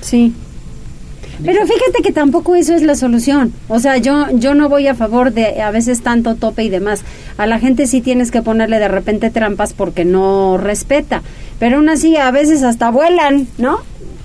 sí. 0.00 0.34
Pero 1.44 1.66
fíjate 1.66 2.02
que 2.02 2.12
tampoco 2.12 2.54
eso 2.56 2.74
es 2.74 2.82
la 2.82 2.94
solución. 2.94 3.52
O 3.68 3.78
sea, 3.78 3.98
yo 3.98 4.26
yo 4.32 4.54
no 4.54 4.68
voy 4.68 4.86
a 4.86 4.94
favor 4.94 5.32
de 5.32 5.60
a 5.60 5.70
veces 5.70 6.00
tanto 6.02 6.34
tope 6.36 6.64
y 6.64 6.70
demás. 6.70 7.02
A 7.36 7.46
la 7.46 7.58
gente 7.58 7.86
sí 7.86 8.00
tienes 8.00 8.30
que 8.30 8.40
ponerle 8.42 8.78
de 8.78 8.88
repente 8.88 9.30
trampas 9.30 9.74
porque 9.74 10.04
no 10.04 10.56
respeta. 10.56 11.22
Pero 11.58 11.76
aún 11.76 11.88
así 11.88 12.16
a 12.16 12.30
veces 12.30 12.62
hasta 12.62 12.90
vuelan, 12.90 13.48
¿no? 13.58 13.80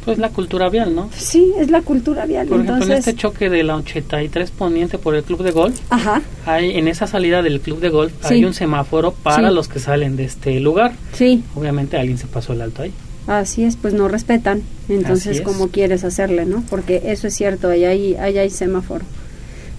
Pues 0.05 0.17
la 0.17 0.29
cultura 0.29 0.69
vial, 0.69 0.95
¿no? 0.95 1.09
Sí, 1.15 1.53
es 1.57 1.69
la 1.69 1.81
cultura 1.81 2.25
vial. 2.25 2.47
Por 2.47 2.61
ejemplo, 2.61 2.83
en 2.85 2.91
este 2.91 3.15
choque 3.15 3.49
de 3.49 3.63
la 3.63 3.75
83 3.75 4.49
Poniente 4.51 4.97
por 4.97 5.15
el 5.15 5.23
club 5.23 5.43
de 5.43 5.51
golf, 5.51 5.79
Ajá. 5.89 6.21
hay 6.45 6.71
en 6.77 6.87
esa 6.87 7.05
salida 7.05 7.43
del 7.43 7.61
club 7.61 7.79
de 7.79 7.89
golf 7.89 8.11
hay 8.25 8.43
un 8.43 8.53
semáforo 8.53 9.11
para 9.11 9.51
los 9.51 9.67
que 9.67 9.79
salen 9.79 10.15
de 10.15 10.25
este 10.25 10.59
lugar. 10.59 10.93
Sí. 11.13 11.43
Obviamente 11.55 11.97
alguien 11.97 12.17
se 12.17 12.27
pasó 12.27 12.53
el 12.53 12.61
alto 12.61 12.81
ahí. 12.81 12.91
Así 13.27 13.63
es, 13.63 13.75
pues 13.75 13.93
no 13.93 14.07
respetan. 14.07 14.63
Entonces, 14.89 15.41
¿cómo 15.41 15.67
quieres 15.67 16.03
hacerle, 16.03 16.45
no? 16.45 16.63
Porque 16.69 17.03
eso 17.05 17.27
es 17.27 17.35
cierto, 17.35 17.69
ahí 17.69 17.85
hay, 17.85 18.15
ahí 18.15 18.37
hay 18.37 18.49
semáforo. 18.49 19.05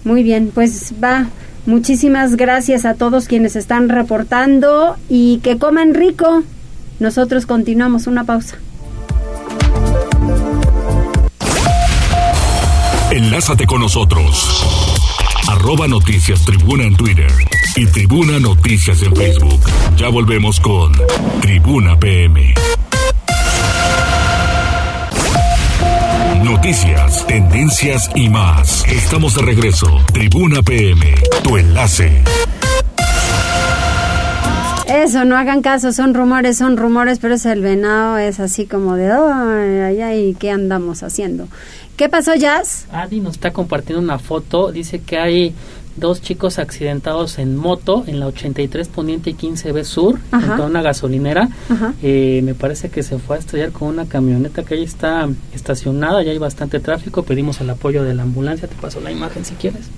Muy 0.05 0.23
bien, 0.23 0.51
pues 0.55 0.95
va. 1.03 1.29
Muchísimas 1.67 2.37
gracias 2.37 2.85
a 2.85 2.95
todos 2.95 3.29
quienes 3.29 3.55
están 3.55 3.89
reportando 3.89 4.97
y 5.09 5.39
que 5.39 5.59
coman 5.59 5.95
rico. 5.95 6.43
Nosotros 6.99 7.47
continuamos 7.47 8.07
una 8.07 8.25
pausa. 8.25 8.59
Enlázate 13.13 13.67
con 13.67 13.83
nosotros. 13.83 14.65
Arroba 15.47 15.87
Noticias 15.87 16.47
Tribuna 16.47 16.85
en 16.85 16.97
Twitter 16.97 17.31
y 17.77 17.85
Tribuna 17.85 18.39
Noticias 18.41 19.03
en 19.03 19.15
Facebook. 19.15 19.61
Ya 19.99 20.09
volvemos 20.09 20.59
con 20.61 20.95
Tribuna 21.43 21.99
PM. 21.99 22.55
Noticias, 26.43 27.27
tendencias 27.27 28.11
y 28.15 28.31
más. 28.31 28.83
Estamos 28.89 29.35
de 29.35 29.43
regreso. 29.43 29.89
Tribuna 30.15 30.63
PM, 30.63 31.15
tu 31.45 31.59
enlace. 31.59 32.25
Eso, 34.93 35.25
no 35.25 35.39
hagan 35.39 35.63
caso, 35.63 35.91
son 35.91 36.13
rumores, 36.13 36.59
son 36.59 36.77
rumores, 36.77 37.19
pero 37.19 37.35
es 37.35 37.47
el 37.47 37.63
venado, 37.63 38.19
es 38.19 38.41
así 38.41 38.67
como 38.67 38.95
de, 38.95 39.11
ay, 39.11 40.03
ay, 40.03 40.37
¿qué 40.39 40.51
andamos 40.51 41.03
haciendo? 41.03 41.49
¿Qué 41.97 42.11
pasó, 42.11 42.35
Jazz? 42.35 42.87
Adi 42.93 43.21
nos 43.21 43.37
está 43.37 43.53
compartiendo 43.55 44.03
una 44.03 44.19
foto, 44.19 44.71
dice 44.71 45.01
que 45.01 45.17
hay 45.17 45.55
dos 45.97 46.21
chicos 46.21 46.59
accidentados 46.59 47.39
en 47.39 47.57
moto 47.57 48.05
en 48.07 48.21
la 48.21 48.27
83 48.27 48.89
Poniente 48.89 49.31
y 49.31 49.35
15B 49.35 49.85
Sur, 49.85 50.19
junto 50.31 50.63
a 50.63 50.67
una 50.67 50.83
gasolinera. 50.83 51.49
Eh, 52.03 52.43
me 52.45 52.55
parece 52.55 52.91
que 52.91 53.03
se 53.03 53.19
fue 53.19 53.37
a 53.37 53.39
estrellar 53.39 53.73
con 53.73 53.89
una 53.89 54.05
camioneta 54.05 54.63
que 54.63 54.75
ahí 54.75 54.83
está 54.83 55.27
estacionada, 55.55 56.23
ya 56.23 56.33
hay 56.33 56.39
bastante 56.39 56.81
tráfico, 56.81 57.23
pedimos 57.23 57.63
el 57.63 57.71
apoyo 57.71 58.05
de 58.05 58.15
la 58.15 58.25
ambulancia, 58.25 58.69
te 58.69 58.77
paso 58.77 59.01
la 59.01 59.11
imagen 59.11 59.47
si 59.47 59.55
quieres. 59.55 59.89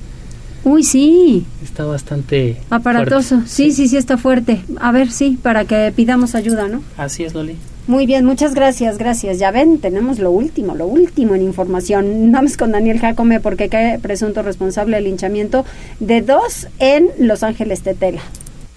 Uy, 0.65 0.83
sí. 0.83 1.45
Está 1.63 1.85
bastante 1.85 2.57
aparatoso. 2.71 3.43
Sí, 3.47 3.71
sí, 3.71 3.87
sí, 3.87 3.99
está 3.99 4.17
fuerte. 4.17 4.63
A 4.81 4.93
ver, 4.93 5.11
sí, 5.11 5.39
para 5.43 5.67
que 5.67 5.93
pidamos 5.95 6.35
ayuda, 6.35 6.69
¿no? 6.69 6.83
Así 6.97 7.23
es, 7.23 7.35
Loli. 7.35 7.57
Muy 7.87 8.07
bien, 8.07 8.25
muchas 8.25 8.55
gracias, 8.55 8.97
gracias. 8.97 9.39
Ya 9.39 9.51
ven, 9.51 9.79
tenemos 9.79 10.19
lo 10.19 10.31
último, 10.31 10.75
lo 10.75 10.87
último 10.87 11.35
en 11.35 11.43
información. 11.43 12.07
Vamos 12.33 12.57
con 12.57 12.73
Daniel 12.73 12.99
Jacome 12.99 13.41
porque 13.41 13.69
cae 13.69 13.99
presunto 13.99 14.43
responsable 14.43 14.97
del 14.97 15.05
linchamiento 15.05 15.67
de 16.01 16.23
dos 16.23 16.67
en 16.79 17.09
Los 17.19 17.43
Ángeles 17.43 17.83
Tetela. 17.83 18.23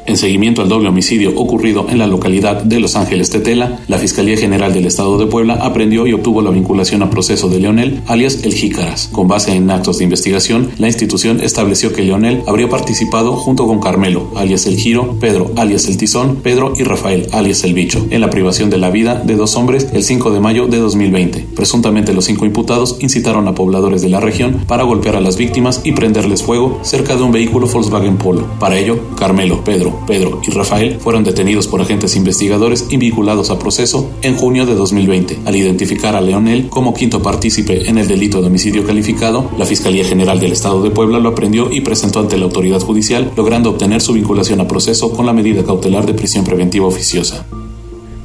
En 0.08 0.16
seguimiento 0.16 0.62
al 0.62 0.70
doble 0.70 0.88
homicidio 0.88 1.38
ocurrido 1.38 1.88
en 1.90 1.98
la 1.98 2.08
localidad 2.08 2.64
de 2.64 2.80
Los 2.80 2.96
Ángeles 2.96 3.30
Tetela, 3.30 3.82
la 3.90 3.98
Fiscalía 3.98 4.38
General 4.38 4.74
del 4.74 4.86
Estado 4.86 5.18
de 5.18 5.26
Puebla 5.26 5.56
aprendió 5.56 6.08
y 6.08 6.14
obtuvo 6.14 6.42
la 6.42 6.50
vinculación 6.50 7.04
a 7.04 7.10
proceso 7.10 7.50
de 7.50 7.60
Leonel, 7.60 8.02
alias 8.08 8.46
El 8.46 8.54
Jícaras. 8.54 9.10
Con 9.12 9.28
base 9.28 9.54
en 9.54 9.70
actos 9.70 9.98
de 9.98 10.06
investigación, 10.06 10.72
la 10.78 10.88
institución 10.88 11.42
estableció 11.42 11.92
que 11.92 12.04
Leonel 12.04 12.42
habría 12.48 12.70
participado 12.70 13.34
junto 13.34 13.68
con 13.68 13.82
Carmelo, 13.82 14.32
alias 14.38 14.66
El 14.66 14.78
Giro, 14.78 15.18
Pedro, 15.20 15.52
alias 15.58 15.90
El 15.90 15.98
Tizón, 15.98 16.38
Pedro 16.38 16.72
y 16.78 16.84
Rafael, 16.84 17.28
alias 17.34 17.66
El 17.66 17.74
Bicho, 17.74 18.08
en 18.10 18.22
la 18.22 18.30
privación 18.30 18.70
de 18.70 18.78
la 18.78 18.90
vida 18.90 19.16
de 19.16 19.36
dos 19.36 19.58
hombres 19.58 19.90
el 19.92 20.06
5 20.06 20.32
de 20.32 20.40
mayo 20.40 20.68
de 20.68 20.78
2020. 20.78 21.48
Presuntamente 21.54 22.14
los 22.14 22.24
cinco 22.24 22.46
imputados 22.46 22.96
incitaron 23.02 23.46
a 23.50 23.56
pobladores 23.56 24.02
de 24.02 24.10
la 24.10 24.22
región 24.22 24.62
para 24.68 24.84
golpear 24.84 25.18
a 25.18 25.22
las 25.22 25.36
víctimas 25.36 25.82
y 25.84 25.92
prenderles 25.92 26.44
fuego 26.44 26.80
cerca 26.84 27.18
de 27.18 27.24
un 27.24 27.34
vehículo 27.34 27.68
Volkswagen 27.68 28.16
Polo. 28.16 28.48
Para 28.58 28.78
ello, 28.78 29.00
Carmelo, 29.18 29.66
Pedro, 29.66 29.97
Pedro 30.06 30.42
y 30.46 30.52
Rafael 30.52 31.00
fueron 31.00 31.24
detenidos 31.24 31.68
por 31.68 31.82
agentes 31.82 32.16
investigadores 32.16 32.86
y 32.90 32.98
vinculados 32.98 33.50
a 33.50 33.60
proceso 33.60 34.10
en 34.22 34.36
junio 34.36 34.66
de 34.66 34.76
2020. 34.76 35.40
Al 35.46 35.56
identificar 35.56 36.16
a 36.16 36.22
Leonel 36.22 36.70
como 36.70 36.94
quinto 36.94 37.22
partícipe 37.22 37.90
en 37.90 37.98
el 37.98 38.08
delito 38.08 38.42
de 38.42 38.48
homicidio 38.48 38.86
calificado, 38.86 39.50
la 39.58 39.66
Fiscalía 39.66 40.06
General 40.06 40.40
del 40.40 40.52
Estado 40.52 40.82
de 40.82 40.92
Puebla 40.92 41.20
lo 41.20 41.30
aprendió 41.30 41.72
y 41.72 41.82
presentó 41.82 42.20
ante 42.20 42.38
la 42.38 42.46
autoridad 42.46 42.82
judicial, 42.82 43.32
logrando 43.36 43.70
obtener 43.70 44.02
su 44.02 44.14
vinculación 44.14 44.62
a 44.62 44.68
proceso 44.68 45.12
con 45.12 45.26
la 45.26 45.34
medida 45.34 45.64
cautelar 45.64 46.06
de 46.06 46.14
prisión 46.14 46.44
preventiva 46.44 46.86
oficiosa. 46.86 47.46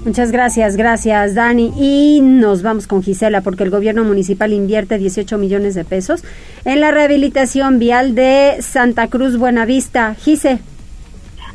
Muchas 0.05 0.33
gracias, 0.33 0.77
gracias 0.77 1.35
Dani. 1.35 1.73
Y 1.77 2.21
nos 2.23 2.63
vamos 2.63 2.89
con 2.89 3.03
Gisela 3.03 3.41
porque 3.43 3.63
el 3.63 3.71
gobierno 3.71 4.03
municipal 4.03 4.53
invierte 4.53 4.99
18 4.99 5.39
millones 5.39 5.75
de 5.75 5.85
pesos 5.85 6.25
en 6.65 6.81
la 6.81 6.91
rehabilitación 6.91 7.79
vial 7.79 8.17
de 8.17 8.57
Santa 8.61 9.07
Cruz 9.09 9.37
Buenavista. 9.37 10.17
Gise. 10.17 10.59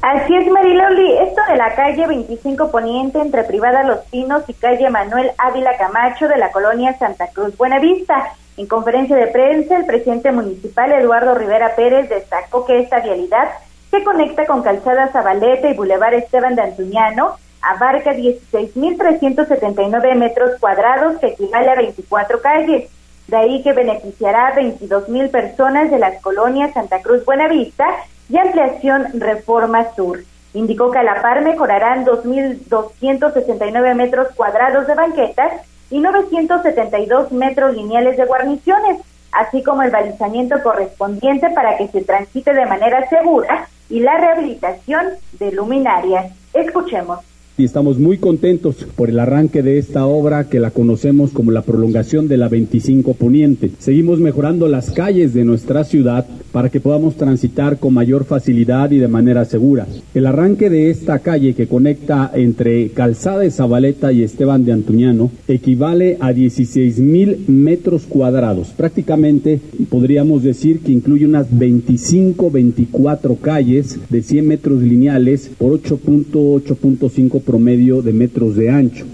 Así 0.01 0.35
es, 0.35 0.47
Mariloli. 0.47 1.17
Esto 1.17 1.41
de 1.49 1.57
la 1.57 1.73
calle 1.73 2.05
25 2.05 2.69
Poniente 2.69 3.19
entre 3.19 3.43
Privada 3.43 3.83
Los 3.83 3.99
Pinos 4.05 4.43
y 4.47 4.53
calle 4.53 4.91
Manuel 4.91 5.31
Ávila 5.39 5.75
Camacho 5.77 6.27
de 6.27 6.37
la 6.37 6.51
colonia 6.51 6.95
Santa 6.99 7.27
Cruz 7.33 7.57
Buenavista. 7.57 8.33
En 8.57 8.67
conferencia 8.67 9.15
de 9.15 9.25
prensa, 9.27 9.75
el 9.75 9.85
presidente 9.85 10.31
municipal 10.31 10.91
Eduardo 10.91 11.33
Rivera 11.33 11.75
Pérez 11.75 12.09
destacó 12.09 12.63
que 12.65 12.79
esta 12.79 12.99
vialidad 12.99 13.49
que 13.91 14.03
conecta 14.03 14.45
con 14.45 14.61
Calzada 14.61 15.07
Zabaleta 15.07 15.69
y 15.69 15.73
Boulevard 15.73 16.13
Esteban 16.13 16.55
de 16.55 16.61
Antuñano 16.61 17.37
abarca 17.61 18.13
16.379 18.13 20.15
metros 20.15 20.59
cuadrados, 20.59 21.17
que 21.19 21.29
equivale 21.29 21.71
a 21.71 21.75
24 21.75 22.39
calles. 22.41 22.91
De 23.27 23.35
ahí 23.35 23.63
que 23.63 23.73
beneficiará 23.73 24.49
a 24.49 24.55
22.000 24.55 25.31
personas 25.31 25.89
de 25.89 25.97
las 25.97 26.21
colonias 26.21 26.73
Santa 26.73 27.01
Cruz 27.01 27.25
Buenavista 27.25 27.87
y 28.29 28.37
Ampliación 28.37 29.07
Reforma 29.19 29.93
Sur. 29.95 30.23
Indicó 30.53 30.91
que 30.91 30.99
a 30.99 31.03
la 31.03 31.21
par 31.21 31.41
mejorarán 31.41 32.05
2.269 32.05 33.95
metros 33.95 34.27
cuadrados 34.35 34.87
de 34.87 34.95
banquetas 34.95 35.61
y 35.89 35.99
972 35.99 37.31
metros 37.31 37.75
lineales 37.75 38.17
de 38.17 38.25
guarniciones, 38.25 39.01
así 39.31 39.63
como 39.63 39.83
el 39.83 39.91
balizamiento 39.91 40.61
correspondiente 40.63 41.49
para 41.51 41.77
que 41.77 41.87
se 41.87 42.03
transite 42.03 42.53
de 42.53 42.65
manera 42.65 43.07
segura 43.09 43.67
y 43.89 43.99
la 43.99 44.17
rehabilitación 44.17 45.13
de 45.33 45.51
luminarias. 45.51 46.33
Escuchemos 46.53 47.19
y 47.57 47.63
estamos 47.63 47.97
muy 47.97 48.17
contentos 48.17 48.75
por 48.95 49.09
el 49.09 49.19
arranque 49.19 49.63
de 49.63 49.79
esta 49.79 50.05
obra 50.05 50.47
que 50.47 50.59
la 50.59 50.69
conocemos 50.69 51.31
como 51.31 51.51
la 51.51 51.63
prolongación 51.63 52.27
de 52.27 52.37
la 52.37 52.49
25 52.49 53.15
Poniente. 53.15 53.71
Seguimos 53.79 54.19
mejorando 54.19 54.67
las 54.67 54.91
calles 54.91 55.33
de 55.33 55.43
nuestra 55.43 55.83
ciudad 55.83 56.27
para 56.51 56.69
que 56.69 56.79
podamos 56.79 57.15
transitar 57.15 57.79
con 57.79 57.93
mayor 57.95 58.25
facilidad 58.25 58.91
y 58.91 58.99
de 58.99 59.07
manera 59.07 59.45
segura. 59.45 59.87
El 60.13 60.27
arranque 60.27 60.69
de 60.69 60.89
esta 60.91 61.19
calle 61.19 61.55
que 61.55 61.67
conecta 61.67 62.31
entre 62.33 62.89
Calzada 62.89 63.39
de 63.39 63.51
Zabaleta 63.51 64.11
y 64.11 64.23
Esteban 64.23 64.63
de 64.63 64.73
Antuñano 64.73 65.31
equivale 65.47 66.17
a 66.19 66.33
16 66.33 66.99
mil 66.99 67.45
metros 67.47 68.03
cuadrados. 68.03 68.69
Prácticamente 68.69 69.59
podríamos 69.89 70.43
decir 70.43 70.79
que 70.79 70.91
incluye 70.91 71.25
unas 71.25 71.47
25, 71.57 72.51
24 72.51 73.35
calles 73.37 73.99
de 74.09 74.21
100 74.21 74.47
metros 74.47 74.81
lineales 74.83 75.49
por 75.57 75.73
8.8.5 75.81 77.41
promedio 77.47 78.01
de 78.01 78.11
metros 78.11 78.55
de 78.55 78.69
ancho. 78.69 79.05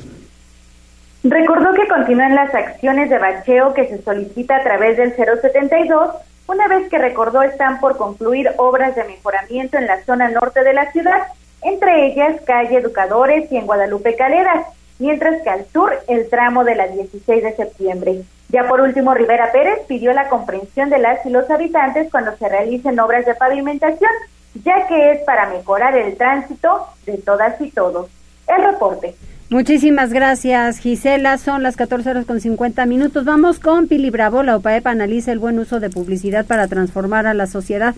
Recordó 1.24 1.74
que 1.74 1.88
continúan 1.88 2.36
las 2.36 2.54
acciones 2.54 3.10
de 3.10 3.18
bacheo 3.18 3.74
que 3.74 3.88
se 3.88 4.02
solicita 4.02 4.58
a 4.58 4.64
través 4.64 4.98
del 4.98 5.14
072, 5.16 6.10
una 6.48 6.68
vez 6.68 6.90
que 6.90 6.98
recordó 6.98 7.44
están 7.44 7.80
por 7.80 7.96
concluir 7.96 8.50
obras 8.58 8.94
de 8.96 9.06
mejoramiento 9.06 9.78
en 9.78 9.88
la 9.88 10.04
zona 10.04 10.30
norte 10.30 10.64
de 10.64 10.74
la 10.74 10.92
ciudad, 10.92 11.28
entre 11.62 12.08
ellas 12.08 12.42
calle 12.46 12.80
Educadores 12.80 13.50
y 13.50 13.56
en 13.56 13.66
Guadalupe 13.66 14.18
Caleras, 14.18 14.68
mientras 15.00 15.42
que 15.44 15.50
al 15.50 15.66
sur 15.72 15.94
el 16.10 16.28
tramo 16.30 16.66
de 16.66 16.76
la 16.76 16.88
16 16.88 17.42
de 17.42 17.56
septiembre. 17.56 18.24
Ya 18.50 18.68
por 18.68 18.82
último, 18.82 19.14
Rivera 19.14 19.52
Pérez 19.54 19.80
pidió 19.88 20.12
la 20.12 20.28
comprensión 20.28 20.90
de 20.90 21.00
las 21.00 21.26
y 21.26 21.30
los 21.30 21.50
habitantes 21.50 22.12
cuando 22.12 22.36
se 22.36 22.50
realicen 22.50 23.00
obras 23.00 23.26
de 23.26 23.36
pavimentación, 23.36 24.12
ya 24.66 24.88
que 24.88 25.12
es 25.12 25.22
para 25.22 25.50
mejorar 25.50 25.96
el 25.98 26.18
tránsito 26.18 26.88
de 27.06 27.18
todas 27.20 27.60
y 27.62 27.72
todos 27.72 28.10
el 28.48 28.64
reporte. 28.64 29.16
Muchísimas 29.50 30.12
gracias, 30.12 30.80
Gisela. 30.80 31.38
Son 31.38 31.62
las 31.62 31.76
14 31.76 32.10
horas 32.10 32.26
con 32.26 32.42
50 32.42 32.86
minutos. 32.88 33.24
Vamos 33.24 33.60
con 33.60 33.88
Pili 33.88 34.10
Bravo. 34.10 34.42
La 34.42 34.58
UPAEP 34.58 34.88
analiza 34.88 35.32
el 35.32 35.40
buen 35.40 35.60
uso 35.60 35.80
de 35.80 35.90
publicidad 35.90 36.48
para 36.48 36.68
transformar 36.68 37.28
a 37.28 37.34
la 37.34 37.46
sociedad. 37.46 37.94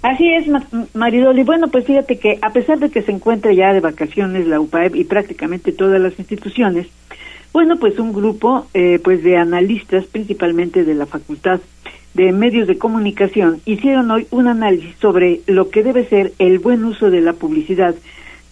Así 0.00 0.32
es, 0.32 0.46
Maridoli. 0.94 1.42
Bueno, 1.42 1.68
pues 1.68 1.84
fíjate 1.84 2.18
que 2.18 2.38
a 2.40 2.50
pesar 2.50 2.78
de 2.78 2.88
que 2.88 3.02
se 3.02 3.12
encuentra 3.12 3.52
ya 3.52 3.72
de 3.72 3.80
vacaciones 3.80 4.46
la 4.46 4.60
UPAEP 4.60 4.96
y 4.96 5.04
prácticamente 5.04 5.72
todas 5.72 6.00
las 6.00 6.18
instituciones, 6.18 6.86
bueno, 7.52 7.76
pues 7.78 7.98
un 7.98 8.12
grupo 8.12 8.66
eh, 8.74 9.00
pues 9.02 9.22
de 9.24 9.36
analistas, 9.36 10.06
principalmente 10.06 10.84
de 10.84 10.94
la 10.94 11.06
Facultad 11.06 11.60
de 12.14 12.32
Medios 12.32 12.68
de 12.68 12.78
Comunicación, 12.78 13.60
hicieron 13.64 14.10
hoy 14.10 14.26
un 14.30 14.46
análisis 14.46 14.94
sobre 15.00 15.40
lo 15.46 15.68
que 15.68 15.82
debe 15.82 16.06
ser 16.06 16.32
el 16.38 16.60
buen 16.60 16.84
uso 16.84 17.10
de 17.10 17.20
la 17.20 17.32
publicidad 17.32 17.94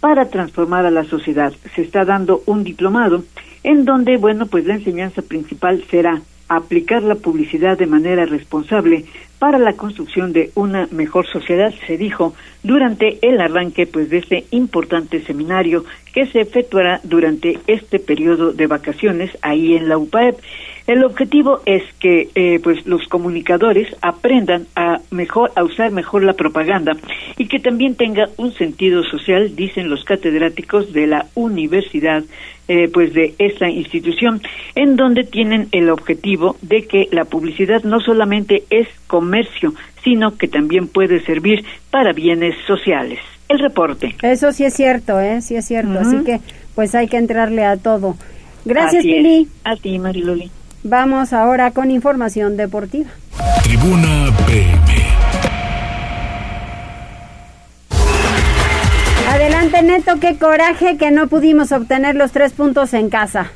para 0.07 0.29
transformar 0.29 0.87
a 0.87 0.93
la 0.93 1.03
sociedad. 1.03 1.53
Se 1.75 1.83
está 1.83 2.05
dando 2.05 2.41
un 2.47 2.63
diplomado 2.63 3.25
en 3.65 3.85
donde, 3.85 4.19
bueno, 4.19 4.47
pues 4.47 4.65
la 4.65 4.75
enseñanza 4.75 5.21
principal 5.21 5.83
será 5.91 6.23
aplicar 6.47 7.03
la 7.03 7.17
publicidad 7.17 7.77
de 7.77 7.89
manera 7.89 8.25
responsable 8.25 9.05
para 9.39 9.59
la 9.59 9.75
construcción 9.75 10.33
de 10.33 10.51
una 10.55 10.89
mejor 10.91 11.27
sociedad, 11.27 11.73
se 11.87 11.97
dijo 11.97 12.35
durante 12.63 13.19
el 13.27 13.41
arranque 13.41 13.87
pues 13.87 14.11
de 14.11 14.19
este 14.19 14.45
importante 14.51 15.21
seminario 15.23 15.85
que 16.13 16.27
se 16.27 16.41
efectuará 16.41 17.01
durante 17.05 17.59
este 17.67 17.99
periodo 17.99 18.53
de 18.53 18.67
vacaciones 18.67 19.37
ahí 19.43 19.75
en 19.75 19.89
la 19.89 19.99
UPAEP. 19.99 20.37
El 20.87 21.05
objetivo 21.05 21.61
es 21.67 21.83
que 21.99 22.29
eh, 22.35 22.61
pues 22.63 22.87
los 22.87 23.07
comunicadores 23.09 23.89
aprendan 24.03 24.67
a 24.77 25.01
mejor 25.11 25.51
a 25.57 25.65
usar 25.65 25.91
mejor 25.91 26.23
la 26.23 26.35
propaganda 26.35 26.93
y 27.37 27.49
que 27.49 27.59
también 27.59 27.97
tenga 27.97 28.29
un 28.37 28.53
sentido 28.53 29.03
social, 29.03 29.57
dicen 29.57 29.91
los 29.91 30.05
catedráticos 30.05 30.93
de 30.93 31.09
la 31.09 31.27
universidad 31.35 32.25
eh, 32.69 32.89
pues 32.93 33.13
de 33.15 33.35
esta 33.39 33.69
institución, 33.69 34.41
en 34.75 34.97
donde 34.97 35.23
tienen 35.23 35.69
el 35.71 35.91
objetivo 35.91 36.57
de 36.63 36.87
que 36.87 37.09
la 37.13 37.25
publicidad 37.25 37.85
no 37.85 38.01
solamente 38.01 38.65
es 38.71 38.89
comercio, 39.07 39.75
sino 40.03 40.37
que 40.37 40.49
también 40.49 40.89
puede 40.89 41.25
servir 41.25 41.65
para 41.91 42.13
bienes 42.13 42.55
sociales. 42.67 43.19
El 43.49 43.61
reporte. 43.61 44.17
Eso 44.23 44.53
sí 44.53 44.65
es 44.65 44.75
cierto, 44.75 45.21
¿eh? 45.21 45.41
Sí 45.41 45.57
es 45.57 45.65
cierto. 45.67 45.99
Así 46.01 46.25
que, 46.25 46.41
pues 46.75 46.95
hay 46.95 47.07
que 47.09 47.17
entrarle 47.17 47.65
a 47.65 47.77
todo. 47.77 48.17
Gracias, 48.65 49.05
Pili. 49.05 49.49
A 49.63 49.77
ti, 49.77 49.99
Mariloli. 49.99 50.51
Vamos 50.83 51.33
ahora 51.33 51.71
con 51.71 51.91
información 51.91 52.57
deportiva. 52.57 53.11
Tribuna 53.63 54.31
PM. 54.47 55.07
Adelante, 59.29 59.83
Neto, 59.83 60.21
qué 60.21 60.37
coraje 60.39 60.97
que 60.97 61.11
no 61.11 61.29
pudimos 61.29 61.71
obtener 61.73 62.17
los 62.17 62.33
tres 62.33 62.53
puntos 62.53 62.95
en 62.95 63.11
casa. 63.11 63.53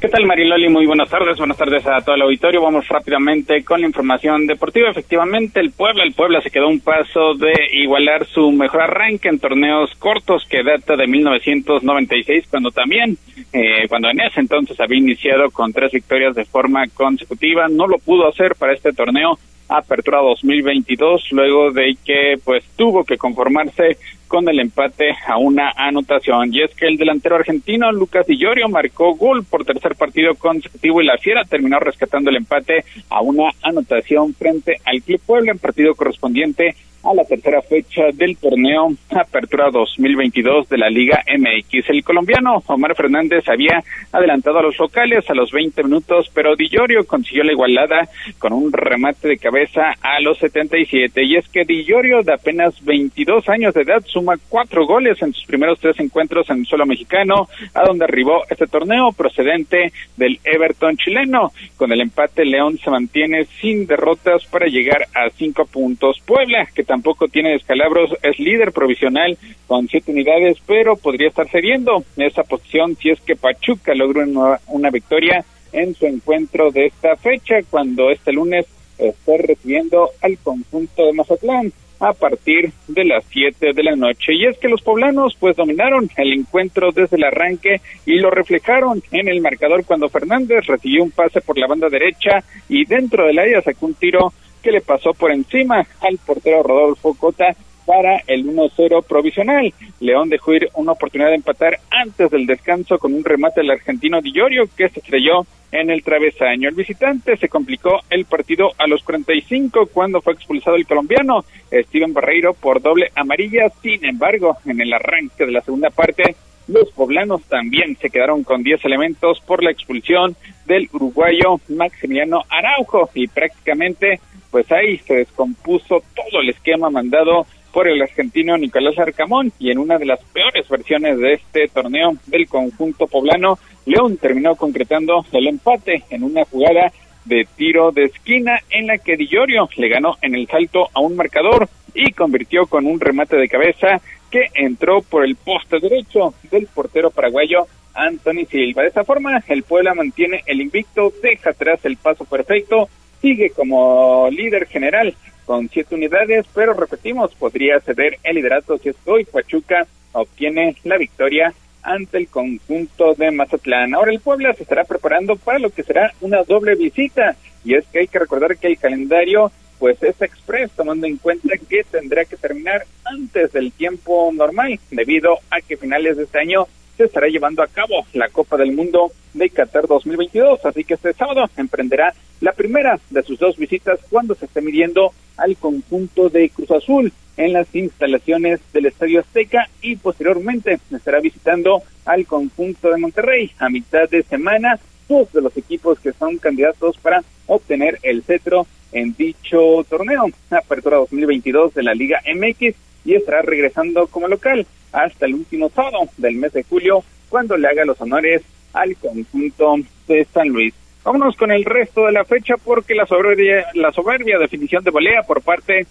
¿Qué 0.00 0.06
tal 0.08 0.26
Mariloli? 0.26 0.68
Muy 0.68 0.86
buenas 0.86 1.10
tardes, 1.10 1.38
buenas 1.38 1.56
tardes 1.56 1.84
a 1.84 2.00
todo 2.02 2.14
el 2.14 2.22
auditorio. 2.22 2.62
Vamos 2.62 2.86
rápidamente 2.86 3.64
con 3.64 3.80
la 3.80 3.88
información 3.88 4.46
deportiva. 4.46 4.90
Efectivamente, 4.90 5.58
el 5.58 5.72
Puebla, 5.72 6.04
el 6.04 6.12
Puebla 6.12 6.40
se 6.40 6.52
quedó 6.52 6.68
un 6.68 6.78
paso 6.78 7.34
de 7.34 7.52
igualar 7.72 8.24
su 8.26 8.52
mejor 8.52 8.82
arranque 8.82 9.28
en 9.28 9.40
torneos 9.40 9.92
cortos 9.98 10.46
que 10.48 10.62
data 10.62 10.94
de 10.94 11.08
1996, 11.08 12.46
cuando 12.48 12.70
también, 12.70 13.18
eh, 13.52 13.88
cuando 13.88 14.08
en 14.08 14.20
ese 14.20 14.38
entonces 14.38 14.78
había 14.78 14.98
iniciado 14.98 15.50
con 15.50 15.72
tres 15.72 15.90
victorias 15.90 16.36
de 16.36 16.44
forma 16.44 16.86
consecutiva. 16.94 17.66
No 17.66 17.88
lo 17.88 17.98
pudo 17.98 18.28
hacer 18.28 18.54
para 18.54 18.74
este 18.74 18.92
torneo 18.92 19.36
Apertura 19.68 20.18
2022, 20.20 21.32
luego 21.32 21.72
de 21.72 21.96
que 22.04 22.38
pues 22.44 22.64
tuvo 22.76 23.04
que 23.04 23.18
conformarse 23.18 23.98
con 24.28 24.48
el 24.48 24.60
empate 24.60 25.16
a 25.26 25.38
una 25.38 25.72
anotación. 25.74 26.54
Y 26.54 26.62
es 26.62 26.74
que 26.74 26.86
el 26.86 26.96
delantero 26.96 27.36
argentino 27.36 27.90
Lucas 27.90 28.26
Di 28.26 28.36
Llorio 28.36 28.68
marcó 28.68 29.14
gol 29.16 29.44
por 29.44 29.64
tercer 29.64 29.96
partido 29.96 30.34
consecutivo 30.34 31.00
y 31.00 31.06
la 31.06 31.18
Fiera 31.18 31.44
terminó 31.44 31.80
rescatando 31.80 32.30
el 32.30 32.36
empate 32.36 32.84
a 33.08 33.22
una 33.22 33.50
anotación 33.62 34.34
frente 34.34 34.76
al 34.84 35.02
Club 35.02 35.20
Puebla 35.26 35.52
en 35.52 35.58
partido 35.58 35.94
correspondiente 35.94 36.76
a 37.10 37.14
la 37.14 37.24
tercera 37.24 37.62
fecha 37.62 38.02
del 38.12 38.36
torneo 38.36 38.92
Apertura 39.10 39.70
2022 39.70 40.68
de 40.68 40.76
la 40.76 40.90
Liga 40.90 41.24
MX. 41.26 41.88
El 41.88 42.04
colombiano 42.04 42.62
Omar 42.66 42.94
Fernández 42.94 43.48
había 43.48 43.82
adelantado 44.12 44.58
a 44.58 44.62
los 44.62 44.78
locales 44.78 45.28
a 45.30 45.34
los 45.34 45.50
20 45.50 45.84
minutos, 45.84 46.30
pero 46.34 46.54
Di 46.54 46.68
Llorio 46.68 47.06
consiguió 47.06 47.44
la 47.44 47.52
igualada 47.52 48.08
con 48.38 48.52
un 48.52 48.70
remate 48.72 49.26
de 49.26 49.38
cabeza 49.38 49.94
a 50.02 50.20
los 50.20 50.36
77. 50.38 51.24
Y 51.24 51.36
es 51.36 51.48
que 51.48 51.64
Di 51.64 51.84
Llorio, 51.84 52.22
de 52.22 52.34
apenas 52.34 52.84
22 52.84 53.48
años 53.48 53.72
de 53.72 53.82
edad, 53.82 54.02
suma 54.04 54.34
cuatro 54.50 54.86
goles 54.86 55.22
en 55.22 55.32
sus 55.32 55.46
primeros 55.46 55.80
tres 55.80 55.98
encuentros 56.00 56.50
en 56.50 56.58
el 56.58 56.66
suelo 56.66 56.84
mexicano, 56.84 57.48
a 57.72 57.84
donde 57.86 58.04
arribó 58.04 58.42
este 58.50 58.66
torneo 58.66 59.12
procedente 59.12 59.92
del 60.16 60.38
Everton 60.44 60.98
chileno. 60.98 61.52
Con 61.76 61.90
el 61.90 62.02
empate, 62.02 62.44
León 62.44 62.78
se 62.78 62.90
mantiene 62.90 63.46
sin 63.60 63.86
derrotas 63.86 64.44
para 64.46 64.66
llegar 64.66 65.06
a 65.14 65.30
cinco 65.30 65.64
puntos. 65.64 66.20
Puebla, 66.26 66.68
que 66.74 66.84
también 66.84 66.97
tampoco 66.98 67.28
tiene 67.28 67.52
descalabros, 67.52 68.10
es 68.22 68.38
líder 68.40 68.72
provisional 68.72 69.38
con 69.68 69.86
siete 69.86 70.10
unidades, 70.10 70.58
pero 70.66 70.96
podría 70.96 71.28
estar 71.28 71.48
cediendo 71.48 72.02
esa 72.16 72.42
posición 72.42 72.96
si 72.96 73.10
es 73.10 73.20
que 73.20 73.36
Pachuca 73.36 73.94
logra 73.94 74.24
una, 74.24 74.58
una 74.66 74.90
victoria 74.90 75.44
en 75.72 75.94
su 75.94 76.06
encuentro 76.06 76.72
de 76.72 76.86
esta 76.86 77.14
fecha, 77.16 77.56
cuando 77.70 78.10
este 78.10 78.32
lunes 78.32 78.66
esté 78.98 79.38
recibiendo 79.38 80.10
al 80.20 80.38
conjunto 80.38 81.06
de 81.06 81.12
Mazatlán 81.12 81.72
a 82.00 82.12
partir 82.12 82.72
de 82.88 83.04
las 83.04 83.24
7 83.30 83.72
de 83.72 83.82
la 83.82 83.94
noche. 83.94 84.34
Y 84.34 84.46
es 84.46 84.58
que 84.58 84.68
los 84.68 84.82
poblanos 84.82 85.36
pues 85.38 85.56
dominaron 85.56 86.10
el 86.16 86.32
encuentro 86.32 86.90
desde 86.90 87.16
el 87.16 87.24
arranque 87.24 87.80
y 88.06 88.18
lo 88.18 88.30
reflejaron 88.30 89.02
en 89.12 89.28
el 89.28 89.40
marcador 89.40 89.84
cuando 89.84 90.08
Fernández 90.08 90.66
recibió 90.66 91.04
un 91.04 91.12
pase 91.12 91.40
por 91.40 91.58
la 91.58 91.68
banda 91.68 91.88
derecha 91.88 92.42
y 92.68 92.84
dentro 92.86 93.26
del 93.26 93.38
área 93.38 93.62
sacó 93.62 93.86
un 93.86 93.94
tiro 93.94 94.32
que 94.68 94.72
le 94.72 94.80
pasó 94.82 95.14
por 95.14 95.32
encima 95.32 95.86
al 96.02 96.18
portero 96.18 96.62
Rodolfo 96.62 97.14
Cota 97.14 97.56
para 97.86 98.18
el 98.26 98.44
1-0 98.44 99.02
provisional. 99.02 99.72
León 99.98 100.28
dejó 100.28 100.52
ir 100.52 100.68
una 100.74 100.92
oportunidad 100.92 101.30
de 101.30 101.36
empatar 101.36 101.78
antes 101.88 102.30
del 102.30 102.44
descanso 102.44 102.98
con 102.98 103.14
un 103.14 103.24
remate 103.24 103.62
del 103.62 103.70
argentino 103.70 104.20
Di 104.20 104.34
que 104.76 104.90
se 104.90 105.00
estrelló 105.00 105.46
en 105.72 105.88
el 105.88 106.02
travesaño. 106.02 106.68
El 106.68 106.74
visitante 106.74 107.38
se 107.38 107.48
complicó 107.48 108.00
el 108.10 108.26
partido 108.26 108.72
a 108.76 108.86
los 108.86 109.02
45 109.04 109.86
cuando 109.86 110.20
fue 110.20 110.34
expulsado 110.34 110.76
el 110.76 110.86
colombiano 110.86 111.46
Steven 111.72 112.12
Barreiro 112.12 112.52
por 112.52 112.82
doble 112.82 113.10
amarilla. 113.14 113.70
Sin 113.80 114.04
embargo, 114.04 114.58
en 114.66 114.82
el 114.82 114.92
arranque 114.92 115.46
de 115.46 115.52
la 115.52 115.62
segunda 115.62 115.88
parte, 115.88 116.36
los 116.68 116.90
poblanos 116.92 117.42
también 117.44 117.96
se 117.96 118.10
quedaron 118.10 118.44
con 118.44 118.62
10 118.62 118.84
elementos 118.84 119.40
por 119.40 119.64
la 119.64 119.70
expulsión 119.70 120.36
del 120.66 120.88
uruguayo 120.92 121.60
Maximiliano 121.68 122.42
Araujo. 122.48 123.10
Y 123.14 123.26
prácticamente 123.26 124.20
pues 124.50 124.70
ahí 124.70 124.98
se 124.98 125.16
descompuso 125.16 126.02
todo 126.14 126.40
el 126.40 126.50
esquema 126.50 126.90
mandado 126.90 127.46
por 127.72 127.88
el 127.88 128.00
argentino 128.00 128.56
Nicolás 128.56 128.98
Arcamón. 128.98 129.50
Y 129.58 129.70
en 129.70 129.78
una 129.78 129.98
de 129.98 130.04
las 130.04 130.20
peores 130.24 130.68
versiones 130.68 131.18
de 131.18 131.34
este 131.34 131.68
torneo 131.68 132.12
del 132.26 132.46
conjunto 132.46 133.06
poblano 133.06 133.58
León 133.86 134.18
terminó 134.18 134.54
concretando 134.54 135.24
el 135.32 135.48
empate 135.48 136.04
en 136.10 136.22
una 136.22 136.44
jugada 136.44 136.92
de 137.24 137.46
tiro 137.56 137.92
de 137.92 138.04
esquina 138.04 138.60
en 138.70 138.86
la 138.86 138.98
que 138.98 139.16
Di 139.16 139.28
le 139.76 139.88
ganó 139.88 140.16
en 140.20 140.34
el 140.34 140.46
salto 140.46 140.88
a 140.92 141.00
un 141.00 141.16
marcador 141.16 141.68
y 141.94 142.12
convirtió 142.12 142.66
con 142.66 142.86
un 142.86 143.00
remate 143.00 143.36
de 143.36 143.48
cabeza 143.48 144.00
que 144.30 144.48
entró 144.54 145.02
por 145.02 145.24
el 145.24 145.36
poste 145.36 145.78
derecho 145.80 146.34
del 146.50 146.66
portero 146.66 147.10
paraguayo 147.10 147.66
Anthony 147.94 148.46
Silva. 148.48 148.82
De 148.82 148.88
esta 148.88 149.04
forma, 149.04 149.42
el 149.48 149.62
Puebla 149.62 149.94
mantiene 149.94 150.42
el 150.46 150.60
invicto, 150.60 151.12
deja 151.22 151.50
atrás 151.50 151.80
el 151.84 151.96
paso 151.96 152.24
perfecto, 152.24 152.88
sigue 153.20 153.50
como 153.50 154.28
líder 154.30 154.66
general 154.66 155.14
con 155.44 155.68
siete 155.68 155.94
unidades, 155.94 156.46
pero 156.54 156.74
repetimos, 156.74 157.34
podría 157.34 157.80
ceder 157.80 158.18
el 158.22 158.36
liderato 158.36 158.78
si 158.78 158.90
es 158.90 158.96
que 159.02 159.10
hoy 159.10 159.24
Pachuca 159.24 159.86
obtiene 160.12 160.76
la 160.84 160.98
victoria 160.98 161.54
ante 161.82 162.18
el 162.18 162.28
conjunto 162.28 163.14
de 163.14 163.30
Mazatlán. 163.30 163.94
Ahora 163.94 164.12
el 164.12 164.20
Puebla 164.20 164.52
se 164.52 164.64
estará 164.64 164.84
preparando 164.84 165.36
para 165.36 165.58
lo 165.58 165.70
que 165.70 165.82
será 165.82 166.12
una 166.20 166.42
doble 166.42 166.74
visita 166.74 167.36
y 167.64 167.74
es 167.74 167.86
que 167.86 168.00
hay 168.00 168.08
que 168.08 168.18
recordar 168.18 168.56
que 168.58 168.66
el 168.66 168.78
calendario 168.78 169.50
pues 169.78 170.02
es 170.02 170.20
express 170.20 170.70
tomando 170.72 171.06
en 171.06 171.16
cuenta 171.16 171.56
que 171.56 171.84
tendrá 171.84 172.24
que 172.24 172.36
terminar 172.36 172.84
antes 173.04 173.52
del 173.52 173.72
tiempo 173.72 174.30
normal 174.32 174.78
debido 174.90 175.38
a 175.50 175.60
que 175.60 175.76
finales 175.76 176.16
de 176.16 176.24
este 176.24 176.40
año 176.40 176.66
se 176.96 177.04
estará 177.04 177.28
llevando 177.28 177.62
a 177.62 177.68
cabo 177.68 178.04
la 178.12 178.28
Copa 178.28 178.56
del 178.56 178.72
Mundo 178.72 179.12
de 179.32 179.50
Qatar 179.50 179.86
2022, 179.86 180.64
así 180.64 180.82
que 180.82 180.94
este 180.94 181.12
sábado 181.12 181.48
emprenderá 181.56 182.12
la 182.40 182.52
primera 182.52 182.98
de 183.10 183.22
sus 183.22 183.38
dos 183.38 183.56
visitas 183.56 184.00
cuando 184.10 184.34
se 184.34 184.46
esté 184.46 184.60
midiendo 184.60 185.12
al 185.36 185.56
conjunto 185.56 186.28
de 186.28 186.50
Cruz 186.50 186.70
Azul 186.72 187.12
en 187.36 187.52
las 187.52 187.72
instalaciones 187.74 188.60
del 188.72 188.86
Estadio 188.86 189.20
Azteca 189.20 189.68
y 189.80 189.94
posteriormente 189.96 190.80
estará 190.90 191.20
visitando 191.20 191.82
al 192.04 192.26
conjunto 192.26 192.90
de 192.90 192.98
Monterrey 192.98 193.52
a 193.58 193.68
mitad 193.68 194.08
de 194.10 194.24
semana, 194.24 194.78
dos 195.08 195.32
de 195.32 195.40
los 195.40 195.56
equipos 195.56 196.00
que 196.00 196.12
son 196.12 196.38
candidatos 196.38 196.98
para 196.98 197.22
obtener 197.46 198.00
el 198.02 198.24
cetro 198.24 198.66
en 198.92 199.14
dicho 199.14 199.84
torneo, 199.88 200.26
apertura 200.50 200.96
2022 200.98 201.74
de 201.74 201.82
la 201.82 201.94
Liga 201.94 202.20
MX 202.26 202.74
y 203.04 203.14
estará 203.14 203.42
regresando 203.42 204.06
como 204.06 204.28
local 204.28 204.66
hasta 204.92 205.26
el 205.26 205.34
último 205.34 205.70
sábado 205.70 206.08
del 206.16 206.36
mes 206.36 206.52
de 206.52 206.62
julio 206.62 207.04
cuando 207.28 207.56
le 207.56 207.68
haga 207.68 207.84
los 207.84 208.00
honores 208.00 208.42
al 208.72 208.96
conjunto 208.96 209.76
de 210.06 210.24
San 210.32 210.48
Luis. 210.48 210.74
Vámonos 211.04 211.36
con 211.36 211.50
el 211.50 211.64
resto 211.64 212.06
de 212.06 212.12
la 212.12 212.24
fecha 212.24 212.54
porque 212.62 212.94
la 212.94 213.06
soberbia, 213.06 213.66
la 213.74 213.92
soberbia 213.92 214.38
definición 214.38 214.84
de 214.84 214.90
volea 214.90 215.22
por 215.22 215.42
parte 215.42 215.86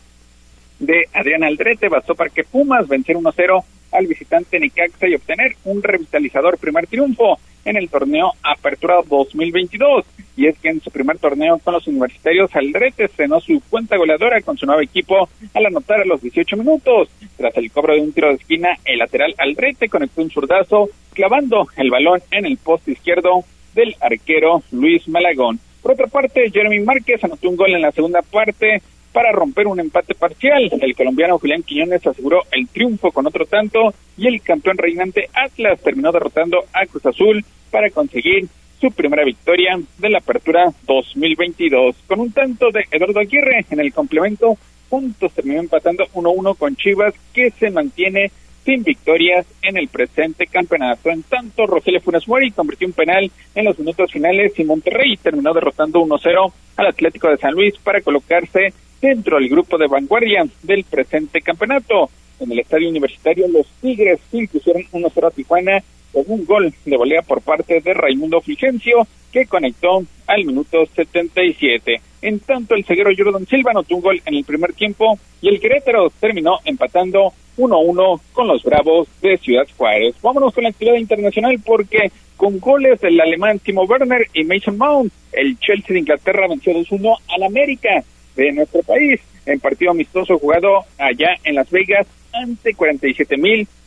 de 0.80 1.06
Adrián 1.14 1.44
Aldrete 1.44 1.90
bastó 1.90 2.16
para 2.16 2.30
que 2.30 2.44
Pumas 2.44 2.88
venciera 2.88 3.20
1-0 3.20 3.64
al 3.94 4.08
visitante 4.08 4.60
Nicaxa 4.60 5.08
y 5.08 5.16
obtener 5.16 5.56
un 5.66 5.82
revitalizador 5.82 6.58
primer 6.58 6.88
triunfo 6.88 7.40
en 7.68 7.78
el 7.78 7.90
torneo 7.90 8.32
Apertura 8.42 9.02
2022. 9.08 10.06
Y 10.36 10.48
es 10.48 10.58
que 10.60 10.70
en 10.70 10.82
su 10.82 10.90
primer 10.90 11.18
torneo 11.18 11.60
con 11.60 11.74
los 11.74 11.88
universitarios, 11.88 12.56
Aldrete 12.56 13.06
estrenó 13.06 13.40
su 13.40 13.62
cuenta 13.70 13.98
goleadora 13.98 14.42
con 14.42 14.58
su 14.58 14.66
nuevo 14.66 14.82
equipo 14.82 15.30
al 15.54 15.66
anotar 15.66 16.02
a 16.02 16.06
los 16.06 16.22
18 16.22 16.58
minutos. 16.58 17.10
Tras 17.36 17.56
el 17.58 17.72
cobro 17.72 17.94
de 17.94 18.02
un 18.02 18.14
tiro 18.14 18.30
de 18.30 18.36
esquina, 18.36 18.78
el 18.86 19.00
lateral 19.00 19.36
Aldrete 19.38 19.90
conectó 19.90 20.22
un 20.22 20.30
zurdazo, 20.30 20.90
clavando 21.14 21.68
el 21.76 21.90
balón 21.90 22.22
en 22.32 22.46
el 22.46 22.58
poste 22.58 22.92
izquierdo 22.92 23.44
del 23.76 23.96
arquero 24.00 24.64
Luis 24.72 25.08
Malagón. 25.08 25.60
Por 25.82 25.92
otra 25.92 26.08
parte, 26.08 26.50
Jeremy 26.52 26.80
Márquez 26.80 27.24
anotó 27.24 27.50
un 27.50 27.58
gol 27.58 27.74
en 27.74 27.82
la 27.82 27.92
segunda 27.92 28.22
parte 28.22 28.82
para 29.18 29.32
romper 29.32 29.66
un 29.66 29.80
empate 29.80 30.14
parcial. 30.14 30.70
El 30.80 30.96
colombiano 30.96 31.40
Julián 31.40 31.64
Quiñones 31.64 32.06
aseguró 32.06 32.44
el 32.52 32.68
triunfo 32.68 33.12
con 33.12 33.26
otro 33.26 33.46
tanto 33.46 33.94
y 34.16 34.28
el 34.28 34.42
campeón 34.42 34.78
reinante 34.78 35.28
Atlas 35.34 35.82
terminó 35.82 36.12
derrotando 36.12 36.66
a 36.72 36.86
Cruz 36.86 37.06
Azul 37.06 37.44
para 37.70 37.90
conseguir 37.90 38.48
su 38.80 38.92
primera 38.92 39.24
victoria 39.24 39.80
de 39.98 40.10
la 40.10 40.20
apertura 40.20 40.72
2022. 40.86 41.96
Con 42.08 42.20
un 42.20 42.32
tanto 42.32 42.72
de 42.72 42.86
Eduardo 42.92 43.20
Aguirre 43.20 43.66
en 43.70 43.80
el 43.80 43.94
complemento, 43.94 44.58
juntos 44.90 45.34
terminó 45.34 45.60
empatando 45.60 46.06
1-1 46.14 46.58
con 46.58 46.76
Chivas 46.76 47.14
que 47.34 47.52
se 47.52 47.72
mantiene 47.72 48.32
sin 48.64 48.84
victorias 48.84 49.46
en 49.62 49.78
el 49.78 49.88
presente 49.88 50.46
campeonato. 50.46 51.10
En 51.10 51.24
tanto, 51.24 51.66
Rogelio 51.66 52.02
Funes 52.02 52.28
Mori 52.28 52.52
convirtió 52.52 52.86
un 52.86 52.94
penal 52.94 53.32
en 53.56 53.66
los 53.66 53.80
minutos 53.80 54.12
finales 54.12 54.60
y 54.60 54.66
Monterrey 54.66 55.16
terminó 55.18 55.54
derrotando 55.54 56.02
1-0 56.02 56.52
al 56.76 56.88
Atlético 56.88 57.30
de 57.30 57.38
San 57.38 57.54
Luis 57.54 57.76
para 57.82 58.02
colocarse 58.02 58.74
dentro 59.02 59.38
del 59.38 59.48
grupo 59.48 59.78
de 59.78 59.88
vanguardia 59.88 60.46
del 60.64 60.84
presente 60.84 61.42
campeonato. 61.42 62.10
En 62.40 62.52
el 62.52 62.60
estadio 62.60 62.90
universitario, 62.90 63.48
los 63.48 63.68
Tigres 63.82 64.20
impusieron 64.32 64.84
1-0 64.92 65.28
a 65.28 65.32
Tijuana 65.32 65.84
con 66.24 66.40
un 66.40 66.46
gol 66.46 66.74
de 66.86 66.98
volea 66.98 67.22
por 67.22 67.42
parte 67.42 67.80
de 67.82 67.94
Raimundo 67.94 68.42
Fulgencio, 68.42 69.08
que 69.32 69.46
conectó 69.46 70.04
al 70.26 70.46
minuto 70.46 70.86
77. 70.96 72.02
En 72.22 72.40
tanto, 72.40 72.76
el 72.76 72.86
ceguero 72.86 73.12
Jordan 73.16 73.46
Silva 73.46 73.72
anotó 73.72 73.96
un 73.96 74.02
gol 74.02 74.22
en 74.26 74.34
el 74.34 74.44
primer 74.44 74.74
tiempo 74.74 75.20
y 75.42 75.50
el 75.50 75.60
Querétaro 75.60 76.10
terminó 76.20 76.60
empatando 76.66 77.34
1-1 77.58 78.22
con 78.34 78.48
los 78.48 78.64
Bravos 78.64 79.08
de 79.22 79.38
Ciudad 79.38 79.68
Juárez. 79.78 80.16
Vámonos 80.22 80.54
con 80.54 80.64
la 80.64 80.70
actividad 80.70 80.96
internacional 80.96 81.60
porque 81.64 82.12
con 82.36 82.60
goles 82.60 83.00
del 83.02 83.20
alemán 83.20 83.60
Timo 83.60 83.84
Werner 83.84 84.28
y 84.34 84.44
Mason 84.44 84.78
Mount, 84.78 85.14
el 85.32 85.58
Chelsea 85.60 85.94
de 85.94 86.00
Inglaterra 86.00 86.48
venció 86.48 86.74
2-1 86.74 87.18
al 87.30 87.44
América 87.44 88.04
de 88.36 88.52
nuestro 88.54 88.82
país 88.84 89.20
en 89.46 89.60
partido 89.60 89.92
amistoso 89.92 90.38
jugado 90.38 90.82
allá 90.98 91.38
en 91.44 91.56
Las 91.56 91.70
Vegas 91.70 92.06
ante 92.34 92.74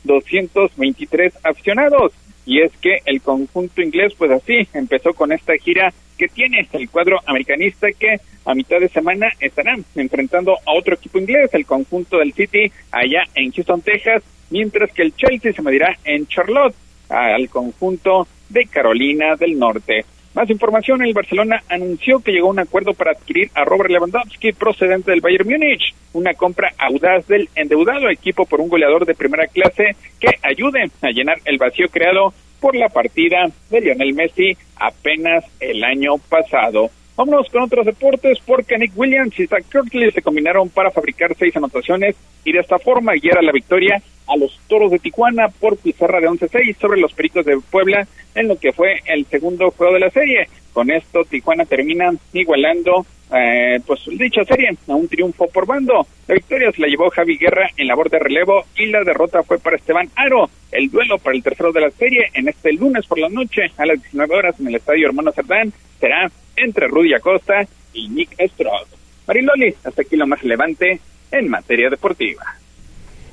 47.223 0.05 1.33
aficionados. 1.43 2.13
Y 2.47 2.63
es 2.63 2.73
que 2.79 2.99
el 3.05 3.21
conjunto 3.21 3.83
inglés, 3.83 4.15
pues 4.17 4.31
así, 4.31 4.67
empezó 4.75 5.13
con 5.13 5.33
esta 5.33 5.55
gira 5.57 5.93
que 6.19 6.29
tiene 6.29 6.67
el 6.73 6.91
cuadro 6.91 7.19
americanista 7.27 7.89
que 7.99 8.17
a 8.45 8.55
mitad 8.55 8.79
de 8.79 8.89
semana 8.89 9.29
estarán 9.41 9.85
enfrentando 9.95 10.53
a 10.53 10.73
otro 10.73 10.95
equipo 10.95 11.19
inglés, 11.19 11.51
el 11.53 11.65
conjunto 11.65 12.19
del 12.19 12.33
City, 12.33 12.71
allá 12.91 13.23
en 13.35 13.53
Houston, 13.53 13.83
Texas, 13.83 14.23
mientras 14.51 14.93
que 14.93 15.03
el 15.03 15.15
Chelsea 15.15 15.53
se 15.53 15.63
medirá 15.63 15.97
en 16.05 16.27
Charlotte 16.27 16.75
al 17.09 17.49
conjunto 17.49 18.27
de 18.49 18.67
Carolina 18.67 19.37
del 19.37 19.59
Norte. 19.59 20.05
Más 20.33 20.49
información, 20.49 21.03
el 21.03 21.12
Barcelona 21.12 21.64
anunció 21.68 22.20
que 22.20 22.31
llegó 22.31 22.49
a 22.49 22.53
un 22.53 22.61
acuerdo 22.61 22.95
para 22.95 23.11
adquirir 23.11 23.51
a 23.55 23.64
Robert 23.64 23.91
Lewandowski 23.91 24.53
procedente 24.53 25.11
del 25.11 25.20
Bayern 25.20 25.49
Múnich, 25.49 25.93
una 26.12 26.35
compra 26.35 26.72
audaz 26.78 27.26
del 27.26 27.49
endeudado 27.57 28.09
equipo 28.09 28.47
por 28.47 28.61
un 28.61 28.68
goleador 28.68 29.07
de 29.07 29.16
primera 29.16 29.49
clase 29.49 29.97
que 30.20 30.28
ayude 30.43 30.89
a 31.03 31.11
llenar 31.11 31.39
el 31.45 31.59
vacío 31.59 31.89
creado 31.89 32.33
por 32.61 32.76
la 32.76 32.89
partida 32.89 33.51
de 33.70 33.81
Lionel 33.81 34.14
Messi 34.14 34.57
apenas 34.76 35.45
el 35.59 35.83
año 35.83 36.18
pasado. 36.28 36.91
Vámonos 37.16 37.49
con 37.51 37.62
otros 37.64 37.85
deportes 37.85 38.39
porque 38.47 38.78
Nick 38.78 38.97
Williams 38.97 39.39
y 39.39 39.49
Zach 39.49 39.64
Kirtley 39.70 40.12
se 40.12 40.22
combinaron 40.22 40.68
para 40.68 40.93
fabricar 40.93 41.35
seis 41.37 41.57
anotaciones 41.57 42.14
y 42.45 42.53
de 42.53 42.61
esta 42.61 42.78
forma 42.78 43.14
guiar 43.14 43.39
a 43.39 43.43
la 43.43 43.53
victoria 43.53 44.01
a 44.31 44.37
los 44.37 44.59
Toros 44.68 44.91
de 44.91 44.99
Tijuana 44.99 45.49
por 45.49 45.76
pizarra 45.76 46.20
de 46.20 46.28
11-6 46.28 46.76
sobre 46.78 47.01
los 47.01 47.12
Pericos 47.12 47.45
de 47.45 47.59
Puebla 47.70 48.07
en 48.35 48.49
lo 48.49 48.57
que 48.59 48.72
fue 48.72 49.01
el 49.07 49.26
segundo 49.26 49.70
juego 49.72 49.95
de 49.95 50.01
la 50.01 50.11
serie. 50.11 50.49
Con 50.72 50.91
esto, 50.91 51.24
Tijuana 51.24 51.64
termina 51.64 52.12
igualando 52.33 53.05
eh, 53.33 53.78
pues 53.87 54.01
dicha 54.07 54.45
serie 54.45 54.76
a 54.89 54.95
un 54.95 55.09
triunfo 55.09 55.47
por 55.49 55.66
bando. 55.66 56.07
La 56.26 56.35
victoria 56.35 56.72
se 56.72 56.81
la 56.81 56.89
llevó 56.89 57.11
Javi 57.11 57.37
Guerra 57.37 57.68
en 57.76 57.87
labor 57.87 58.11
de 58.11 58.18
relevo 58.18 58.64
y 58.76 58.87
la 58.87 59.05
derrota 59.05 59.43
fue 59.43 59.59
para 59.59 59.76
Esteban 59.76 60.11
Aro. 60.16 60.51
El 60.72 60.91
duelo 60.91 61.18
para 61.18 61.37
el 61.37 61.43
tercero 61.43 61.72
de 61.72 61.81
la 61.81 61.91
serie 61.91 62.31
en 62.35 62.49
este 62.49 62.72
lunes 62.72 63.07
por 63.07 63.18
la 63.18 63.28
noche 63.28 63.62
a 63.76 63.87
las 63.87 64.01
19 64.03 64.35
horas 64.35 64.59
en 64.59 64.68
el 64.68 64.76
Estadio 64.76 65.07
Hermano 65.07 65.33
Cerdán 65.33 65.72
será 66.01 66.31
entre 66.57 66.89
Rudy 66.89 67.14
Acosta 67.14 67.66
y 67.93 68.09
Nick 68.09 68.31
Stroud. 68.53 68.87
Mariloli, 69.26 69.74
hasta 69.85 70.03
aquí 70.03 70.16
lo 70.16 70.26
más 70.26 70.43
relevante 70.43 71.01
en 71.31 71.49
materia 71.49 71.89
deportiva. 71.89 72.43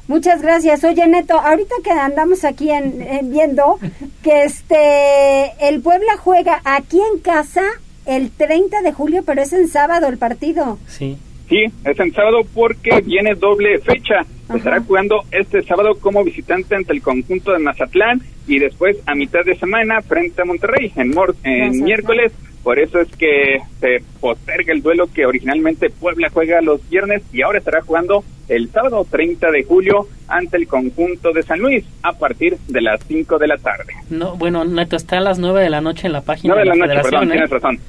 Muchas 0.07 0.41
gracias. 0.41 0.83
Oye, 0.83 1.05
Neto, 1.07 1.39
ahorita 1.39 1.75
que 1.83 1.91
andamos 1.91 2.45
aquí 2.45 2.71
en, 2.71 3.29
viendo 3.29 3.77
que 4.23 4.43
este 4.43 5.67
el 5.67 5.81
Puebla 5.81 6.17
juega 6.17 6.61
aquí 6.63 6.99
en 7.13 7.19
casa 7.19 7.63
el 8.05 8.31
30 8.31 8.81
de 8.81 8.93
julio, 8.93 9.23
pero 9.25 9.41
es 9.41 9.51
en 9.51 9.67
sábado 9.67 10.07
el 10.07 10.17
partido. 10.17 10.79
Sí. 10.87 11.17
Sí, 11.49 11.63
es 11.85 11.99
en 11.99 12.13
sábado 12.13 12.41
porque 12.53 13.01
viene 13.01 13.33
doble 13.35 13.79
fecha. 13.79 14.25
Estará 14.53 14.81
jugando 14.81 15.23
este 15.31 15.61
sábado 15.63 15.97
como 15.99 16.23
visitante 16.23 16.75
ante 16.75 16.93
el 16.93 17.01
conjunto 17.01 17.51
de 17.51 17.59
Mazatlán 17.59 18.21
y 18.47 18.59
después 18.59 18.97
a 19.05 19.15
mitad 19.15 19.45
de 19.45 19.55
semana 19.55 20.01
frente 20.01 20.41
a 20.41 20.45
Monterrey 20.45 20.91
en, 20.95 21.13
en 21.43 21.83
miércoles. 21.83 22.33
Por 22.67 22.79
eso 22.79 22.99
es 22.99 23.07
que 23.15 23.61
se 23.79 24.03
posterga 24.19 24.73
el 24.73 24.81
duelo 24.81 25.07
que 25.07 25.25
originalmente 25.25 25.89
Puebla 25.89 26.27
juega 26.33 26.59
los 26.59 26.81
viernes 26.89 27.23
y 27.31 27.41
ahora 27.41 27.59
estará 27.59 27.81
jugando 27.81 28.25
el 28.49 28.69
sábado 28.71 29.07
30 29.09 29.51
de 29.51 29.63
julio 29.63 30.09
ante 30.27 30.57
el 30.57 30.67
conjunto 30.67 31.31
de 31.31 31.43
San 31.43 31.59
Luis 31.59 31.85
a 32.03 32.11
partir 32.11 32.57
de 32.67 32.81
las 32.81 32.99
5 33.07 33.37
de 33.37 33.47
la 33.47 33.55
tarde. 33.55 33.93
No, 34.09 34.35
bueno, 34.35 34.65
Neto, 34.65 34.97
está 34.97 35.19
a 35.19 35.21
las 35.21 35.39
9 35.39 35.61
de 35.61 35.69
la 35.69 35.79
noche 35.79 36.07
en 36.07 36.11
la 36.11 36.19
página 36.19 36.55
9 36.55 36.69
de 36.69 36.77
la, 36.77 36.85
la 36.87 36.93
noche, 36.95 37.09
perdón, 37.09 37.27
¿eh? 37.29 37.31
tienes 37.31 37.49
razón. 37.49 37.79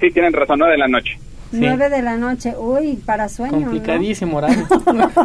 Sí, 0.00 0.10
tienen 0.12 0.32
razón, 0.32 0.58
9 0.60 0.72
de 0.72 0.78
la 0.78 0.86
noche. 0.86 1.18
Nueve 1.50 1.88
de 1.88 2.02
la 2.02 2.16
noche, 2.16 2.54
uy, 2.56 2.94
para 3.04 3.28
sueño. 3.28 3.54
Complicadísimo 3.54 4.36
horario. 4.36 4.68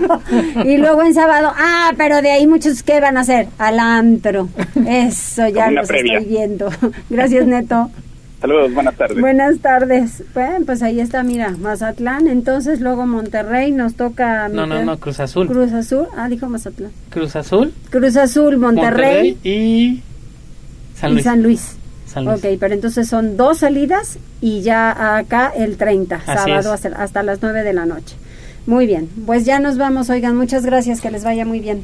y 0.66 0.78
luego 0.78 1.03
en 1.03 1.14
sábado, 1.14 1.51
ah, 1.55 1.91
pero 1.97 2.24
de 2.24 2.32
ahí 2.32 2.47
muchos, 2.47 2.82
¿qué 2.82 2.99
van 2.99 3.18
a 3.18 3.20
hacer? 3.20 3.45
Al 3.59 3.78
antro. 3.78 4.49
Eso 4.88 5.47
ya 5.49 5.70
lo 5.70 5.84
estoy 5.84 6.26
viendo. 6.26 6.72
Gracias, 7.11 7.45
Neto. 7.45 7.91
Saludos, 8.43 8.73
buenas 8.73 8.97
tardes. 8.97 9.21
Buenas 9.21 9.59
tardes. 9.59 10.23
Bueno, 10.33 10.65
pues 10.65 10.83
ahí 10.83 10.99
está, 10.99 11.23
mira, 11.23 11.51
Mazatlán, 11.51 12.27
entonces 12.27 12.81
luego 12.81 13.05
Monterrey, 13.05 13.71
nos 13.71 13.95
toca... 13.95 14.49
No, 14.49 14.65
no, 14.65 14.83
no, 14.83 14.99
Cruz 14.99 15.21
Azul. 15.21 15.47
Cruz 15.47 15.71
Azul, 15.71 16.07
ah, 16.17 16.27
dijo 16.27 16.49
Mazatlán. 16.49 16.91
Cruz 17.09 17.37
Azul. 17.37 17.73
Cruz 17.89 18.17
Azul, 18.17 18.57
Monterrey. 18.57 19.37
y 19.45 20.01
San 20.93 21.13
Luis. 21.13 21.21
Y 21.21 21.23
San 21.23 21.41
Luis. 21.41 21.77
Ok, 22.17 22.57
pero 22.59 22.73
entonces 22.73 23.07
son 23.07 23.37
dos 23.37 23.59
salidas 23.59 24.19
y 24.41 24.59
ya 24.59 25.15
acá 25.15 25.53
el 25.55 25.77
30, 25.77 26.19
sábado 26.25 26.73
hasta, 26.73 26.89
hasta 26.89 27.23
las 27.23 27.41
9 27.41 27.63
de 27.63 27.71
la 27.71 27.85
noche. 27.85 28.17
Muy 28.65 28.87
bien, 28.87 29.07
pues 29.25 29.45
ya 29.45 29.59
nos 29.59 29.77
vamos, 29.77 30.09
oigan, 30.09 30.35
muchas 30.35 30.65
gracias, 30.65 30.99
que 30.99 31.09
les 31.11 31.23
vaya 31.23 31.45
muy 31.45 31.61
bien. 31.61 31.83